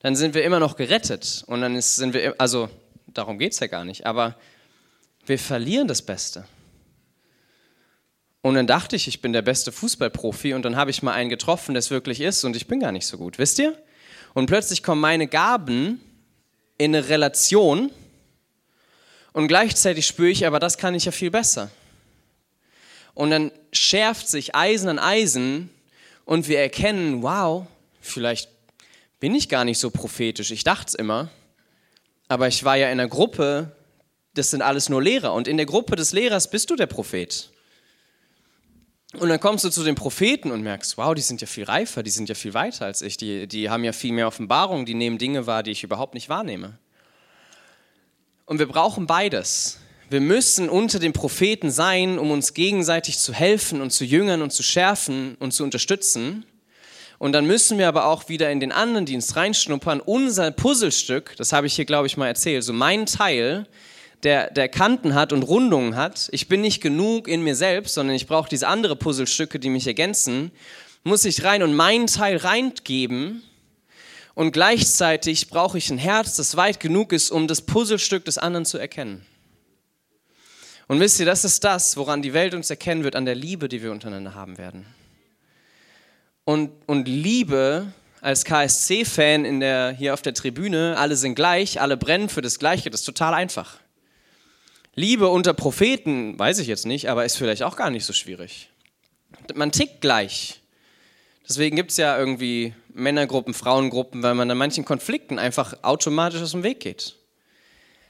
dann 0.00 0.14
sind 0.14 0.34
wir 0.34 0.44
immer 0.44 0.60
noch 0.60 0.76
gerettet 0.76 1.42
und 1.46 1.62
dann 1.62 1.74
ist, 1.74 1.96
sind 1.96 2.12
wir, 2.12 2.34
also 2.36 2.68
darum 3.06 3.38
geht 3.38 3.54
es 3.54 3.60
ja 3.60 3.66
gar 3.66 3.86
nicht, 3.86 4.04
aber 4.04 4.38
wir 5.24 5.38
verlieren 5.38 5.88
das 5.88 6.02
Beste. 6.02 6.46
Und 8.46 8.54
dann 8.54 8.68
dachte 8.68 8.94
ich, 8.94 9.08
ich 9.08 9.20
bin 9.20 9.32
der 9.32 9.42
beste 9.42 9.72
Fußballprofi 9.72 10.54
und 10.54 10.62
dann 10.62 10.76
habe 10.76 10.92
ich 10.92 11.02
mal 11.02 11.12
einen 11.12 11.30
getroffen, 11.30 11.74
der 11.74 11.80
es 11.80 11.90
wirklich 11.90 12.20
ist 12.20 12.44
und 12.44 12.54
ich 12.54 12.68
bin 12.68 12.78
gar 12.78 12.92
nicht 12.92 13.04
so 13.04 13.18
gut, 13.18 13.38
wisst 13.40 13.58
ihr? 13.58 13.76
Und 14.34 14.46
plötzlich 14.46 14.84
kommen 14.84 15.00
meine 15.00 15.26
Gaben 15.26 16.00
in 16.78 16.94
eine 16.94 17.08
Relation 17.08 17.90
und 19.32 19.48
gleichzeitig 19.48 20.06
spüre 20.06 20.28
ich, 20.28 20.46
aber 20.46 20.60
das 20.60 20.78
kann 20.78 20.94
ich 20.94 21.06
ja 21.06 21.10
viel 21.10 21.32
besser. 21.32 21.72
Und 23.14 23.30
dann 23.30 23.50
schärft 23.72 24.28
sich 24.28 24.54
Eisen 24.54 24.90
an 24.90 25.00
Eisen 25.00 25.68
und 26.24 26.46
wir 26.46 26.60
erkennen, 26.60 27.24
wow, 27.24 27.66
vielleicht 28.00 28.48
bin 29.18 29.34
ich 29.34 29.48
gar 29.48 29.64
nicht 29.64 29.80
so 29.80 29.90
prophetisch. 29.90 30.52
Ich 30.52 30.62
dachte 30.62 30.90
es 30.90 30.94
immer. 30.94 31.30
Aber 32.28 32.46
ich 32.46 32.62
war 32.62 32.76
ja 32.76 32.92
in 32.92 33.00
einer 33.00 33.08
Gruppe, 33.08 33.74
das 34.34 34.52
sind 34.52 34.62
alles 34.62 34.88
nur 34.88 35.02
Lehrer. 35.02 35.34
Und 35.34 35.48
in 35.48 35.56
der 35.56 35.66
Gruppe 35.66 35.96
des 35.96 36.12
Lehrers 36.12 36.48
bist 36.48 36.70
du 36.70 36.76
der 36.76 36.86
Prophet. 36.86 37.50
Und 39.18 39.30
dann 39.30 39.40
kommst 39.40 39.64
du 39.64 39.70
zu 39.70 39.82
den 39.82 39.94
Propheten 39.94 40.50
und 40.50 40.62
merkst, 40.62 40.98
wow, 40.98 41.14
die 41.14 41.22
sind 41.22 41.40
ja 41.40 41.46
viel 41.46 41.64
reifer, 41.64 42.02
die 42.02 42.10
sind 42.10 42.28
ja 42.28 42.34
viel 42.34 42.52
weiter 42.52 42.84
als 42.84 43.00
ich. 43.00 43.16
Die, 43.16 43.46
die 43.46 43.70
haben 43.70 43.82
ja 43.82 43.92
viel 43.92 44.12
mehr 44.12 44.26
Offenbarung, 44.26 44.84
die 44.84 44.94
nehmen 44.94 45.16
Dinge 45.16 45.46
wahr, 45.46 45.62
die 45.62 45.70
ich 45.70 45.82
überhaupt 45.82 46.14
nicht 46.14 46.28
wahrnehme. 46.28 46.78
Und 48.44 48.58
wir 48.58 48.66
brauchen 48.66 49.06
beides. 49.06 49.78
Wir 50.10 50.20
müssen 50.20 50.68
unter 50.68 50.98
den 50.98 51.12
Propheten 51.12 51.70
sein, 51.70 52.18
um 52.18 52.30
uns 52.30 52.54
gegenseitig 52.54 53.18
zu 53.18 53.32
helfen 53.32 53.80
und 53.80 53.90
zu 53.90 54.04
jüngern 54.04 54.42
und 54.42 54.52
zu 54.52 54.62
schärfen 54.62 55.36
und 55.40 55.52
zu 55.52 55.64
unterstützen. 55.64 56.44
Und 57.18 57.32
dann 57.32 57.46
müssen 57.46 57.78
wir 57.78 57.88
aber 57.88 58.06
auch 58.06 58.28
wieder 58.28 58.50
in 58.50 58.60
den 58.60 58.70
anderen 58.70 59.06
Dienst 59.06 59.34
reinschnuppern. 59.34 60.00
Unser 60.00 60.50
Puzzlestück, 60.50 61.34
das 61.38 61.52
habe 61.52 61.66
ich 61.66 61.74
hier, 61.74 61.86
glaube 61.86 62.06
ich, 62.06 62.18
mal 62.18 62.28
erzählt, 62.28 62.62
so 62.62 62.74
mein 62.74 63.06
Teil, 63.06 63.66
der, 64.22 64.50
der 64.50 64.68
Kanten 64.68 65.14
hat 65.14 65.32
und 65.32 65.42
Rundungen 65.42 65.96
hat. 65.96 66.28
Ich 66.32 66.48
bin 66.48 66.60
nicht 66.60 66.80
genug 66.80 67.28
in 67.28 67.42
mir 67.42 67.54
selbst, 67.54 67.94
sondern 67.94 68.16
ich 68.16 68.26
brauche 68.26 68.48
diese 68.48 68.68
andere 68.68 68.96
Puzzlestücke, 68.96 69.58
die 69.58 69.70
mich 69.70 69.86
ergänzen. 69.86 70.50
Muss 71.04 71.24
ich 71.24 71.44
rein 71.44 71.62
und 71.62 71.74
meinen 71.74 72.06
Teil 72.06 72.36
reingeben 72.36 73.42
und 74.34 74.52
gleichzeitig 74.52 75.48
brauche 75.48 75.78
ich 75.78 75.90
ein 75.90 75.96
Herz, 75.96 76.36
das 76.36 76.56
weit 76.56 76.78
genug 76.78 77.12
ist, 77.12 77.30
um 77.30 77.48
das 77.48 77.62
Puzzlestück 77.62 78.24
des 78.26 78.36
anderen 78.36 78.66
zu 78.66 78.76
erkennen. 78.76 79.24
Und 80.88 81.00
wisst 81.00 81.18
ihr, 81.18 81.26
das 81.26 81.44
ist 81.44 81.64
das, 81.64 81.96
woran 81.96 82.22
die 82.22 82.32
Welt 82.34 82.54
uns 82.54 82.68
erkennen 82.70 83.02
wird, 83.02 83.16
an 83.16 83.24
der 83.24 83.34
Liebe, 83.34 83.68
die 83.68 83.82
wir 83.82 83.90
untereinander 83.90 84.34
haben 84.34 84.58
werden. 84.58 84.86
Und, 86.44 86.70
und 86.86 87.08
Liebe 87.08 87.86
als 88.20 88.44
KSC-Fan 88.44 89.94
hier 89.96 90.12
auf 90.12 90.22
der 90.22 90.34
Tribüne, 90.34 90.96
alle 90.98 91.16
sind 91.16 91.34
gleich, 91.34 91.80
alle 91.80 91.96
brennen 91.96 92.28
für 92.28 92.42
das 92.42 92.58
Gleiche, 92.58 92.90
das 92.90 93.00
ist 93.00 93.06
total 93.06 93.34
einfach. 93.34 93.78
Liebe 94.98 95.28
unter 95.28 95.52
Propheten, 95.52 96.38
weiß 96.38 96.58
ich 96.58 96.68
jetzt 96.68 96.86
nicht, 96.86 97.10
aber 97.10 97.26
ist 97.26 97.36
vielleicht 97.36 97.62
auch 97.62 97.76
gar 97.76 97.90
nicht 97.90 98.06
so 98.06 98.14
schwierig. 98.14 98.70
Man 99.54 99.70
tickt 99.70 100.00
gleich. 100.00 100.62
Deswegen 101.46 101.76
gibt 101.76 101.90
es 101.90 101.98
ja 101.98 102.18
irgendwie 102.18 102.74
Männergruppen, 102.94 103.52
Frauengruppen, 103.52 104.22
weil 104.22 104.34
man 104.34 104.50
an 104.50 104.56
manchen 104.56 104.86
Konflikten 104.86 105.38
einfach 105.38 105.82
automatisch 105.82 106.40
aus 106.40 106.52
dem 106.52 106.62
Weg 106.62 106.80
geht. 106.80 107.14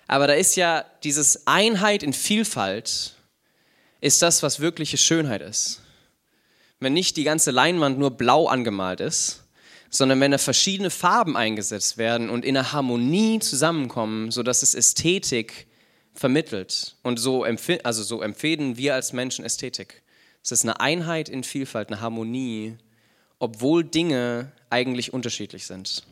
Aber 0.07 0.29
da 0.29 0.35
ist 0.35 0.55
ja 0.55 0.85
dieses 1.03 1.49
Einheit 1.49 2.05
in 2.05 2.13
Vielfalt, 2.13 3.15
ist 4.01 4.23
das, 4.23 4.45
was 4.45 4.61
wirkliche 4.61 4.97
Schönheit 4.97 5.43
ist. 5.43 5.83
Wenn 6.79 6.93
nicht 6.93 7.17
die 7.17 7.25
ganze 7.25 7.51
Leinwand 7.51 7.99
nur 7.99 8.13
blau 8.13 8.47
angemalt 8.47 9.01
ist, 9.01 9.43
sondern 9.91 10.21
wenn 10.21 10.31
da 10.31 10.39
verschiedene 10.39 10.91
Farben 10.91 11.37
eingesetzt 11.37 11.99
werden 11.99 12.31
und 12.31 12.45
in 12.45 12.57
einer 12.57 12.73
Harmonie 12.73 13.41
zusammenkommen, 13.41 14.31
sodass 14.31 14.63
es 14.63 14.75
Ästhetik 14.75 15.67
vermittelt. 16.17 16.97
Und 17.03 17.19
so, 17.19 17.45
also 17.45 18.03
so 18.03 18.23
empfehlen 18.23 18.77
wir 18.77 18.95
als 18.95 19.13
Menschen 19.13 19.45
Ästhetik. 19.45 20.03
Es 20.43 20.53
ist 20.53 20.63
eine 20.63 20.81
Einheit 20.81 21.29
in 21.29 21.45
Vielfalt, 21.45 21.89
eine 21.89 22.01
Harmonie, 22.01 22.77
obwohl 23.39 23.85
Dinge 23.85 24.53
eigentlich 24.71 25.13
unterschiedlich 25.13 25.67
sind. 25.67 26.05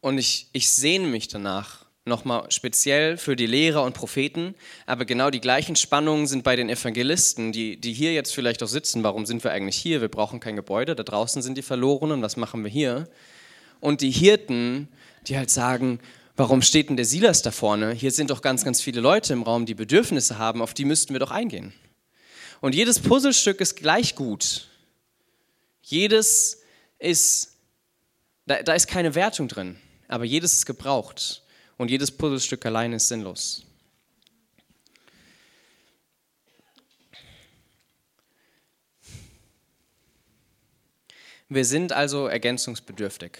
Und 0.00 0.18
ich, 0.18 0.48
ich 0.52 0.68
sehne 0.70 1.06
mich 1.06 1.28
danach, 1.28 1.86
nochmal 2.06 2.44
speziell 2.50 3.16
für 3.16 3.34
die 3.34 3.46
Lehrer 3.46 3.82
und 3.82 3.92
Propheten, 3.92 4.54
aber 4.86 5.04
genau 5.04 5.30
die 5.30 5.40
gleichen 5.40 5.74
Spannungen 5.74 6.28
sind 6.28 6.44
bei 6.44 6.54
den 6.54 6.70
Evangelisten, 6.70 7.50
die, 7.50 7.76
die 7.76 7.92
hier 7.92 8.14
jetzt 8.14 8.32
vielleicht 8.32 8.62
auch 8.62 8.68
sitzen. 8.68 9.02
Warum 9.02 9.26
sind 9.26 9.42
wir 9.42 9.50
eigentlich 9.50 9.76
hier? 9.76 10.00
Wir 10.00 10.08
brauchen 10.08 10.38
kein 10.38 10.54
Gebäude, 10.54 10.94
da 10.94 11.02
draußen 11.02 11.42
sind 11.42 11.58
die 11.58 11.62
Verlorenen, 11.62 12.22
was 12.22 12.36
machen 12.36 12.62
wir 12.62 12.70
hier? 12.70 13.08
Und 13.80 14.00
die 14.00 14.12
Hirten, 14.12 14.88
die 15.26 15.36
halt 15.36 15.50
sagen, 15.50 15.98
warum 16.36 16.62
steht 16.62 16.88
denn 16.88 16.96
der 16.96 17.06
Silas 17.06 17.42
da 17.42 17.50
vorne? 17.50 17.92
Hier 17.92 18.10
sind 18.10 18.30
doch 18.30 18.42
ganz, 18.42 18.64
ganz 18.64 18.82
viele 18.82 19.00
Leute 19.00 19.32
im 19.32 19.42
Raum, 19.42 19.66
die 19.66 19.74
Bedürfnisse 19.74 20.38
haben, 20.38 20.62
auf 20.62 20.74
die 20.74 20.84
müssten 20.84 21.14
wir 21.14 21.20
doch 21.20 21.30
eingehen. 21.30 21.72
Und 22.60 22.74
jedes 22.74 23.00
Puzzlestück 23.00 23.60
ist 23.60 23.76
gleich 23.76 24.14
gut. 24.14 24.68
Jedes 25.82 26.62
ist, 26.98 27.56
da, 28.46 28.62
da 28.62 28.74
ist 28.74 28.86
keine 28.86 29.14
Wertung 29.14 29.48
drin, 29.48 29.78
aber 30.08 30.24
jedes 30.24 30.52
ist 30.52 30.66
gebraucht 30.66 31.42
und 31.76 31.90
jedes 31.90 32.10
Puzzlestück 32.10 32.64
allein 32.66 32.92
ist 32.92 33.08
sinnlos. 33.08 33.62
Wir 41.48 41.64
sind 41.64 41.92
also 41.92 42.26
ergänzungsbedürftig 42.26 43.38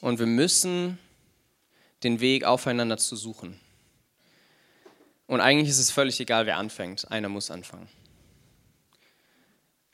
und 0.00 0.18
wir 0.18 0.26
müssen 0.26 0.98
den 2.04 2.20
Weg 2.20 2.44
aufeinander 2.44 2.98
zu 2.98 3.16
suchen. 3.16 3.58
Und 5.26 5.40
eigentlich 5.40 5.70
ist 5.70 5.78
es 5.78 5.90
völlig 5.90 6.20
egal, 6.20 6.46
wer 6.46 6.58
anfängt. 6.58 7.10
Einer 7.10 7.28
muss 7.28 7.50
anfangen. 7.50 7.88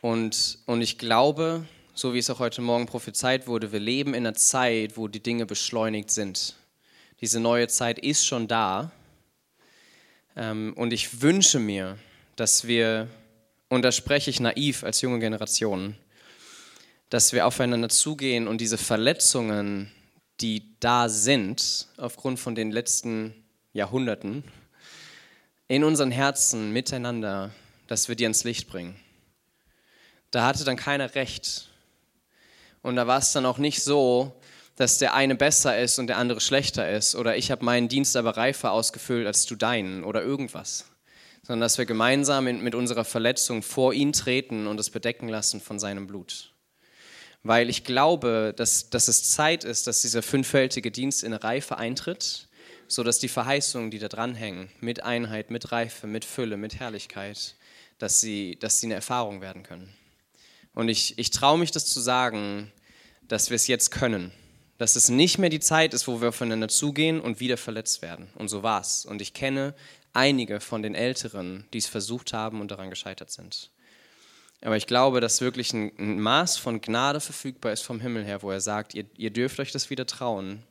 Und, 0.00 0.58
und 0.66 0.80
ich 0.80 0.98
glaube, 0.98 1.66
so 1.94 2.14
wie 2.14 2.18
es 2.18 2.30
auch 2.30 2.38
heute 2.38 2.62
Morgen 2.62 2.86
prophezeit 2.86 3.46
wurde, 3.46 3.72
wir 3.72 3.80
leben 3.80 4.14
in 4.14 4.26
einer 4.26 4.34
Zeit, 4.34 4.96
wo 4.96 5.08
die 5.08 5.22
Dinge 5.22 5.46
beschleunigt 5.46 6.10
sind. 6.10 6.56
Diese 7.20 7.38
neue 7.38 7.68
Zeit 7.68 7.98
ist 7.98 8.26
schon 8.26 8.48
da. 8.48 8.90
Ähm, 10.36 10.72
und 10.76 10.92
ich 10.92 11.20
wünsche 11.20 11.58
mir, 11.58 11.98
dass 12.36 12.66
wir, 12.66 13.08
und 13.68 13.82
da 13.82 13.92
spreche 13.92 14.30
ich 14.30 14.40
naiv 14.40 14.84
als 14.84 15.02
junge 15.02 15.18
Generation, 15.18 15.96
dass 17.10 17.32
wir 17.32 17.46
aufeinander 17.46 17.90
zugehen 17.90 18.48
und 18.48 18.60
diese 18.60 18.78
Verletzungen, 18.78 19.92
die 20.40 20.76
da 20.80 21.08
sind, 21.08 21.88
aufgrund 21.96 22.40
von 22.40 22.54
den 22.54 22.70
letzten 22.70 23.34
Jahrhunderten, 23.72 24.44
in 25.68 25.84
unseren 25.84 26.10
Herzen 26.10 26.72
miteinander, 26.72 27.50
dass 27.86 28.08
wir 28.08 28.16
die 28.16 28.24
ans 28.24 28.44
Licht 28.44 28.68
bringen. 28.68 28.96
Da 30.30 30.44
hatte 30.46 30.64
dann 30.64 30.76
keiner 30.76 31.14
recht. 31.14 31.68
Und 32.82 32.96
da 32.96 33.06
war 33.06 33.18
es 33.18 33.32
dann 33.32 33.46
auch 33.46 33.58
nicht 33.58 33.82
so, 33.82 34.32
dass 34.76 34.98
der 34.98 35.14
eine 35.14 35.34
besser 35.34 35.78
ist 35.78 35.98
und 35.98 36.06
der 36.06 36.16
andere 36.16 36.40
schlechter 36.40 36.90
ist 36.90 37.14
oder 37.14 37.36
ich 37.36 37.50
habe 37.50 37.64
meinen 37.64 37.88
Dienst 37.88 38.16
aber 38.16 38.38
reifer 38.38 38.72
ausgefüllt 38.72 39.26
als 39.26 39.44
du 39.44 39.54
deinen 39.54 40.04
oder 40.04 40.22
irgendwas, 40.22 40.86
sondern 41.42 41.60
dass 41.60 41.76
wir 41.76 41.84
gemeinsam 41.84 42.44
mit 42.44 42.74
unserer 42.74 43.04
Verletzung 43.04 43.62
vor 43.62 43.92
ihn 43.92 44.14
treten 44.14 44.66
und 44.66 44.80
es 44.80 44.88
bedecken 44.88 45.28
lassen 45.28 45.60
von 45.60 45.78
seinem 45.78 46.06
Blut. 46.06 46.54
Weil 47.42 47.70
ich 47.70 47.84
glaube, 47.84 48.52
dass, 48.56 48.90
dass 48.90 49.08
es 49.08 49.32
Zeit 49.32 49.64
ist, 49.64 49.86
dass 49.86 50.02
dieser 50.02 50.22
fünffältige 50.22 50.90
Dienst 50.90 51.24
in 51.24 51.32
Reife 51.32 51.78
eintritt, 51.78 52.48
sodass 52.86 53.18
die 53.18 53.28
Verheißungen, 53.28 53.90
die 53.90 53.98
da 53.98 54.08
dranhängen, 54.08 54.70
mit 54.80 55.02
Einheit, 55.02 55.50
mit 55.50 55.72
Reife, 55.72 56.06
mit 56.06 56.24
Fülle, 56.24 56.56
mit 56.56 56.78
Herrlichkeit, 56.78 57.54
dass 57.98 58.20
sie, 58.20 58.56
dass 58.60 58.80
sie 58.80 58.88
eine 58.88 58.94
Erfahrung 58.94 59.40
werden 59.40 59.62
können. 59.62 59.94
Und 60.74 60.88
ich, 60.88 61.18
ich 61.18 61.30
traue 61.30 61.58
mich 61.58 61.70
das 61.70 61.86
zu 61.86 62.00
sagen, 62.00 62.72
dass 63.26 63.50
wir 63.50 63.56
es 63.56 63.66
jetzt 63.66 63.90
können 63.90 64.32
dass 64.80 64.96
es 64.96 65.10
nicht 65.10 65.36
mehr 65.36 65.50
die 65.50 65.60
Zeit 65.60 65.92
ist, 65.92 66.08
wo 66.08 66.22
wir 66.22 66.30
aufeinander 66.30 66.68
zugehen 66.68 67.20
und 67.20 67.38
wieder 67.38 67.58
verletzt 67.58 68.00
werden. 68.00 68.30
Und 68.36 68.48
so 68.48 68.62
war 68.62 68.80
es. 68.80 69.04
Und 69.04 69.20
ich 69.20 69.34
kenne 69.34 69.74
einige 70.14 70.58
von 70.58 70.82
den 70.82 70.94
Älteren, 70.94 71.66
die 71.74 71.78
es 71.78 71.86
versucht 71.86 72.32
haben 72.32 72.62
und 72.62 72.70
daran 72.70 72.88
gescheitert 72.88 73.30
sind. 73.30 73.70
Aber 74.62 74.76
ich 74.76 74.86
glaube, 74.86 75.20
dass 75.20 75.40
wirklich 75.40 75.72
ein, 75.72 75.92
ein 75.98 76.20
Maß 76.20 76.58
von 76.58 76.80
Gnade 76.80 77.20
verfügbar 77.20 77.72
ist 77.72 77.82
vom 77.82 78.00
Himmel 78.00 78.24
her, 78.24 78.42
wo 78.42 78.50
er 78.50 78.60
sagt, 78.60 78.94
ihr, 78.94 79.04
ihr 79.16 79.30
dürft 79.30 79.58
euch 79.58 79.72
das 79.72 79.88
wieder 79.88 80.06
trauen, 80.06 80.62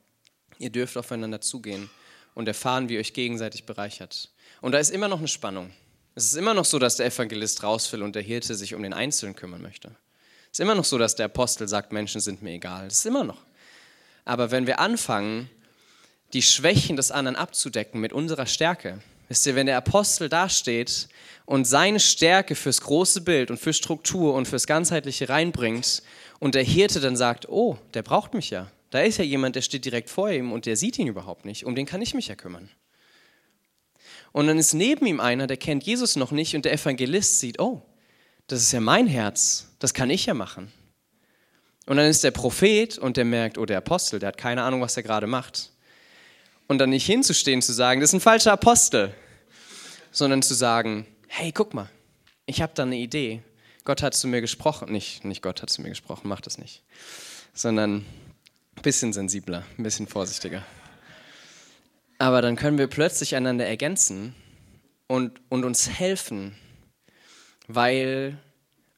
ihr 0.59 0.69
dürft 0.69 0.97
aufeinander 0.97 1.41
zugehen 1.41 1.89
und 2.35 2.47
erfahren, 2.47 2.87
wie 2.87 2.95
ihr 2.95 2.99
euch 2.99 3.13
gegenseitig 3.13 3.65
bereichert. 3.65 4.29
Und 4.61 4.73
da 4.73 4.77
ist 4.77 4.91
immer 4.91 5.07
noch 5.07 5.19
eine 5.19 5.27
Spannung. 5.27 5.71
Es 6.15 6.25
ist 6.25 6.35
immer 6.35 6.53
noch 6.53 6.65
so, 6.65 6.79
dass 6.79 6.97
der 6.97 7.07
Evangelist 7.07 7.63
raus 7.63 7.91
will 7.93 8.03
und 8.03 8.15
der 8.15 8.21
Hirte 8.21 8.53
sich 8.55 8.75
um 8.75 8.83
den 8.83 8.93
Einzelnen 8.93 9.35
kümmern 9.35 9.61
möchte. 9.61 9.95
Es 10.51 10.59
ist 10.59 10.59
immer 10.59 10.75
noch 10.75 10.85
so, 10.85 10.97
dass 10.97 11.15
der 11.15 11.25
Apostel 11.25 11.67
sagt, 11.67 11.91
Menschen 11.91 12.21
sind 12.21 12.41
mir 12.41 12.51
egal. 12.51 12.87
Es 12.87 12.99
ist 12.99 13.05
immer 13.05 13.23
noch. 13.23 13.41
Aber 14.25 14.51
wenn 14.51 14.67
wir 14.67 14.79
anfangen, 14.79 15.49
die 16.33 16.41
Schwächen 16.41 16.95
des 16.95 17.11
anderen 17.11 17.35
abzudecken 17.35 18.01
mit 18.01 18.13
unserer 18.13 18.45
Stärke, 18.45 19.01
wisst 19.29 19.45
ihr, 19.47 19.55
wenn 19.55 19.67
der 19.67 19.77
Apostel 19.77 20.27
dasteht 20.27 21.07
und 21.45 21.65
seine 21.65 21.99
Stärke 21.99 22.55
fürs 22.55 22.81
große 22.81 23.21
Bild 23.21 23.49
und 23.49 23.57
für 23.59 23.73
Struktur 23.73 24.33
und 24.33 24.47
fürs 24.47 24.67
ganzheitliche 24.67 25.29
reinbringt 25.29 26.03
und 26.39 26.55
der 26.55 26.63
Hirte 26.63 26.99
dann 26.99 27.15
sagt, 27.15 27.47
oh, 27.47 27.77
der 27.93 28.03
braucht 28.03 28.33
mich 28.33 28.49
ja. 28.49 28.69
Da 28.89 29.01
ist 29.01 29.17
ja 29.17 29.23
jemand, 29.23 29.55
der 29.55 29.61
steht 29.61 29.85
direkt 29.85 30.09
vor 30.09 30.29
ihm 30.29 30.51
und 30.51 30.65
der 30.65 30.75
sieht 30.75 30.97
ihn 30.97 31.07
überhaupt 31.07 31.45
nicht. 31.45 31.65
Um 31.65 31.75
den 31.75 31.85
kann 31.85 32.01
ich 32.01 32.13
mich 32.13 32.27
ja 32.27 32.35
kümmern. 32.35 32.69
Und 34.31 34.47
dann 34.47 34.57
ist 34.57 34.73
neben 34.73 35.05
ihm 35.05 35.19
einer, 35.19 35.47
der 35.47 35.57
kennt 35.57 35.83
Jesus 35.83 36.15
noch 36.15 36.31
nicht 36.31 36.55
und 36.55 36.65
der 36.65 36.73
Evangelist 36.73 37.39
sieht, 37.39 37.59
oh, 37.59 37.81
das 38.47 38.61
ist 38.61 38.71
ja 38.71 38.79
mein 38.79 39.07
Herz, 39.07 39.69
das 39.79 39.93
kann 39.93 40.09
ich 40.09 40.25
ja 40.25 40.33
machen. 40.33 40.71
Und 41.85 41.97
dann 41.97 42.07
ist 42.07 42.23
der 42.23 42.31
Prophet 42.31 42.97
und 42.97 43.17
der 43.17 43.25
merkt, 43.25 43.57
oh, 43.57 43.65
der 43.65 43.77
Apostel, 43.77 44.19
der 44.19 44.27
hat 44.27 44.37
keine 44.37 44.63
Ahnung, 44.63 44.81
was 44.81 44.97
er 44.97 45.03
gerade 45.03 45.27
macht. 45.27 45.71
Und 46.69 46.77
dann 46.77 46.91
nicht 46.91 47.07
hinzustehen, 47.07 47.63
zu 47.63 47.73
sagen, 47.73 47.99
das 47.99 48.11
ist 48.11 48.13
ein 48.13 48.21
falscher 48.21 48.53
Apostel, 48.53 49.11
sondern 50.11 50.43
zu 50.43 50.53
sagen, 50.53 51.07
hey, 51.27 51.51
guck 51.51 51.73
mal, 51.73 51.89
ich 52.45 52.61
habe 52.61 52.73
da 52.75 52.83
eine 52.83 52.95
Idee. 52.95 53.41
Gott 53.85 54.03
hat 54.03 54.13
zu 54.13 54.27
mir 54.27 54.39
gesprochen. 54.39 54.91
Nicht, 54.91 55.25
nicht 55.25 55.41
Gott 55.41 55.63
hat 55.63 55.71
zu 55.71 55.81
mir 55.81 55.89
gesprochen, 55.89 56.27
mach 56.27 56.41
das 56.41 56.59
nicht. 56.59 56.83
Sondern 57.55 58.05
ein 58.75 58.81
bisschen 58.83 59.13
sensibler, 59.13 59.65
ein 59.79 59.83
bisschen 59.83 60.05
vorsichtiger. 60.05 60.63
Aber 62.19 62.43
dann 62.43 62.55
können 62.55 62.77
wir 62.77 62.85
plötzlich 62.85 63.35
einander 63.35 63.65
ergänzen 63.65 64.35
und, 65.07 65.41
und 65.49 65.65
uns 65.65 65.89
helfen, 65.89 66.55
weil 67.67 68.37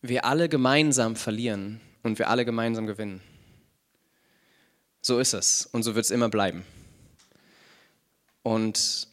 wir 0.01 0.25
alle 0.25 0.49
gemeinsam 0.49 1.15
verlieren 1.15 1.79
und 2.03 2.19
wir 2.19 2.29
alle 2.29 2.43
gemeinsam 2.43 2.85
gewinnen. 2.85 3.21
So 5.01 5.19
ist 5.19 5.33
es 5.33 5.67
und 5.67 5.83
so 5.83 5.95
wird 5.95 6.03
es 6.03 6.11
immer 6.11 6.27
bleiben. 6.27 6.65
Und 8.43 9.07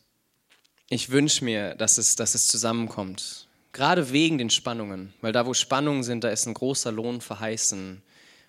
ich 0.89 1.11
wünsche 1.11 1.45
mir, 1.45 1.75
dass 1.75 1.99
es, 1.99 2.17
dass 2.17 2.35
es 2.35 2.49
zusammenkommt. 2.49 3.49
Gerade 3.73 4.11
wegen 4.13 4.39
den 4.39 4.51
Spannungen, 4.51 5.13
weil 5.21 5.33
da, 5.33 5.47
wo 5.47 5.55
Spannungen 5.55 6.03
sind, 6.03 6.25
da 6.25 6.31
ist 6.31 6.47
ein 6.47 6.55
großer 6.55 6.91
Lohn 6.91 7.21
verheißen, 7.21 8.03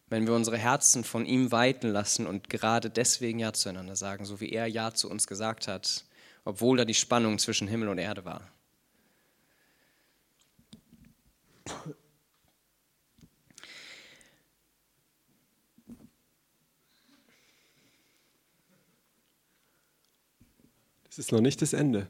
wenn 0.07 0.25
wir 0.25 0.33
unsere 0.33 0.57
Herzen 0.57 1.03
von 1.03 1.25
ihm 1.25 1.51
weiten 1.51 1.89
lassen 1.89 2.25
und 2.25 2.49
gerade 2.49 2.89
deswegen 2.89 3.39
Ja 3.39 3.53
zueinander 3.53 3.95
sagen, 3.95 4.25
so 4.25 4.39
wie 4.39 4.49
er 4.49 4.67
Ja 4.67 4.93
zu 4.93 5.09
uns 5.09 5.27
gesagt 5.27 5.67
hat, 5.67 6.05
obwohl 6.45 6.77
da 6.77 6.85
die 6.85 6.93
Spannung 6.93 7.37
zwischen 7.37 7.67
Himmel 7.67 7.89
und 7.89 7.99
Erde 7.99 8.25
war. 8.25 8.49
Ist 21.17 21.31
noch 21.31 21.41
nicht 21.41 21.61
das 21.61 21.73
Ende. 21.73 22.07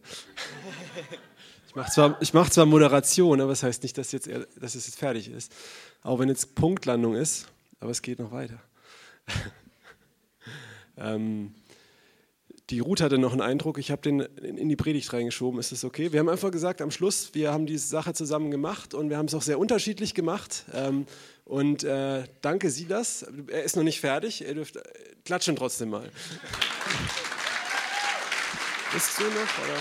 Ich 1.67 1.75
mache 1.75 1.91
zwar, 1.91 2.17
mach 2.33 2.49
zwar 2.49 2.65
Moderation, 2.65 3.39
aber 3.41 3.51
das 3.51 3.63
heißt 3.63 3.83
nicht, 3.83 3.97
dass, 3.97 4.11
jetzt, 4.11 4.27
dass 4.27 4.75
es 4.75 4.87
jetzt 4.87 4.97
fertig 4.97 5.29
ist. 5.29 5.53
Auch 6.01 6.19
wenn 6.19 6.27
jetzt 6.27 6.55
Punktlandung 6.55 7.15
ist, 7.15 7.47
aber 7.79 7.91
es 7.91 8.01
geht 8.01 8.19
noch 8.19 8.31
weiter. 8.31 8.59
ähm, 10.97 11.53
die 12.69 12.79
Ruth 12.79 13.01
hatte 13.01 13.17
noch 13.17 13.31
einen 13.31 13.41
Eindruck, 13.41 13.77
ich 13.77 13.89
habe 13.89 14.01
den 14.01 14.19
in 14.19 14.69
die 14.69 14.75
Predigt 14.75 15.11
reingeschoben, 15.11 15.59
ist 15.59 15.71
das 15.71 15.83
okay? 15.83 16.11
Wir 16.11 16.19
haben 16.19 16.29
einfach 16.29 16.51
gesagt 16.51 16.81
am 16.81 16.91
Schluss, 16.91 17.33
wir 17.33 17.51
haben 17.51 17.65
diese 17.65 17.87
Sache 17.87 18.13
zusammen 18.13 18.51
gemacht 18.51 18.93
und 18.93 19.09
wir 19.09 19.17
haben 19.17 19.25
es 19.25 19.33
auch 19.33 19.41
sehr 19.41 19.59
unterschiedlich 19.59 20.13
gemacht. 20.13 20.65
Ähm, 20.73 21.05
und 21.45 21.83
äh, 21.83 22.23
danke 22.41 22.69
Silas, 22.69 23.25
er 23.47 23.63
ist 23.63 23.75
noch 23.75 23.83
nicht 23.83 23.99
fertig, 23.99 24.45
er 24.45 24.53
dürft 24.53 24.75
äh, 24.75 24.81
klatschen 25.25 25.55
trotzdem 25.55 25.89
mal. 25.89 26.09
Bist 28.91 29.19
du 29.19 29.23
noch? 29.23 29.31
Oder? 29.31 29.79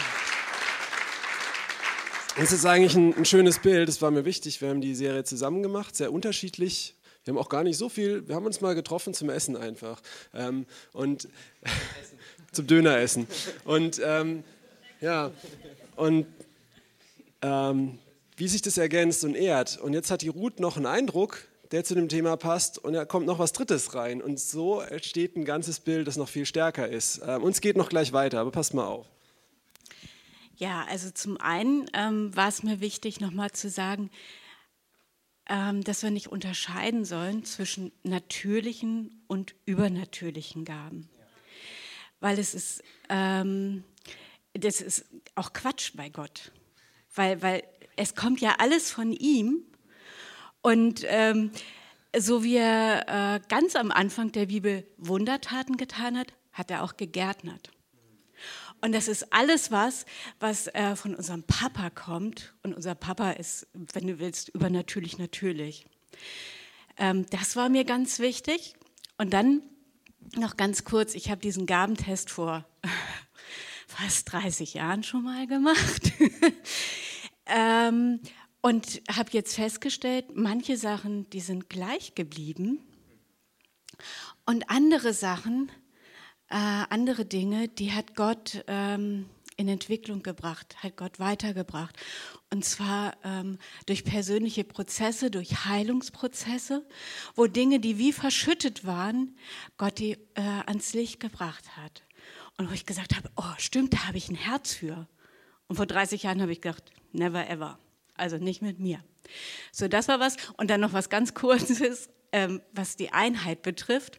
Das 2.37 2.53
ist 2.53 2.67
eigentlich 2.67 2.95
ein, 2.95 3.17
ein 3.17 3.25
schönes 3.25 3.59
Bild, 3.59 3.89
das 3.89 4.03
war 4.03 4.11
mir 4.11 4.27
wichtig. 4.27 4.61
Wir 4.61 4.69
haben 4.69 4.83
die 4.83 4.95
Serie 4.95 5.25
zusammen 5.25 5.63
gemacht, 5.63 5.97
sehr 5.97 6.13
unterschiedlich. 6.13 6.95
Wir 7.25 7.33
haben 7.33 7.39
auch 7.39 7.49
gar 7.49 7.65
nicht 7.65 7.79
so 7.79 7.89
viel, 7.89 8.29
wir 8.29 8.35
haben 8.35 8.45
uns 8.45 8.61
mal 8.61 8.75
getroffen 8.75 9.15
zum 9.15 9.31
Essen 9.31 9.57
einfach. 9.57 10.03
Ähm, 10.35 10.67
und 10.93 11.27
zum 12.53 12.67
Döneressen. 12.67 13.27
Und 13.65 13.99
ähm, 14.05 14.45
ja, 15.01 15.31
und 15.97 16.27
ähm, 17.41 17.99
wie 18.37 18.49
sich 18.49 18.61
das 18.61 18.77
ergänzt 18.77 19.25
und 19.25 19.35
ehrt. 19.35 19.79
Und 19.79 19.95
jetzt 19.95 20.11
hat 20.11 20.21
die 20.21 20.29
Ruth 20.29 20.61
noch 20.61 20.77
einen 20.77 20.87
Eindruck, 20.87 21.49
der 21.73 21.85
zu 21.85 21.95
dem 21.95 22.09
Thema 22.09 22.37
passt 22.37 22.79
und 22.79 22.95
da 22.95 23.05
kommt 23.05 23.27
noch 23.27 23.39
was 23.39 23.53
Drittes 23.53 23.95
rein. 23.95 24.23
Und 24.23 24.41
so 24.41 24.81
entsteht 24.81 25.37
ein 25.37 25.45
ganzes 25.45 25.81
Bild, 25.81 26.07
das 26.07 26.17
noch 26.17 26.29
viel 26.29 26.47
stärker 26.47 26.89
ist. 26.89 27.21
Ähm, 27.25 27.43
uns 27.43 27.61
geht 27.61 27.77
noch 27.77 27.89
gleich 27.89 28.13
weiter, 28.13 28.41
aber 28.41 28.51
passt 28.51 28.75
mal 28.75 28.87
auf. 28.87 29.07
Ja, 30.57 30.85
also 30.89 31.11
zum 31.11 31.37
einen 31.37 31.89
ähm, 31.93 32.35
war 32.35 32.49
es 32.49 32.63
mir 32.63 32.81
wichtig, 32.81 33.21
nochmal 33.21 33.53
zu 33.53 33.71
sagen, 33.71 34.11
ähm, 35.49 35.85
dass 35.85 36.03
wir 36.03 36.11
nicht 36.11 36.29
unterscheiden 36.29 37.05
sollen 37.05 37.45
zwischen 37.45 37.93
natürlichen 38.03 39.23
und 39.29 39.55
übernatürlichen 39.67 40.65
Gaben. 40.65 41.09
Weil 42.21 42.39
es 42.39 42.55
ist, 42.55 42.83
ähm, 43.09 43.85
das 44.53 44.81
ist 44.81 45.05
auch 45.37 45.53
Quatsch 45.53 45.93
bei 45.95 46.09
Gott. 46.09 46.51
Weil, 47.15 47.41
weil 47.41 47.63
es 47.97 48.15
kommt 48.15 48.41
ja 48.41 48.57
alles 48.59 48.91
von 48.91 49.13
ihm 49.13 49.65
und 50.69 51.03
ähm, 51.07 51.51
so 52.15 52.45
wie 52.45 52.57
er 52.57 53.37
äh, 53.37 53.41
ganz 53.49 53.75
am 53.75 53.91
Anfang 53.91 54.33
der 54.33 54.47
Bibel 54.47 54.87
Wundertaten 54.99 55.79
getan 55.79 56.19
hat, 56.19 56.35
hat 56.53 56.71
er 56.71 56.83
auch 56.83 56.99
gegärtnert. 56.99 57.71
Und 58.83 58.93
das 58.93 59.09
ist 59.09 59.33
alles 59.33 59.73
was, 59.73 60.05
was 60.41 60.67
äh, 60.69 60.95
von 60.95 61.15
unserem 61.15 61.43
Papa 61.43 61.89
kommt. 61.89 62.53
Und 62.63 62.75
unser 62.75 62.95
Papa 62.95 63.31
ist, 63.31 63.67
wenn 63.73 64.07
du 64.07 64.19
willst, 64.19 64.51
übernatürlich 64.51 65.17
natürlich. 65.17 65.87
Ähm, 66.99 67.25
das 67.31 67.57
war 67.57 67.71
mir 67.71 67.85
ganz 67.85 68.19
wichtig. 68.19 68.75
Und 69.17 69.33
dann 69.33 69.63
noch 70.37 70.59
ganz 70.59 70.85
kurz, 70.85 71.15
ich 71.15 71.31
habe 71.31 71.41
diesen 71.41 71.65
Gabentest 71.65 72.29
vor 72.29 72.67
fast 73.87 74.31
30 74.33 74.75
Jahren 74.75 75.03
schon 75.03 75.25
mal 75.25 75.47
gemacht. 75.47 76.13
ähm, 77.47 78.21
und 78.69 79.01
habe 79.11 79.31
jetzt 79.33 79.55
festgestellt, 79.55 80.27
manche 80.37 80.77
Sachen, 80.77 81.29
die 81.31 81.41
sind 81.41 81.71
gleich 81.71 82.15
geblieben 82.15 82.81
und 84.45 84.69
andere 84.69 85.15
Sachen, 85.15 85.73
äh, 86.51 86.57
andere 86.91 87.25
Dinge, 87.25 87.69
die 87.69 87.93
hat 87.93 88.15
Gott 88.15 88.63
ähm, 88.67 89.25
in 89.57 89.69
Entwicklung 89.69 90.23
gebracht, 90.23 90.77
hat 90.83 90.99
Gott 90.99 91.19
weitergebracht. 91.19 91.97
Und 92.53 92.63
zwar 92.63 93.17
ähm, 93.25 93.59
durch 93.87 94.05
persönliche 94.05 94.65
Prozesse, 94.65 95.31
durch 95.31 95.65
Heilungsprozesse, 95.65 96.87
wo 97.37 97.47
Dinge, 97.47 97.81
die 97.81 97.97
wie 97.97 98.13
verschüttet 98.13 98.85
waren, 98.85 99.35
Gott 99.79 99.99
die 99.99 100.19
äh, 100.35 100.43
ans 100.67 100.93
Licht 100.93 101.21
gebracht 101.21 101.75
hat. 101.79 102.03
Und 102.59 102.69
wo 102.69 102.75
ich 102.75 102.85
gesagt 102.85 103.17
habe, 103.17 103.31
oh 103.37 103.55
stimmt, 103.57 103.95
da 103.95 104.09
habe 104.09 104.19
ich 104.19 104.29
ein 104.29 104.35
Herz 104.35 104.75
für. 104.75 105.09
Und 105.69 105.77
vor 105.77 105.87
30 105.87 106.25
Jahren 106.25 106.43
habe 106.43 106.53
ich 106.53 106.61
gedacht, 106.61 106.85
never 107.13 107.49
ever. 107.49 107.79
Also 108.19 108.37
nicht 108.37 108.63
mit 108.63 108.79
mir. 108.79 109.03
So, 109.73 109.89
das 109.89 110.09
war 110.09 110.21
was. 110.21 110.37
Und 110.57 110.71
dann 110.71 110.81
noch 110.81 110.93
was 110.93 111.09
ganz 111.09 111.35
Kurzes, 111.35 112.11
ähm, 112.33 112.61
was 112.73 112.97
die 112.97 113.13
Einheit 113.13 113.63
betrifft. 113.63 114.19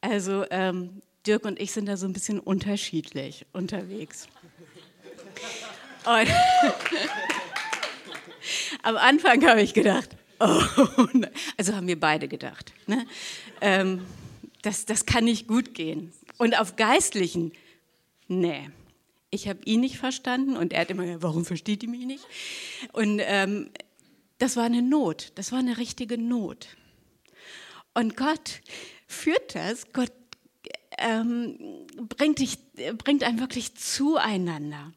Also 0.00 0.44
ähm, 0.50 1.02
Dirk 1.26 1.44
und 1.44 1.60
ich 1.60 1.72
sind 1.72 1.86
da 1.86 1.96
so 1.96 2.06
ein 2.06 2.12
bisschen 2.12 2.38
unterschiedlich 2.38 3.46
unterwegs. 3.52 4.28
Und 6.04 6.28
am 8.82 8.96
Anfang 8.96 9.44
habe 9.46 9.60
ich 9.60 9.74
gedacht, 9.74 10.16
oh, 10.38 10.62
also 11.56 11.74
haben 11.74 11.88
wir 11.88 11.98
beide 11.98 12.28
gedacht, 12.28 12.72
ne? 12.86 13.06
ähm, 13.60 14.06
das, 14.62 14.84
das 14.84 15.06
kann 15.06 15.24
nicht 15.24 15.48
gut 15.48 15.74
gehen. 15.74 16.12
Und 16.38 16.58
auf 16.58 16.76
Geistlichen, 16.76 17.52
nee, 18.28 18.70
ich 19.30 19.48
habe 19.48 19.60
ihn 19.64 19.80
nicht 19.80 19.98
verstanden 19.98 20.56
und 20.56 20.72
er 20.72 20.82
hat 20.82 20.90
immer 20.90 21.04
gesagt, 21.04 21.22
warum 21.22 21.44
versteht 21.44 21.82
ihr 21.82 21.88
mich 21.88 22.06
nicht? 22.06 22.24
Und 22.92 23.20
ähm, 23.22 23.70
das 24.38 24.56
war 24.56 24.64
eine 24.64 24.82
Not, 24.82 25.32
das 25.34 25.52
war 25.52 25.58
eine 25.58 25.78
richtige 25.78 26.18
Not. 26.18 26.68
Und 27.94 28.16
Gott 28.16 28.60
führt 29.06 29.54
das, 29.54 29.92
Gott 29.92 30.12
ähm, 30.98 31.86
bringt, 32.16 32.38
dich, 32.38 32.58
bringt 32.98 33.24
einen 33.24 33.40
wirklich 33.40 33.74
zueinander. 33.74 34.92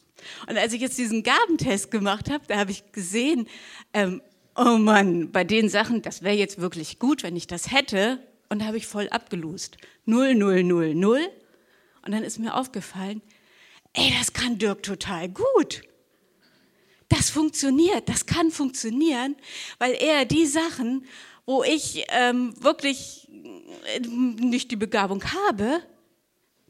Und 0.47 0.57
als 0.57 0.73
ich 0.73 0.81
jetzt 0.81 0.97
diesen 0.97 1.23
Gabentest 1.23 1.91
gemacht 1.91 2.29
habe, 2.29 2.43
da 2.47 2.57
habe 2.57 2.71
ich 2.71 2.91
gesehen, 2.91 3.47
ähm, 3.93 4.21
oh 4.55 4.77
Mann, 4.77 5.31
bei 5.31 5.43
den 5.43 5.69
Sachen, 5.69 6.01
das 6.01 6.23
wäre 6.23 6.35
jetzt 6.35 6.59
wirklich 6.59 6.99
gut, 6.99 7.23
wenn 7.23 7.35
ich 7.35 7.47
das 7.47 7.71
hätte. 7.71 8.19
Und 8.49 8.61
da 8.61 8.65
habe 8.65 8.77
ich 8.77 8.87
voll 8.87 9.07
abgelust. 9.09 9.77
Null, 10.05 10.35
null, 10.35 10.63
null, 10.63 10.95
null. 10.95 11.21
Und 12.05 12.11
dann 12.11 12.23
ist 12.23 12.39
mir 12.39 12.55
aufgefallen, 12.55 13.21
ey, 13.93 14.13
das 14.17 14.33
kann 14.33 14.57
Dirk 14.57 14.83
total 14.83 15.29
gut. 15.29 15.81
Das 17.09 17.29
funktioniert, 17.29 18.07
das 18.07 18.25
kann 18.25 18.51
funktionieren, 18.51 19.35
weil 19.79 19.93
er 19.93 20.25
die 20.25 20.45
Sachen, 20.45 21.05
wo 21.45 21.63
ich 21.63 22.05
ähm, 22.09 22.53
wirklich 22.63 23.27
äh, 23.95 23.99
nicht 23.99 24.69
die 24.69 24.75
Begabung 24.75 25.23
habe, 25.23 25.81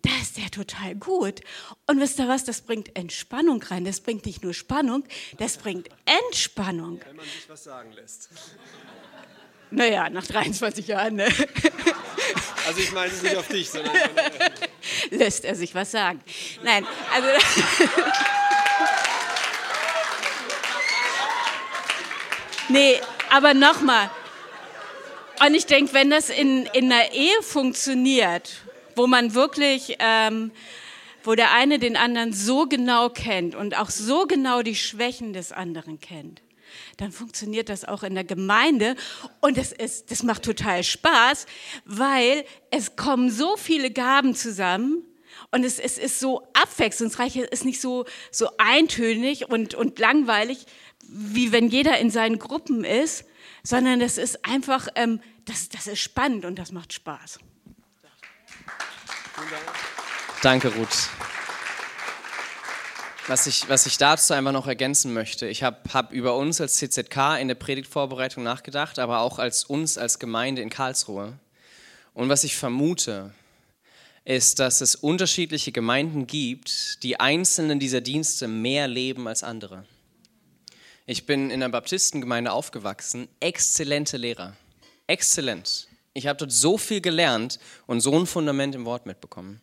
da 0.02 0.12
ist 0.22 0.38
der 0.38 0.50
total 0.50 0.96
gut. 0.96 1.42
Und 1.88 2.00
wisst 2.00 2.20
ihr 2.20 2.28
was, 2.28 2.46
das 2.46 2.62
bringt 2.62 2.96
Entspannung 2.96 3.62
rein. 3.64 3.84
Das 3.84 4.00
bringt 4.00 4.26
nicht 4.26 4.44
nur 4.44 4.54
Spannung, 4.54 5.04
das 5.38 5.58
bringt 5.58 5.90
Entspannung. 6.06 7.02
Wenn 7.06 7.18
man 7.18 7.26
sich 7.26 7.50
was 7.50 7.66
sagen 7.66 7.92
lässt. 7.92 8.30
Naja, 9.72 10.10
nach 10.10 10.26
23 10.26 10.88
Jahren. 10.88 11.16
Ne? 11.16 11.28
Also 12.66 12.80
ich 12.82 12.92
meine 12.92 13.12
es 13.12 13.22
nicht 13.22 13.36
auf 13.36 13.48
dich, 13.48 13.70
sondern... 13.70 13.96
Lässt 15.18 15.46
er 15.46 15.56
sich 15.56 15.74
was 15.76 15.92
sagen. 15.92 16.22
Nein, 16.64 16.86
also... 17.14 17.28
nee, 22.70 23.00
aber 23.30 23.54
nochmal. 23.54 24.10
Und 25.46 25.56
ich 25.56 25.66
denke, 25.66 25.94
wenn 25.94 26.10
das 26.10 26.30
in, 26.30 26.66
in 26.68 26.92
einer 26.92 27.12
Ehe 27.14 27.42
funktioniert, 27.42 28.62
wo 28.96 29.08
man 29.08 29.34
wirklich, 29.34 29.96
ähm, 30.00 30.52
wo 31.24 31.34
der 31.36 31.54
eine 31.54 31.80
den 31.80 31.96
anderen 31.96 32.34
so 32.34 32.66
genau 32.66 33.10
kennt 33.10 33.56
und 33.56 33.78
auch 33.78 33.90
so 33.90 34.26
genau 34.28 34.62
die 34.62 34.76
Schwächen 34.76 35.34
des 35.34 35.52
anderen 35.52 36.00
kennt, 36.00 36.42
dann 37.00 37.12
funktioniert 37.12 37.70
das 37.70 37.86
auch 37.86 38.04
in 38.04 38.14
der 38.14 38.24
Gemeinde 38.24 38.96
und 39.40 39.58
das, 39.58 39.72
ist, 39.72 40.12
das 40.12 40.24
macht 40.24 40.44
total 40.44 40.84
Spaß, 40.84 41.46
weil 41.86 42.46
es 42.72 42.96
kommen 42.96 43.32
so 43.32 43.56
viele 43.56 43.92
Gaben 43.92 44.36
zusammen 44.36 45.04
und 45.52 45.64
es, 45.64 45.80
es 45.80 45.98
ist 45.98 46.20
so 46.20 46.48
abwechslungsreich, 46.54 47.38
es 47.38 47.50
ist 47.50 47.66
nicht 47.66 47.80
so, 47.80 48.06
so 48.32 48.50
eintönig 48.58 49.50
und, 49.50 49.76
und 49.76 49.98
langweilig, 49.98 50.66
wie 51.08 51.52
wenn 51.52 51.70
jeder 51.70 51.98
in 52.00 52.12
seinen 52.12 52.38
Gruppen 52.38 52.84
ist, 52.84 53.26
sondern 53.64 54.02
es 54.02 54.18
ist 54.18 54.46
einfach, 54.46 54.88
ähm, 54.96 55.22
das, 55.46 55.70
das 55.70 55.88
ist 55.88 56.00
spannend 56.00 56.46
und 56.46 56.60
das 56.60 56.72
macht 56.72 56.94
Spaß. 56.94 57.40
Danke, 60.42 60.74
Ruth. 60.74 61.10
Was 63.30 63.46
ich, 63.46 63.70
was 63.70 63.86
ich 63.86 64.00
dazu 64.00 64.34
einfach 64.34 64.52
noch 64.52 64.66
ergänzen 64.66 65.14
möchte, 65.14 65.48
ich 65.48 65.62
habe 65.62 65.78
hab 65.94 66.14
über 66.14 66.36
uns 66.36 66.60
als 66.60 66.78
CZK 66.78 67.40
in 67.40 67.48
der 67.48 67.54
Predigtvorbereitung 67.54 68.42
nachgedacht, 68.42 68.98
aber 68.98 69.20
auch 69.20 69.38
als 69.38 69.66
uns 69.66 70.00
als 70.00 70.18
Gemeinde 70.18 70.64
in 70.64 70.72
Karlsruhe. 70.72 71.38
Und 72.16 72.28
was 72.30 72.44
ich 72.44 72.58
vermute, 72.58 73.32
ist, 74.26 74.58
dass 74.58 74.82
es 74.82 74.96
unterschiedliche 74.96 75.72
Gemeinden 75.72 76.26
gibt, 76.26 77.04
die 77.04 77.20
einzelnen 77.20 77.78
dieser 77.78 78.02
Dienste 78.02 78.48
mehr 78.48 78.88
leben 78.88 79.28
als 79.28 79.44
andere. 79.44 79.86
Ich 81.06 81.28
bin 81.28 81.52
in 81.52 81.62
einer 81.62 81.70
Baptistengemeinde 81.70 82.52
aufgewachsen, 82.52 83.28
exzellente 83.40 84.18
Lehrer, 84.18 84.56
exzellent. 85.06 85.88
Ich 86.16 86.26
habe 86.26 86.38
dort 86.38 86.52
so 86.52 86.80
viel 86.80 87.00
gelernt 87.00 87.60
und 87.86 88.02
so 88.02 88.18
ein 88.18 88.26
Fundament 88.26 88.74
im 88.74 88.86
Wort 88.86 89.06
mitbekommen. 89.06 89.62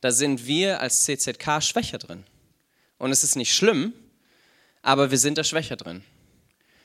Da 0.00 0.12
sind 0.12 0.46
wir 0.46 0.80
als 0.80 1.04
CZK 1.04 1.62
schwächer 1.62 1.98
drin. 1.98 2.24
Und 3.02 3.10
es 3.10 3.24
ist 3.24 3.34
nicht 3.34 3.52
schlimm, 3.52 3.92
aber 4.80 5.10
wir 5.10 5.18
sind 5.18 5.36
da 5.36 5.42
schwächer 5.42 5.74
drin. 5.74 6.04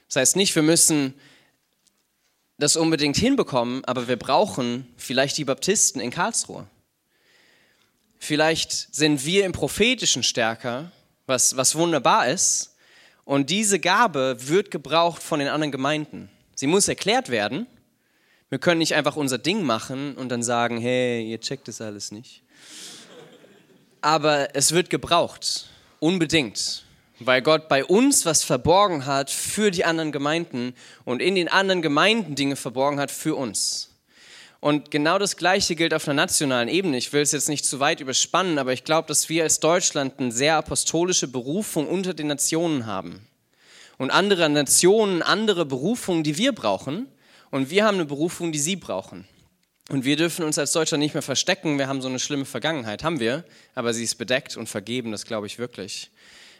Das 0.07 0.15
heißt 0.15 0.35
nicht, 0.35 0.55
wir 0.55 0.63
müssen 0.63 1.13
das 2.57 2.75
unbedingt 2.75 3.17
hinbekommen, 3.17 3.85
aber 3.85 4.07
wir 4.07 4.15
brauchen 4.15 4.91
vielleicht 4.97 5.37
die 5.37 5.45
Baptisten 5.45 6.01
in 6.01 6.09
Karlsruhe. 6.09 6.65
Vielleicht 8.17 8.95
sind 8.95 9.25
wir 9.25 9.45
im 9.45 9.51
Prophetischen 9.51 10.23
stärker, 10.23 10.91
was, 11.27 11.55
was 11.55 11.75
wunderbar 11.75 12.27
ist. 12.27 12.75
Und 13.23 13.51
diese 13.51 13.79
Gabe 13.79 14.37
wird 14.39 14.71
gebraucht 14.71 15.21
von 15.21 15.37
den 15.37 15.49
anderen 15.49 15.71
Gemeinden. 15.71 16.31
Sie 16.55 16.65
muss 16.65 16.87
erklärt 16.87 17.29
werden, 17.29 17.67
wir 18.49 18.57
können 18.57 18.79
nicht 18.79 18.95
einfach 18.95 19.17
unser 19.17 19.37
Ding 19.37 19.61
machen 19.61 20.15
und 20.15 20.29
dann 20.29 20.41
sagen, 20.41 20.79
hey, 20.79 21.29
ihr 21.29 21.39
checkt 21.39 21.67
das 21.67 21.79
alles 21.79 22.09
nicht. 22.09 22.41
Aber 24.01 24.55
es 24.55 24.71
wird 24.71 24.89
gebraucht, 24.89 25.69
unbedingt, 25.99 26.83
weil 27.19 27.41
Gott 27.41 27.67
bei 27.67 27.83
uns 27.83 28.25
was 28.25 28.43
verborgen 28.43 29.05
hat 29.05 29.29
für 29.29 29.71
die 29.71 29.85
anderen 29.85 30.11
Gemeinden 30.11 30.73
und 31.05 31.21
in 31.21 31.35
den 31.35 31.47
anderen 31.47 31.81
Gemeinden 31.81 32.35
Dinge 32.35 32.55
verborgen 32.55 32.99
hat 32.99 33.11
für 33.11 33.35
uns. 33.35 33.89
Und 34.59 34.89
genau 34.89 35.19
das 35.19 35.37
Gleiche 35.37 35.75
gilt 35.75 35.93
auf 35.93 36.07
einer 36.07 36.15
nationalen 36.15 36.67
Ebene. 36.67 36.97
Ich 36.97 37.13
will 37.13 37.21
es 37.21 37.31
jetzt 37.31 37.49
nicht 37.49 37.65
zu 37.65 37.79
weit 37.79 37.99
überspannen, 37.99 38.57
aber 38.57 38.73
ich 38.73 38.83
glaube, 38.83 39.07
dass 39.07 39.29
wir 39.29 39.43
als 39.43 39.59
Deutschland 39.59 40.19
eine 40.19 40.31
sehr 40.31 40.55
apostolische 40.57 41.27
Berufung 41.27 41.87
unter 41.87 42.13
den 42.13 42.27
Nationen 42.27 42.85
haben. 42.87 43.27
Und 43.97 44.11
andere 44.11 44.49
Nationen 44.49 45.21
andere 45.21 45.65
Berufungen, 45.65 46.23
die 46.23 46.37
wir 46.37 46.53
brauchen. 46.53 47.07
Und 47.51 47.69
wir 47.69 47.85
haben 47.85 47.95
eine 47.95 48.05
Berufung, 48.05 48.51
die 48.51 48.59
sie 48.59 48.75
brauchen. 48.75 49.27
Und 49.89 50.03
wir 50.03 50.17
dürfen 50.17 50.43
uns 50.43 50.57
als 50.57 50.73
Deutschland 50.73 51.01
nicht 51.01 51.13
mehr 51.13 51.21
verstecken. 51.21 51.77
Wir 51.77 51.87
haben 51.87 52.01
so 52.01 52.09
eine 52.09 52.19
schlimme 52.19 52.43
Vergangenheit, 52.43 53.03
haben 53.03 53.21
wir, 53.21 53.45
aber 53.73 53.93
sie 53.93 54.03
ist 54.03 54.15
bedeckt 54.15 54.57
und 54.57 54.67
vergeben, 54.67 55.11
das 55.11 55.25
glaube 55.25 55.47
ich 55.47 55.59
wirklich. 55.59 56.11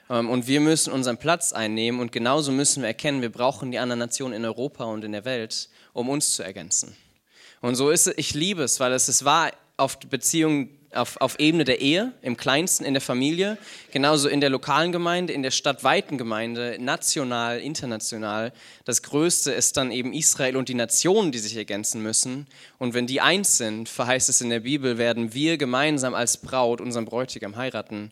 Ähm, 0.09 0.29
und 0.29 0.47
wir 0.47 0.61
müssen 0.61 0.93
unseren 0.93 1.17
Platz 1.17 1.51
einnehmen 1.51 1.99
und 1.99 2.13
genauso 2.13 2.53
müssen 2.53 2.83
wir 2.83 2.87
erkennen, 2.87 3.21
wir 3.21 3.31
brauchen 3.31 3.71
die 3.71 3.79
anderen 3.79 3.99
Nationen 3.99 4.33
in 4.33 4.45
Europa 4.45 4.85
und 4.85 5.03
in 5.03 5.11
der 5.11 5.25
Welt, 5.25 5.69
um 5.91 6.07
uns 6.07 6.33
zu 6.33 6.43
ergänzen. 6.43 6.95
Und 7.59 7.75
so 7.75 7.89
ist 7.89 8.07
es, 8.07 8.13
ich 8.17 8.33
liebe 8.33 8.63
es, 8.63 8.79
weil 8.79 8.93
es, 8.93 9.09
es 9.09 9.25
war 9.25 9.51
auf 9.75 9.99
Beziehungen 9.99 10.69
auf, 10.93 11.17
auf 11.17 11.39
Ebene 11.39 11.63
der 11.63 11.81
Ehe, 11.81 12.13
im 12.21 12.37
Kleinsten, 12.37 12.85
in 12.85 12.93
der 12.93 13.01
Familie, 13.01 13.57
genauso 13.91 14.29
in 14.29 14.41
der 14.41 14.49
lokalen 14.49 14.91
Gemeinde, 14.91 15.33
in 15.33 15.43
der 15.43 15.51
stadtweiten 15.51 16.17
Gemeinde, 16.17 16.77
national, 16.79 17.59
international. 17.59 18.53
Das 18.85 19.03
Größte 19.03 19.51
ist 19.51 19.77
dann 19.77 19.91
eben 19.91 20.13
Israel 20.13 20.55
und 20.55 20.69
die 20.69 20.73
Nationen, 20.73 21.31
die 21.31 21.39
sich 21.39 21.55
ergänzen 21.55 22.01
müssen. 22.01 22.47
Und 22.77 22.93
wenn 22.93 23.07
die 23.07 23.21
eins 23.21 23.57
sind, 23.57 23.89
verheißt 23.89 24.29
es 24.29 24.41
in 24.41 24.49
der 24.49 24.61
Bibel, 24.61 24.97
werden 24.97 25.33
wir 25.33 25.57
gemeinsam 25.57 26.13
als 26.13 26.37
Braut 26.37 26.81
unseren 26.81 27.05
Bräutigam 27.05 27.55
heiraten. 27.55 28.11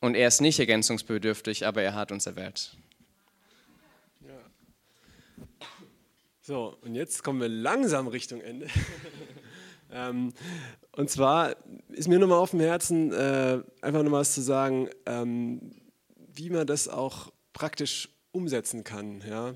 Und 0.00 0.14
er 0.14 0.28
ist 0.28 0.40
nicht 0.40 0.58
ergänzungsbedürftig, 0.58 1.66
aber 1.66 1.82
er 1.82 1.94
hat 1.94 2.10
uns 2.10 2.26
erwählt. 2.26 2.72
So, 6.42 6.76
und 6.80 6.96
jetzt 6.96 7.22
kommen 7.22 7.40
wir 7.40 7.48
langsam 7.48 8.08
Richtung 8.08 8.40
Ende. 8.40 8.66
ähm, 9.92 10.32
und 10.96 11.10
zwar 11.10 11.56
ist 11.88 12.08
mir 12.08 12.18
nochmal 12.18 12.38
auf 12.38 12.50
dem 12.50 12.60
Herzen, 12.60 13.12
äh, 13.12 13.62
einfach 13.82 14.02
nochmal 14.02 14.20
was 14.20 14.34
zu 14.34 14.40
sagen, 14.40 14.88
ähm, 15.06 15.72
wie 16.16 16.50
man 16.50 16.66
das 16.66 16.88
auch 16.88 17.32
praktisch 17.52 18.08
umsetzen 18.32 18.84
kann. 18.84 19.22
Ja? 19.28 19.54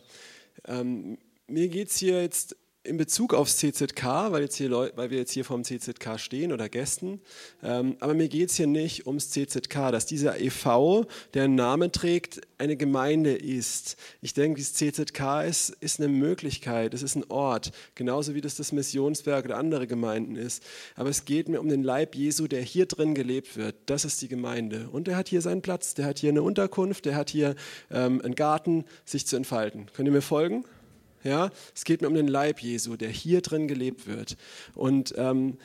Ähm, 0.67 1.19
mir 1.47 1.69
geht 1.69 1.89
es 1.89 1.97
hier 1.97 2.23
jetzt 2.23 2.57
in 2.85 2.99
Bezug 2.99 3.33
aufs 3.33 3.57
CZK, 3.57 4.31
weil, 4.31 4.43
jetzt 4.43 4.57
hier 4.57 4.71
weil 4.71 5.11
wir 5.11 5.19
jetzt 5.19 5.33
hier 5.33 5.45
vom 5.45 5.65
CZK 5.65 6.19
stehen 6.19 6.53
oder 6.53 6.69
Gästen, 6.69 7.21
ähm, 7.63 7.97
aber 8.01 8.15
mir 8.15 8.29
geht 8.29 8.51
es 8.51 8.57
hier 8.57 8.67
nicht 8.67 9.07
ums 9.07 9.31
CZK, 9.31 9.91
dass 9.91 10.05
dieser 10.07 10.39
e.V., 10.39 11.07
der 11.33 11.45
einen 11.45 11.55
Namen 11.55 11.93
trägt, 11.93 12.43
eine 12.59 12.77
Gemeinde 12.77 13.35
ist. 13.35 13.97
Ich 14.21 14.35
denke, 14.35 14.61
das 14.61 14.75
CZK 14.75 15.45
ist, 15.49 15.71
ist 15.81 15.99
eine 15.99 16.09
Möglichkeit, 16.09 16.93
es 16.95 17.03
ist 17.03 17.17
ein 17.17 17.25
Ort, 17.31 17.73
genauso 17.95 18.35
wie 18.35 18.43
das 18.43 18.55
das 18.55 18.71
Missionswerk 18.71 19.47
oder 19.47 19.57
andere 19.57 19.87
Gemeinden 19.87 20.37
ist. 20.37 20.63
Aber 20.95 21.09
es 21.09 21.25
geht 21.25 21.49
mir 21.49 21.61
um 21.61 21.69
den 21.69 21.83
Leib 21.83 22.15
Jesu, 22.15 22.47
der 22.47 22.61
hier 22.61 22.87
drin 22.87 23.15
gelebt 23.15 23.57
wird. 23.57 23.77
Das 23.87 24.05
ist 24.05 24.21
die 24.21 24.29
Gemeinde. 24.29 24.89
Und 24.93 25.07
der 25.07 25.17
hat 25.17 25.29
hier 25.29 25.41
seinen 25.41 25.63
Platz, 25.63 25.95
der 25.95 26.05
hat 26.05 26.19
hier 26.19 26.31
eine 26.31 26.43
Unterkunft, 26.43 27.07
der 27.07 27.17
hat 27.17 27.31
hier 27.31 27.55
ähm, 27.91 28.21
einen 28.23 28.35
Garten, 28.35 28.85
sich 29.07 29.27
zu 29.27 29.37
entfalten. 29.37 29.87
Könnt 29.95 30.07
ihr 30.07 30.13
mir 30.13 30.23
folgen? 30.23 30.65
Ja, 31.25 31.51
es 31.75 31.85
geht 31.85 32.03
mir 32.03 32.09
um 32.09 32.15
den 32.15 32.29
Leib 32.29 32.61
Jesu, 32.61 32.97
der 32.97 33.09
hier 33.09 33.41
drin 33.41 33.67
gelebt 33.67 34.07
wird. 34.07 34.37
Und 34.75 35.15
ähm, 35.17 35.57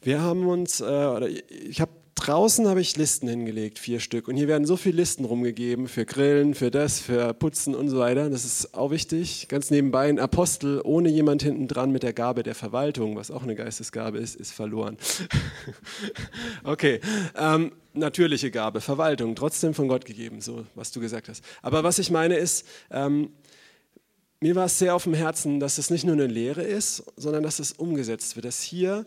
wir 0.00 0.22
haben 0.22 0.46
uns, 0.46 0.80
äh, 0.80 0.84
oder 0.84 1.28
ich 1.28 1.80
habe 1.80 1.90
draußen 2.14 2.68
habe 2.68 2.80
ich 2.80 2.96
Listen 2.96 3.28
hingelegt, 3.28 3.78
vier 3.78 3.98
Stück. 3.98 4.28
Und 4.28 4.36
hier 4.36 4.46
werden 4.46 4.66
so 4.66 4.76
viele 4.76 4.96
Listen 4.96 5.24
rumgegeben 5.24 5.88
für 5.88 6.04
Grillen, 6.04 6.54
für 6.54 6.70
das, 6.70 7.00
für 7.00 7.32
Putzen 7.34 7.74
und 7.74 7.88
so 7.88 7.98
weiter. 7.98 8.30
Das 8.30 8.44
ist 8.44 8.74
auch 8.74 8.90
wichtig. 8.90 9.48
Ganz 9.48 9.70
nebenbei 9.70 10.08
ein 10.08 10.18
Apostel 10.18 10.80
ohne 10.84 11.08
jemand 11.08 11.42
hinten 11.42 11.66
dran 11.66 11.90
mit 11.90 12.02
der 12.02 12.12
Gabe 12.12 12.42
der 12.42 12.54
Verwaltung, 12.54 13.16
was 13.16 13.30
auch 13.30 13.42
eine 13.42 13.54
Geistesgabe 13.54 14.18
ist, 14.18 14.36
ist 14.36 14.52
verloren. 14.52 14.96
okay, 16.64 17.00
ähm, 17.36 17.72
natürliche 17.94 18.50
Gabe, 18.50 18.80
Verwaltung, 18.80 19.34
trotzdem 19.34 19.74
von 19.74 19.88
Gott 19.88 20.04
gegeben, 20.04 20.40
so 20.40 20.66
was 20.74 20.92
du 20.92 21.00
gesagt 21.00 21.28
hast. 21.28 21.44
Aber 21.62 21.82
was 21.84 21.98
ich 21.98 22.10
meine 22.10 22.36
ist, 22.36 22.66
ähm, 22.90 23.30
mir 24.40 24.54
war 24.54 24.66
es 24.66 24.78
sehr 24.78 24.94
auf 24.94 25.04
dem 25.04 25.14
Herzen, 25.14 25.60
dass 25.60 25.78
es 25.78 25.90
nicht 25.90 26.04
nur 26.04 26.14
eine 26.14 26.26
Lehre 26.26 26.62
ist, 26.62 27.04
sondern 27.16 27.42
dass 27.42 27.58
es 27.58 27.72
umgesetzt 27.72 28.36
wird, 28.36 28.46
dass 28.46 28.62
hier 28.62 29.04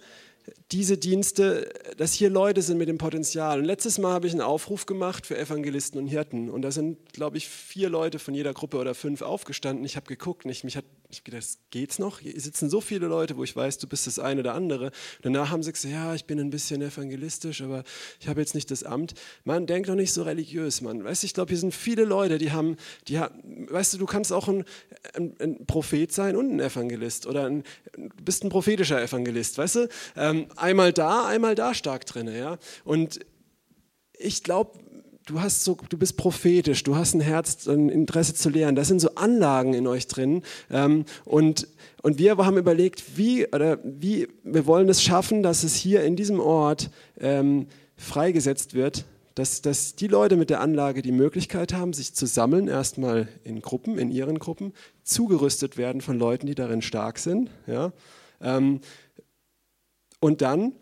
diese 0.72 0.98
Dienste, 0.98 1.72
dass 1.98 2.14
hier 2.14 2.30
Leute 2.30 2.62
sind 2.62 2.78
mit 2.78 2.90
dem 2.90 2.98
Potenzial. 2.98 3.60
Und 3.60 3.66
letztes 3.66 3.98
Mal 3.98 4.14
habe 4.14 4.28
ich 4.28 4.34
einen 4.34 4.42
Aufruf 4.42 4.86
gemacht 4.86 5.26
für 5.26 5.38
Evangelisten 5.38 6.00
und 6.00 6.08
Hirten. 6.08 6.50
Und 6.50 6.64
da 6.64 6.72
sind, 6.72 7.14
glaube 7.14 7.38
ich, 7.38 7.48
vier 7.48 7.90
Leute 7.90 8.20
von 8.20 8.34
jeder 8.34 8.54
Gruppe 8.54 8.78
oder 8.78 8.94
fünf 8.94 9.22
aufgestanden. 9.22 9.86
Ich 9.86 9.96
habe 9.96 10.06
geguckt 10.06 10.46
und 10.46 10.52
ich, 10.52 10.64
mich 10.64 10.76
hat, 10.76 10.86
ich 11.14 11.24
gedacht, 11.24 11.46
geht's 11.72 12.00
noch? 12.00 12.20
Hier 12.20 12.40
sitzen 12.40 12.70
so 12.70 12.82
viele 12.82 13.08
Leute, 13.08 13.38
wo 13.38 13.44
ich 13.44 13.56
weiß, 13.56 13.78
du 13.78 13.88
bist 13.88 14.08
das 14.08 14.20
eine 14.20 14.42
oder 14.42 14.54
andere. 14.54 14.88
Und 14.88 14.94
danach 15.24 15.50
haben 15.50 15.64
sie 15.64 15.72
gesagt, 15.72 15.94
ja, 15.94 16.14
ich 16.14 16.26
bin 16.26 16.40
ein 16.40 16.50
bisschen 16.50 16.82
evangelistisch, 16.82 17.62
aber 17.62 17.84
ich 18.20 18.28
habe 18.28 18.40
jetzt 18.42 18.56
nicht 18.56 18.72
das 18.72 18.84
Amt. 18.84 19.14
Man 19.44 19.68
denkt 19.68 19.90
doch 19.90 19.96
nicht 19.96 20.12
so 20.12 20.24
religiös, 20.24 20.82
man. 20.82 21.04
Weißt 21.04 21.24
du, 21.24 21.26
ich 21.26 21.34
glaube, 21.34 21.50
hier 21.50 21.60
sind 21.60 21.74
viele 21.74 22.04
Leute, 22.04 22.38
die 22.38 22.52
haben, 22.52 22.78
die 23.08 23.20
haben, 23.20 23.68
weißt 23.70 23.94
du, 23.94 23.98
du 24.00 24.06
kannst 24.06 24.34
auch 24.34 24.48
ein, 24.48 24.66
ein, 25.14 25.36
ein 25.40 25.66
Prophet 25.66 26.12
sein 26.12 26.36
und 26.36 26.52
ein 26.52 26.60
Evangelist 26.60 27.28
oder 27.28 27.46
ein, 27.46 27.64
du 27.96 28.24
bist 28.24 28.44
ein 28.44 28.50
prophetischer 28.50 29.02
Evangelist, 29.02 29.58
weißt 29.58 29.76
du? 29.76 29.90
Ähm, 30.16 30.48
einmal 30.56 30.94
da, 30.94 31.28
einmal 31.28 31.56
da 31.56 31.74
stark 31.74 32.06
drin. 32.06 32.28
Ja? 32.28 32.58
Und 32.84 33.20
ich 34.18 34.44
glaube, 34.44 34.80
du 35.26 35.42
hast 35.42 35.64
so, 35.64 35.78
du 35.90 35.98
bist 35.98 36.18
prophetisch, 36.18 36.84
du 36.84 36.96
hast 36.96 37.14
ein 37.14 37.22
Herz, 37.22 37.68
ein 37.68 37.90
Interesse 37.90 38.34
zu 38.34 38.50
lernen. 38.50 38.76
Das 38.76 38.88
sind 38.88 39.00
so 39.00 39.16
Anlagen 39.16 39.74
in 39.74 39.88
euch 39.88 40.08
drin. 40.08 40.44
Ähm, 40.70 41.06
und, 41.26 41.68
und 42.02 42.18
wir 42.18 42.38
haben 42.38 42.58
überlegt, 42.58 43.18
wie, 43.18 43.48
oder 43.48 43.80
wie, 43.84 44.28
wir 44.44 44.66
wollen 44.66 44.90
es 44.90 45.02
schaffen, 45.02 45.44
dass 45.44 45.64
es 45.64 45.76
hier 45.76 46.04
in 46.04 46.16
diesem 46.16 46.40
Ort 46.40 46.90
ähm, 47.20 47.68
freigesetzt 47.96 48.74
wird, 48.74 49.06
dass, 49.36 49.62
dass 49.62 49.96
die 49.96 50.08
Leute 50.08 50.36
mit 50.36 50.50
der 50.50 50.62
Anlage 50.62 51.02
die 51.02 51.12
Möglichkeit 51.12 51.74
haben, 51.74 51.94
sich 51.94 52.14
zu 52.14 52.26
sammeln, 52.26 52.68
erstmal 52.68 53.28
in 53.44 53.62
Gruppen, 53.62 53.98
in 53.98 54.12
ihren 54.12 54.38
Gruppen, 54.38 54.74
zugerüstet 55.04 55.78
werden 55.78 56.02
von 56.02 56.20
Leuten, 56.20 56.46
die 56.46 56.56
darin 56.56 56.82
stark 56.82 57.18
sind. 57.18 57.50
Ja? 57.66 57.94
Ähm, 58.42 58.82
und 60.20 60.42
dann 60.42 60.74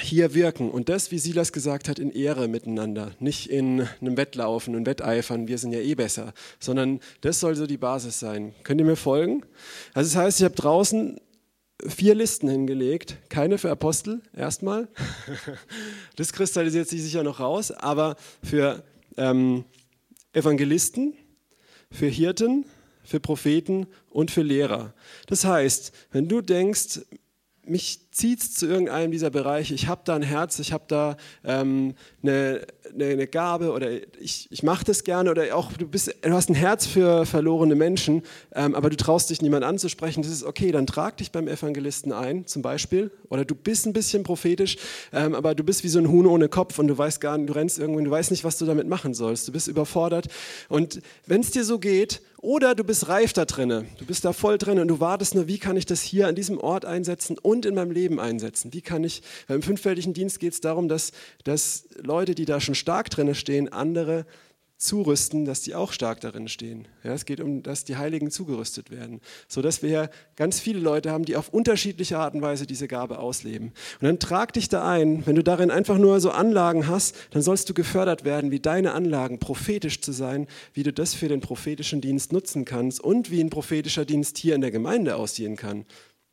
hier 0.00 0.34
wirken. 0.34 0.70
Und 0.70 0.88
das, 0.88 1.10
wie 1.10 1.18
Silas 1.18 1.52
gesagt 1.52 1.88
hat, 1.88 1.98
in 1.98 2.10
Ehre 2.10 2.48
miteinander, 2.48 3.12
nicht 3.20 3.48
in 3.48 3.88
einem 4.00 4.16
Wettlaufen 4.16 4.74
und 4.74 4.86
Wetteifern, 4.86 5.46
wir 5.46 5.58
sind 5.58 5.72
ja 5.72 5.80
eh 5.80 5.94
besser, 5.94 6.32
sondern 6.58 7.00
das 7.20 7.40
soll 7.40 7.54
so 7.54 7.66
die 7.66 7.76
Basis 7.76 8.18
sein. 8.18 8.54
Könnt 8.64 8.80
ihr 8.80 8.86
mir 8.86 8.96
folgen? 8.96 9.44
Also 9.92 10.14
das 10.14 10.22
heißt, 10.22 10.40
ich 10.40 10.44
habe 10.44 10.56
draußen 10.56 11.20
vier 11.86 12.14
Listen 12.14 12.48
hingelegt, 12.48 13.18
keine 13.28 13.58
für 13.58 13.70
Apostel 13.70 14.22
erstmal. 14.36 14.88
Das 16.16 16.32
kristallisiert 16.32 16.88
sich 16.88 17.02
sicher 17.02 17.24
noch 17.24 17.40
raus, 17.40 17.72
aber 17.72 18.14
für 18.40 18.84
ähm, 19.16 19.64
Evangelisten, 20.32 21.14
für 21.90 22.06
Hirten, 22.06 22.66
für 23.02 23.18
Propheten 23.18 23.88
und 24.10 24.30
für 24.30 24.42
Lehrer. 24.42 24.94
Das 25.26 25.44
heißt, 25.44 25.92
wenn 26.12 26.28
du 26.28 26.40
denkst, 26.40 27.00
mich 27.66 28.00
zieht 28.10 28.40
es 28.40 28.54
zu 28.54 28.66
irgendeinem 28.66 29.10
dieser 29.10 29.30
Bereiche. 29.30 29.74
Ich 29.74 29.88
habe 29.88 30.02
da 30.04 30.14
ein 30.14 30.22
Herz, 30.22 30.58
ich 30.58 30.72
habe 30.72 30.84
da 30.86 31.16
ähm, 31.44 31.94
eine, 32.22 32.66
eine, 32.92 33.04
eine, 33.06 33.26
Gabe 33.26 33.72
oder 33.72 33.90
ich, 34.20 34.46
ich 34.50 34.62
mache 34.62 34.84
das 34.84 35.04
gerne 35.04 35.30
oder 35.30 35.56
auch 35.56 35.72
du, 35.72 35.88
bist, 35.88 36.14
du 36.22 36.32
hast 36.32 36.48
ein 36.48 36.54
Herz 36.54 36.86
für 36.86 37.26
verlorene 37.26 37.74
Menschen, 37.74 38.22
ähm, 38.54 38.74
aber 38.74 38.90
du 38.90 38.96
traust 38.96 39.30
dich 39.30 39.42
niemand 39.42 39.64
anzusprechen. 39.64 40.22
Das 40.22 40.30
ist 40.30 40.44
okay, 40.44 40.70
dann 40.70 40.86
trag 40.86 41.16
dich 41.16 41.32
beim 41.32 41.48
Evangelisten 41.48 42.12
ein 42.12 42.46
zum 42.46 42.62
Beispiel 42.62 43.10
oder 43.28 43.44
du 43.44 43.54
bist 43.54 43.86
ein 43.86 43.92
bisschen 43.92 44.22
prophetisch, 44.22 44.76
ähm, 45.12 45.34
aber 45.34 45.54
du 45.54 45.64
bist 45.64 45.82
wie 45.82 45.88
so 45.88 45.98
ein 45.98 46.08
Huhn 46.08 46.26
ohne 46.26 46.48
Kopf 46.48 46.78
und 46.78 46.88
du 46.88 46.96
weißt 46.96 47.20
gar 47.20 47.36
nicht, 47.36 47.48
du 47.48 47.54
rennst 47.54 47.78
irgendwo, 47.78 48.00
du 48.00 48.10
weißt 48.10 48.30
nicht, 48.30 48.44
was 48.44 48.58
du 48.58 48.64
damit 48.64 48.86
machen 48.86 49.14
sollst. 49.14 49.48
Du 49.48 49.52
bist 49.52 49.66
überfordert 49.68 50.28
und 50.68 51.00
wenn 51.26 51.40
es 51.40 51.50
dir 51.50 51.64
so 51.64 51.78
geht 51.78 52.22
oder 52.44 52.74
du 52.74 52.84
bist 52.84 53.08
reif 53.08 53.32
da 53.32 53.46
drinne, 53.46 53.86
du 53.98 54.04
bist 54.04 54.24
da 54.24 54.34
voll 54.34 54.58
drin 54.58 54.78
und 54.78 54.88
du 54.88 55.00
wartest 55.00 55.34
nur, 55.34 55.48
wie 55.48 55.58
kann 55.58 55.78
ich 55.78 55.86
das 55.86 56.02
hier 56.02 56.28
an 56.28 56.34
diesem 56.34 56.58
Ort 56.58 56.84
einsetzen 56.84 57.38
und 57.38 57.64
in 57.64 57.74
meinem 57.74 57.90
Leben 57.90 58.20
einsetzen? 58.20 58.74
Wie 58.74 58.82
kann 58.82 59.02
ich, 59.02 59.22
weil 59.48 59.56
im 59.56 59.62
fünffältigen 59.62 60.12
Dienst 60.12 60.40
geht 60.40 60.52
es 60.52 60.60
darum, 60.60 60.88
dass, 60.88 61.12
dass 61.44 61.88
Leute, 62.02 62.34
die 62.34 62.44
da 62.44 62.60
schon 62.60 62.74
stark 62.74 63.08
drin 63.08 63.34
stehen, 63.34 63.72
andere 63.72 64.26
zurüsten, 64.84 65.44
dass 65.44 65.62
die 65.62 65.74
auch 65.74 65.92
stark 65.92 66.20
darin 66.20 66.46
stehen. 66.46 66.86
Ja, 67.02 67.14
es 67.14 67.24
geht 67.24 67.40
um, 67.40 67.62
dass 67.62 67.84
die 67.84 67.96
Heiligen 67.96 68.30
zugerüstet 68.30 68.90
werden, 68.90 69.20
sodass 69.48 69.82
wir 69.82 70.10
ganz 70.36 70.60
viele 70.60 70.78
Leute 70.78 71.10
haben, 71.10 71.24
die 71.24 71.36
auf 71.36 71.48
unterschiedliche 71.48 72.18
Art 72.18 72.34
und 72.34 72.42
Weise 72.42 72.66
diese 72.66 72.86
Gabe 72.86 73.18
ausleben. 73.18 73.72
Und 74.00 74.06
dann 74.06 74.18
trag 74.18 74.52
dich 74.52 74.68
da 74.68 74.86
ein, 74.88 75.26
wenn 75.26 75.36
du 75.36 75.42
darin 75.42 75.70
einfach 75.70 75.96
nur 75.96 76.20
so 76.20 76.30
Anlagen 76.30 76.86
hast, 76.86 77.16
dann 77.30 77.42
sollst 77.42 77.68
du 77.70 77.74
gefördert 77.74 78.24
werden, 78.24 78.50
wie 78.50 78.60
deine 78.60 78.92
Anlagen 78.92 79.38
prophetisch 79.38 80.02
zu 80.02 80.12
sein, 80.12 80.46
wie 80.74 80.82
du 80.82 80.92
das 80.92 81.14
für 81.14 81.28
den 81.28 81.40
prophetischen 81.40 82.02
Dienst 82.02 82.32
nutzen 82.32 82.64
kannst 82.64 83.00
und 83.00 83.30
wie 83.30 83.40
ein 83.40 83.50
prophetischer 83.50 84.04
Dienst 84.04 84.36
hier 84.36 84.54
in 84.54 84.60
der 84.60 84.70
Gemeinde 84.70 85.16
aussehen 85.16 85.56
kann. 85.56 85.86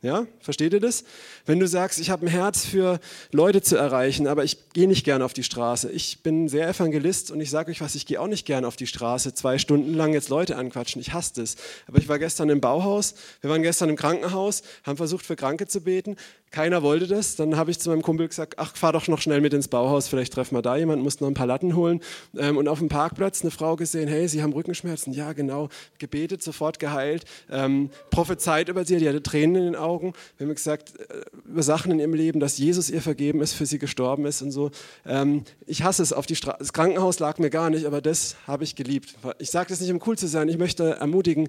Ja, 0.04 0.26
versteht 0.39 0.74
ihr 0.74 0.80
das? 0.80 1.04
Wenn 1.45 1.60
du 1.60 1.68
sagst, 1.68 1.99
ich 1.99 2.10
habe 2.10 2.26
ein 2.26 2.30
Herz 2.30 2.66
für 2.66 2.99
Leute 3.32 3.62
zu 3.62 3.76
erreichen, 3.76 4.26
aber 4.26 4.43
ich 4.43 4.72
gehe 4.74 4.88
nicht 4.88 5.06
gern 5.06 5.22
auf 5.22 5.34
die 5.34 5.43
Straße. 5.43 5.91
Ich 5.91 6.24
bin 6.24 6.49
sehr 6.49 6.68
Evangelist 6.68 7.30
und 7.30 7.39
ich 7.39 7.52
sage 7.52 7.70
euch 7.70 7.82
was, 7.82 7.93
ich 7.93 8.08
gehe 8.08 8.20
auch 8.20 8.28
nicht 8.28 8.47
gern 8.47 8.66
auf 8.66 8.76
die 8.76 8.88
Straße, 8.88 9.36
zwei 9.36 9.60
Stunden 9.60 9.93
lang 9.93 10.14
jetzt 10.14 10.30
Leute 10.30 10.58
anquatschen. 10.58 11.02
Ich 11.02 11.14
hasse 11.14 11.34
das. 11.36 11.56
Aber 11.86 11.99
ich 11.99 12.10
war 12.10 12.18
gestern 12.18 12.49
im 12.49 12.62
Bauhaus, 12.62 13.14
wir 13.41 13.52
waren 13.52 13.62
gestern 13.62 13.89
im 13.89 13.95
Krankenhaus, 13.95 14.64
haben 14.84 14.97
versucht 14.97 15.24
für 15.24 15.36
Kranke 15.36 15.68
zu 15.68 15.82
beten. 15.82 16.16
Keiner 16.52 16.84
wollte 16.84 17.08
das. 17.08 17.38
Dann 17.38 17.56
habe 17.56 17.72
ich 17.72 17.80
zu 17.80 17.89
meinem 17.89 18.02
Kumpel 18.02 18.28
gesagt, 18.28 18.56
ach, 18.58 18.76
fahr 18.76 18.91
doch 18.91 19.08
noch 19.08 19.22
schnell 19.22 19.39
mit 19.39 19.54
ins 19.54 19.70
Bauhaus, 19.70 20.10
vielleicht 20.10 20.34
treffen 20.34 20.56
wir 20.56 20.62
da 20.62 20.76
jemanden, 20.76 21.04
mussten 21.04 21.24
noch 21.24 21.32
ein 21.32 21.34
paar 21.34 21.47
Latten 21.47 21.76
holen. 21.78 22.02
Ähm, 22.38 22.58
und 22.58 22.68
auf 22.68 22.80
dem 22.80 22.89
Parkplatz 22.89 23.41
eine 23.41 23.52
Frau 23.52 23.78
gesehen, 23.78 24.10
hey, 24.10 24.28
Sie 24.28 24.43
haben 24.43 24.52
Rückenschmerzen. 24.52 25.14
Ja, 25.14 25.32
genau. 25.32 25.70
Gebetet, 25.97 26.43
sofort 26.43 26.80
geheilt. 26.80 27.24
Ähm, 27.49 27.89
prophezeit 28.10 28.68
über 28.68 28.84
sie, 28.84 28.97
die 28.97 29.08
hatte 29.08 29.24
Tränen 29.24 29.56
in 29.56 29.64
den 29.64 29.76
Augen. 29.76 30.14
Wir 30.38 30.47
haben 30.47 30.54
gesagt, 30.54 30.99
äh, 30.99 31.22
über 31.49 31.64
Sachen 31.64 31.91
in 31.91 31.99
ihrem 31.99 32.14
Leben, 32.14 32.39
dass 32.41 32.58
Jesus 32.58 32.89
ihr 32.89 33.02
vergeben 33.02 33.41
ist, 33.41 33.54
für 33.54 33.66
sie 33.66 33.80
gestorben 33.80 34.26
ist 34.26 34.41
und 34.41 34.52
so. 34.52 34.72
Ähm, 35.06 35.43
ich 35.66 35.84
hasse 35.84 36.04
es. 36.04 36.12
Auf 36.12 36.26
die 36.26 36.36
Stra 36.36 36.58
das 36.60 36.74
Krankenhaus 36.74 37.20
lag 37.20 37.39
mir 37.39 37.49
gar 37.49 37.70
nicht, 37.70 37.86
aber 37.86 38.02
das 38.02 38.36
habe 38.45 38.66
ich 38.66 38.76
geliebt. 38.76 39.16
Ich 39.39 39.52
sage 39.52 39.70
das 39.70 39.80
nicht, 39.80 39.91
um 39.91 40.02
cool 40.06 40.18
zu 40.18 40.28
sein. 40.28 40.49
Ich 40.49 40.58
möchte 40.58 40.97
ermutigen, 40.97 41.47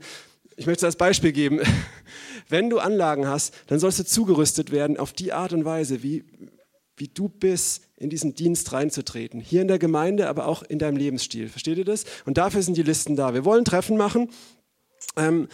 ich 0.57 0.67
möchte 0.67 0.87
als 0.87 0.97
Beispiel 0.97 1.33
geben, 1.33 1.61
wenn 2.49 2.71
du 2.71 2.79
Anlagen 2.79 3.27
hast, 3.27 3.55
dann 3.67 3.79
sollst 3.79 3.99
du 3.99 4.05
zugerüstet 4.05 4.73
werden 4.73 4.97
auf 4.97 5.13
die 5.13 5.33
Art 5.33 5.53
und 5.53 5.65
Weise, 5.65 6.03
wie, 6.03 6.25
wie 6.97 7.09
du 7.09 7.29
bist, 7.29 7.83
in 7.97 8.11
diesen 8.11 8.35
Dienst 8.35 8.73
reinzutreten. 8.73 9.41
Hier 9.41 9.63
in 9.63 9.69
der 9.69 9.79
Gemeinde, 9.79 10.29
aber 10.29 10.47
auch 10.47 10.63
in 10.63 10.79
deinem 10.79 10.97
Lebensstil. 10.97 11.49
Versteht 11.49 11.79
ihr 11.79 11.85
das? 11.85 12.05
Und 12.25 12.37
dafür 12.37 12.63
sind 12.63 12.77
die 12.77 12.83
Listen 12.83 13.17
da. 13.17 13.33
Wir 13.33 13.45
wollen 13.45 13.65
Treffen 13.65 13.97
machen. 13.97 14.31
Ähm, 15.17 15.49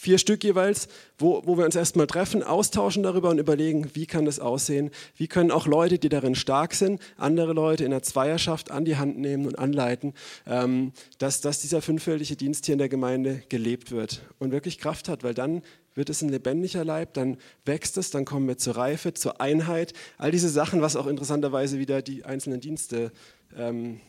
vier 0.00 0.16
Stück 0.16 0.42
jeweils, 0.44 0.88
wo, 1.18 1.42
wo 1.44 1.58
wir 1.58 1.66
uns 1.66 1.76
erstmal 1.76 2.06
treffen, 2.06 2.42
austauschen 2.42 3.02
darüber 3.02 3.28
und 3.28 3.38
überlegen, 3.38 3.90
wie 3.92 4.06
kann 4.06 4.24
das 4.24 4.40
aussehen, 4.40 4.90
wie 5.16 5.28
können 5.28 5.50
auch 5.50 5.66
Leute, 5.66 5.98
die 5.98 6.08
darin 6.08 6.34
stark 6.34 6.72
sind, 6.72 7.02
andere 7.18 7.52
Leute 7.52 7.84
in 7.84 7.90
der 7.90 8.02
Zweierschaft 8.02 8.70
an 8.70 8.86
die 8.86 8.96
Hand 8.96 9.18
nehmen 9.18 9.44
und 9.44 9.58
anleiten, 9.58 10.14
ähm, 10.46 10.92
dass, 11.18 11.42
dass 11.42 11.60
dieser 11.60 11.82
fünffältige 11.82 12.34
Dienst 12.34 12.64
hier 12.64 12.72
in 12.72 12.78
der 12.78 12.88
Gemeinde 12.88 13.42
gelebt 13.50 13.90
wird 13.90 14.22
und 14.38 14.52
wirklich 14.52 14.78
Kraft 14.78 15.06
hat, 15.10 15.22
weil 15.22 15.34
dann 15.34 15.60
wird 15.94 16.08
es 16.08 16.22
ein 16.22 16.30
lebendiger 16.30 16.82
Leib, 16.82 17.12
dann 17.12 17.36
wächst 17.66 17.98
es, 17.98 18.10
dann 18.10 18.24
kommen 18.24 18.48
wir 18.48 18.56
zur 18.56 18.76
Reife, 18.76 19.12
zur 19.12 19.42
Einheit, 19.42 19.92
all 20.16 20.30
diese 20.30 20.48
Sachen, 20.48 20.80
was 20.80 20.96
auch 20.96 21.08
interessanterweise 21.08 21.78
wieder 21.78 22.00
die 22.00 22.24
einzelnen 22.24 22.60
Dienste 22.60 23.12
ähm, 23.54 24.00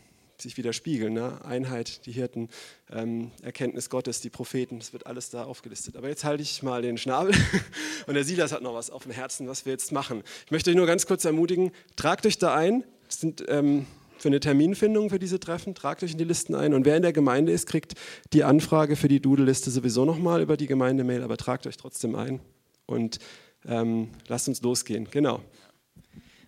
sich 0.41 0.57
widerspiegeln. 0.57 1.13
Ne? 1.13 1.43
Einheit, 1.45 2.05
die 2.05 2.11
Hirten, 2.11 2.49
ähm, 2.91 3.31
Erkenntnis 3.41 3.89
Gottes, 3.89 4.21
die 4.21 4.29
Propheten, 4.29 4.79
das 4.79 4.93
wird 4.93 5.07
alles 5.07 5.29
da 5.29 5.43
aufgelistet. 5.43 5.95
Aber 5.95 6.09
jetzt 6.09 6.23
halte 6.23 6.43
ich 6.43 6.63
mal 6.63 6.81
den 6.81 6.97
Schnabel 6.97 7.33
und 8.07 8.13
der 8.13 8.23
Silas 8.23 8.51
hat 8.51 8.61
noch 8.61 8.73
was 8.73 8.89
auf 8.89 9.03
dem 9.03 9.11
Herzen, 9.11 9.47
was 9.47 9.65
wir 9.65 9.73
jetzt 9.73 9.91
machen. 9.91 10.23
Ich 10.45 10.51
möchte 10.51 10.69
euch 10.69 10.75
nur 10.75 10.87
ganz 10.87 11.05
kurz 11.05 11.25
ermutigen, 11.25 11.71
tragt 11.95 12.25
euch 12.25 12.37
da 12.37 12.55
ein. 12.55 12.83
Das 13.07 13.19
sind 13.19 13.43
ähm, 13.47 13.85
für 14.17 14.29
eine 14.29 14.39
Terminfindung 14.39 15.09
für 15.09 15.19
diese 15.19 15.39
Treffen, 15.39 15.73
tragt 15.73 16.03
euch 16.03 16.11
in 16.11 16.17
die 16.17 16.23
Listen 16.23 16.55
ein. 16.55 16.73
Und 16.73 16.85
wer 16.85 16.95
in 16.95 17.01
der 17.01 17.13
Gemeinde 17.13 17.51
ist, 17.51 17.65
kriegt 17.65 17.95
die 18.33 18.43
Anfrage 18.43 18.95
für 18.95 19.07
die 19.07 19.19
Doodle-Liste 19.19 19.71
sowieso 19.71 20.05
nochmal 20.05 20.41
über 20.41 20.57
die 20.57 20.67
Gemeindemail, 20.67 21.23
aber 21.23 21.37
tragt 21.37 21.65
euch 21.67 21.77
trotzdem 21.77 22.15
ein 22.15 22.39
und 22.85 23.19
ähm, 23.65 24.09
lasst 24.27 24.47
uns 24.47 24.61
losgehen. 24.61 25.07
Genau. 25.09 25.41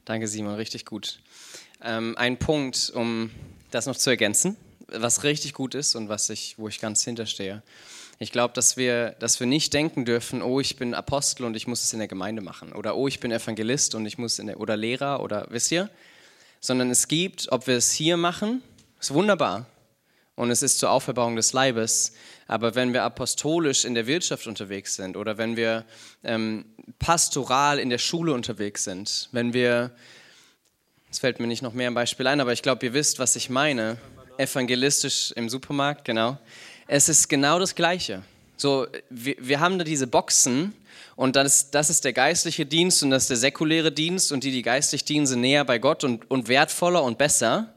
Danke, 0.06 0.28
Simon, 0.28 0.56
richtig 0.56 0.86
gut. 0.86 1.20
Ähm, 1.82 2.16
ein 2.18 2.38
Punkt, 2.38 2.92
um 2.96 3.32
das 3.74 3.86
noch 3.86 3.98
zu 3.98 4.10
ergänzen, 4.10 4.58
was 4.88 5.24
richtig 5.24 5.54
gut 5.54 5.76
ist 5.76 5.96
und 5.96 6.10
was 6.10 6.30
ich, 6.30 6.56
wo 6.58 6.68
ich 6.68 6.80
ganz 6.80 7.04
hinterstehe. 7.04 7.64
Ich 8.20 8.32
glaube, 8.32 8.54
dass 8.54 8.78
wir, 8.78 9.12
dass 9.20 9.40
wir 9.40 9.48
nicht 9.48 9.74
denken 9.74 10.06
dürfen, 10.06 10.42
oh, 10.42 10.60
ich 10.60 10.78
bin 10.78 10.94
Apostel 10.94 11.46
und 11.46 11.56
ich 11.56 11.68
muss 11.68 11.84
es 11.84 11.94
in 11.94 12.00
der 12.00 12.08
Gemeinde 12.08 12.42
machen. 12.42 12.74
Oder 12.74 12.96
oh, 12.96 13.08
ich 13.08 13.20
bin 13.20 13.32
Evangelist 13.32 13.96
und 13.96 14.06
ich 14.06 14.18
muss 14.18 14.40
in 14.40 14.48
der, 14.48 14.60
oder 14.60 14.78
Lehrer 14.78 15.22
oder 15.22 15.48
wisst 15.50 15.72
ihr? 15.72 15.90
sondern 16.64 16.90
es 16.92 17.10
gibt, 17.10 17.52
ob 17.52 17.68
wir 17.68 17.76
es 17.76 17.92
hier 17.92 18.16
machen, 18.16 18.64
ist 18.98 19.14
wunderbar 19.14 19.66
und 20.36 20.50
es 20.50 20.64
ist 20.64 20.80
zur 20.80 20.92
Auferbauung 20.92 21.36
des 21.36 21.52
Leibes. 21.52 22.14
Aber 22.48 22.74
wenn 22.74 22.94
wir 22.94 23.04
apostolisch 23.04 23.84
in 23.84 23.96
der 23.96 24.08
Wirtschaft 24.08 24.48
unterwegs 24.48 24.96
sind 24.96 25.18
oder 25.18 25.38
wenn 25.38 25.58
wir 25.58 25.84
ähm, 26.24 26.64
pastoral 27.00 27.80
in 27.80 27.90
der 27.90 27.98
Schule 27.98 28.34
unterwegs 28.34 28.86
sind, 28.86 29.28
wenn 29.34 29.52
wir, 29.52 29.92
es 31.14 31.20
fällt 31.20 31.40
mir 31.40 31.46
nicht 31.46 31.62
noch 31.62 31.74
mehr 31.74 31.92
ein 31.92 31.94
Beispiel 31.94 32.26
ein, 32.26 32.42
aber 32.42 32.54
ich 32.54 32.64
glaube, 32.64 32.84
ihr 32.88 32.94
wisst, 32.94 33.20
was 33.20 33.36
ich 33.36 33.48
meine, 33.48 33.98
evangelistisch 34.38 35.32
im 35.34 35.48
Supermarkt, 35.48 36.06
genau. 36.06 36.40
Es 36.88 37.08
ist 37.08 37.30
genau 37.30 37.60
das 37.60 37.76
Gleiche. 37.76 38.24
So, 38.58 38.88
wir, 39.12 39.36
wir 39.40 39.60
haben 39.60 39.78
da 39.78 39.84
diese 39.84 40.08
Boxen 40.08 40.74
und 41.16 41.36
das, 41.36 41.70
das 41.70 41.92
ist 41.92 42.04
der 42.04 42.14
geistliche 42.14 42.66
Dienst 42.66 43.04
und 43.04 43.12
das 43.12 43.26
ist 43.26 43.30
der 43.30 43.38
säkuläre 43.38 43.92
Dienst 43.92 44.32
und 44.32 44.44
die, 44.44 44.50
die 44.50 44.64
geistlich 44.64 45.06
dienen, 45.06 45.28
sind 45.28 45.42
näher 45.42 45.64
bei 45.66 45.78
Gott 45.78 46.04
und, 46.04 46.32
und 46.32 46.48
wertvoller 46.48 47.04
und 47.04 47.20
besser 47.20 47.72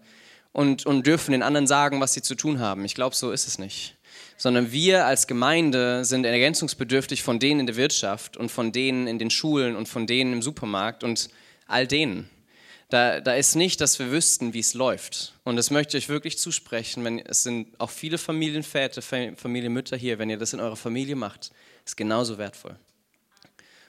und, 0.54 0.86
und 0.86 1.06
dürfen 1.06 1.32
den 1.32 1.42
anderen 1.42 1.66
sagen, 1.66 2.00
was 2.00 2.14
sie 2.14 2.22
zu 2.22 2.36
tun 2.36 2.58
haben. 2.58 2.86
Ich 2.86 2.94
glaube, 2.94 3.14
so 3.14 3.32
ist 3.32 3.46
es 3.46 3.58
nicht. 3.58 3.96
Sondern 4.38 4.72
wir 4.72 5.04
als 5.04 5.26
Gemeinde 5.26 6.06
sind 6.06 6.24
ergänzungsbedürftig 6.24 7.22
von 7.22 7.38
denen 7.38 7.60
in 7.60 7.66
der 7.66 7.76
Wirtschaft 7.76 8.38
und 8.38 8.50
von 8.50 8.72
denen 8.72 9.06
in 9.06 9.18
den 9.18 9.28
Schulen 9.28 9.76
und 9.76 9.90
von 9.90 10.06
denen 10.06 10.32
im 10.32 10.40
Supermarkt 10.40 11.04
und 11.04 11.28
all 11.66 11.86
denen. 11.86 12.30
Da, 12.88 13.20
da 13.20 13.34
ist 13.34 13.56
nicht, 13.56 13.80
dass 13.80 13.98
wir 13.98 14.12
wüssten, 14.12 14.54
wie 14.54 14.60
es 14.60 14.74
läuft. 14.74 15.34
Und 15.42 15.56
das 15.56 15.70
möchte 15.70 15.98
ich 15.98 16.04
euch 16.04 16.08
wirklich 16.08 16.38
zusprechen. 16.38 17.02
Wenn, 17.04 17.18
es 17.18 17.42
sind 17.42 17.78
auch 17.80 17.90
viele 17.90 18.16
Familienväter, 18.16 19.02
Familienmütter 19.02 19.96
hier. 19.96 20.18
Wenn 20.18 20.30
ihr 20.30 20.38
das 20.38 20.52
in 20.52 20.60
eurer 20.60 20.76
Familie 20.76 21.16
macht, 21.16 21.50
ist 21.84 21.96
genauso 21.96 22.38
wertvoll. 22.38 22.76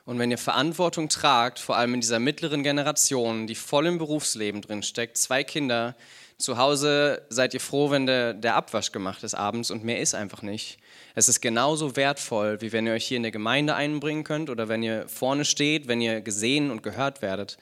Und 0.05 0.19
wenn 0.19 0.31
ihr 0.31 0.37
Verantwortung 0.37 1.09
tragt, 1.09 1.59
vor 1.59 1.75
allem 1.75 1.95
in 1.95 2.01
dieser 2.01 2.19
mittleren 2.19 2.63
Generation, 2.63 3.45
die 3.45 3.55
voll 3.55 3.85
im 3.87 3.97
Berufsleben 3.97 4.61
drin 4.61 4.81
steckt, 4.81 5.17
zwei 5.17 5.43
Kinder, 5.43 5.95
zu 6.37 6.57
Hause 6.57 7.23
seid 7.29 7.53
ihr 7.53 7.59
froh, 7.59 7.89
wenn 7.89 8.05
der, 8.05 8.33
der 8.33 8.55
Abwasch 8.55 8.91
gemacht 8.91 9.23
ist 9.23 9.33
abends 9.33 9.69
und 9.69 9.83
mehr 9.83 9.99
ist 9.99 10.15
einfach 10.15 10.43
nicht. 10.43 10.77
Es 11.13 11.27
ist 11.27 11.41
genauso 11.41 11.95
wertvoll, 11.95 12.61
wie 12.61 12.71
wenn 12.71 12.87
ihr 12.87 12.93
euch 12.93 13.05
hier 13.05 13.17
in 13.17 13.23
der 13.23 13.31
Gemeinde 13.31 13.75
einbringen 13.75 14.23
könnt 14.23 14.49
oder 14.49 14.69
wenn 14.69 14.81
ihr 14.81 15.09
vorne 15.09 15.45
steht, 15.45 15.87
wenn 15.87 15.99
ihr 15.99 16.21
gesehen 16.21 16.71
und 16.71 16.83
gehört 16.83 17.21
werdet. 17.21 17.57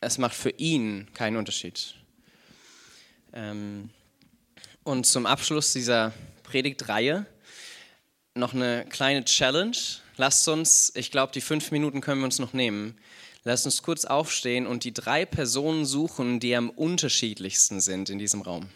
Es 0.00 0.18
macht 0.18 0.34
für 0.34 0.50
ihn 0.50 1.08
keinen 1.14 1.36
Unterschied. 1.36 1.94
Ähm, 3.32 3.90
und 4.84 5.06
zum 5.06 5.26
Abschluss 5.26 5.72
dieser 5.72 6.12
Predigtreihe 6.42 7.26
noch 8.34 8.54
eine 8.54 8.86
kleine 8.88 9.24
Challenge 9.24 9.76
Lasst 10.18 10.48
uns, 10.48 10.92
ich 10.94 11.10
glaube, 11.10 11.32
die 11.32 11.42
fünf 11.42 11.70
Minuten 11.70 12.00
können 12.00 12.22
wir 12.22 12.24
uns 12.24 12.38
noch 12.38 12.54
nehmen. 12.54 12.96
Lasst 13.44 13.66
uns 13.66 13.82
kurz 13.82 14.06
aufstehen 14.06 14.66
und 14.66 14.84
die 14.84 14.94
drei 14.94 15.26
Personen 15.26 15.84
suchen, 15.84 16.40
die 16.40 16.56
am 16.56 16.70
unterschiedlichsten 16.70 17.80
sind 17.80 18.08
in 18.08 18.18
diesem 18.18 18.40
Raum. 18.40 18.68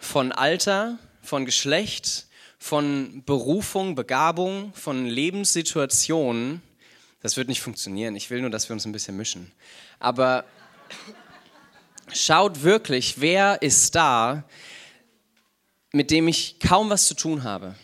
Von 0.00 0.32
Alter, 0.32 0.98
von 1.20 1.44
Geschlecht, 1.44 2.26
von 2.58 3.22
Berufung, 3.26 3.94
Begabung, 3.94 4.72
von 4.72 5.04
Lebenssituationen. 5.04 6.62
Das 7.22 7.36
wird 7.36 7.48
nicht 7.48 7.60
funktionieren. 7.60 8.16
Ich 8.16 8.30
will 8.30 8.40
nur, 8.40 8.50
dass 8.50 8.68
wir 8.68 8.74
uns 8.74 8.84
ein 8.84 8.92
bisschen 8.92 9.16
mischen. 9.16 9.50
Aber 9.98 10.44
schaut 12.12 12.62
wirklich, 12.62 13.20
wer 13.20 13.62
ist 13.62 13.94
da, 13.94 14.44
mit 15.92 16.10
dem 16.10 16.28
ich 16.28 16.58
kaum 16.58 16.90
was 16.90 17.06
zu 17.06 17.14
tun 17.14 17.44
habe 17.44 17.76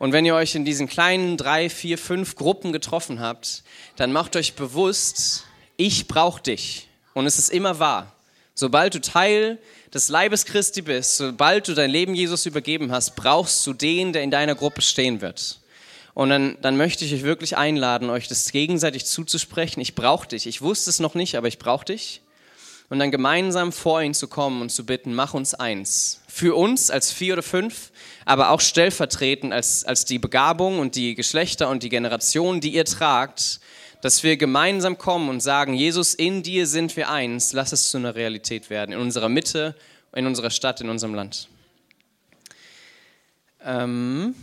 und 0.00 0.14
wenn 0.14 0.24
ihr 0.24 0.34
euch 0.34 0.54
in 0.54 0.64
diesen 0.64 0.88
kleinen 0.88 1.36
drei, 1.36 1.68
vier, 1.68 1.98
fünf 1.98 2.34
Gruppen 2.34 2.72
getroffen 2.72 3.20
habt, 3.20 3.62
dann 3.96 4.12
macht 4.12 4.34
euch 4.34 4.54
bewusst, 4.54 5.44
ich 5.76 6.08
brauche 6.08 6.42
dich. 6.42 6.88
Und 7.12 7.26
es 7.26 7.38
ist 7.38 7.50
immer 7.50 7.78
wahr. 7.78 8.10
Sobald 8.54 8.94
du 8.94 9.02
Teil 9.02 9.58
des 9.92 10.08
Leibes 10.08 10.46
Christi 10.46 10.80
bist, 10.80 11.18
sobald 11.18 11.68
du 11.68 11.74
dein 11.74 11.90
Leben 11.90 12.14
Jesus 12.14 12.46
übergeben 12.46 12.90
hast, 12.90 13.14
brauchst 13.14 13.66
du 13.66 13.74
den, 13.74 14.14
der 14.14 14.22
in 14.22 14.30
deiner 14.30 14.54
Gruppe 14.54 14.80
stehen 14.80 15.20
wird. 15.20 15.60
Und 16.14 16.30
dann, 16.30 16.56
dann 16.60 16.76
möchte 16.76 17.04
ich 17.04 17.14
euch 17.14 17.22
wirklich 17.22 17.56
einladen, 17.56 18.10
euch 18.10 18.28
das 18.28 18.50
gegenseitig 18.50 19.06
zuzusprechen. 19.06 19.80
Ich 19.80 19.94
brauche 19.94 20.28
dich. 20.28 20.46
Ich 20.46 20.60
wusste 20.60 20.90
es 20.90 21.00
noch 21.00 21.14
nicht, 21.14 21.36
aber 21.36 21.48
ich 21.48 21.58
brauche 21.58 21.84
dich. 21.84 22.22
Und 22.88 22.98
dann 22.98 23.12
gemeinsam 23.12 23.70
vor 23.70 24.02
ihn 24.02 24.14
zu 24.14 24.26
kommen 24.26 24.60
und 24.62 24.70
zu 24.70 24.84
bitten, 24.84 25.14
mach 25.14 25.32
uns 25.32 25.54
eins. 25.54 26.22
Für 26.26 26.56
uns 26.56 26.90
als 26.90 27.12
vier 27.12 27.34
oder 27.34 27.42
fünf, 27.44 27.92
aber 28.24 28.50
auch 28.50 28.60
stellvertretend 28.60 29.52
als, 29.52 29.84
als 29.84 30.04
die 30.04 30.18
Begabung 30.18 30.80
und 30.80 30.96
die 30.96 31.14
Geschlechter 31.14 31.68
und 31.68 31.84
die 31.84 31.88
Generation, 31.88 32.60
die 32.60 32.74
ihr 32.74 32.84
tragt, 32.84 33.60
dass 34.02 34.24
wir 34.24 34.36
gemeinsam 34.36 34.98
kommen 34.98 35.28
und 35.28 35.40
sagen, 35.40 35.74
Jesus, 35.74 36.14
in 36.14 36.42
dir 36.42 36.66
sind 36.66 36.96
wir 36.96 37.10
eins, 37.10 37.52
lass 37.52 37.70
es 37.70 37.90
zu 37.90 37.98
einer 37.98 38.16
Realität 38.16 38.70
werden, 38.70 38.92
in 38.92 38.98
unserer 38.98 39.28
Mitte, 39.28 39.76
in 40.12 40.26
unserer 40.26 40.50
Stadt, 40.50 40.80
in 40.80 40.88
unserem 40.88 41.14
Land. 41.14 41.48
Ähm, 43.64 44.34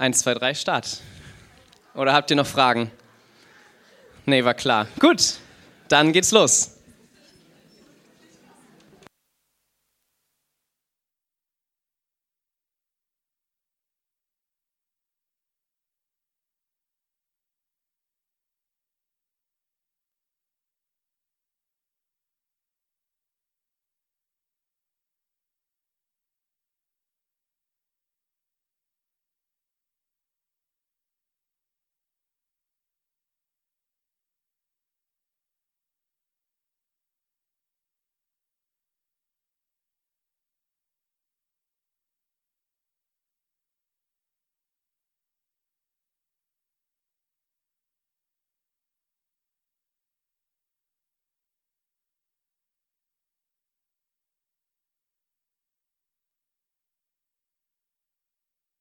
eins, 0.00 0.20
zwei, 0.20 0.34
drei, 0.34 0.54
Start. 0.54 1.00
Oder 1.94 2.12
habt 2.14 2.30
ihr 2.30 2.36
noch 2.36 2.46
Fragen? 2.46 2.90
Nee, 4.24 4.44
war 4.44 4.54
klar. 4.54 4.86
Gut, 4.98 5.34
dann 5.88 6.12
geht's 6.12 6.30
los. 6.30 6.79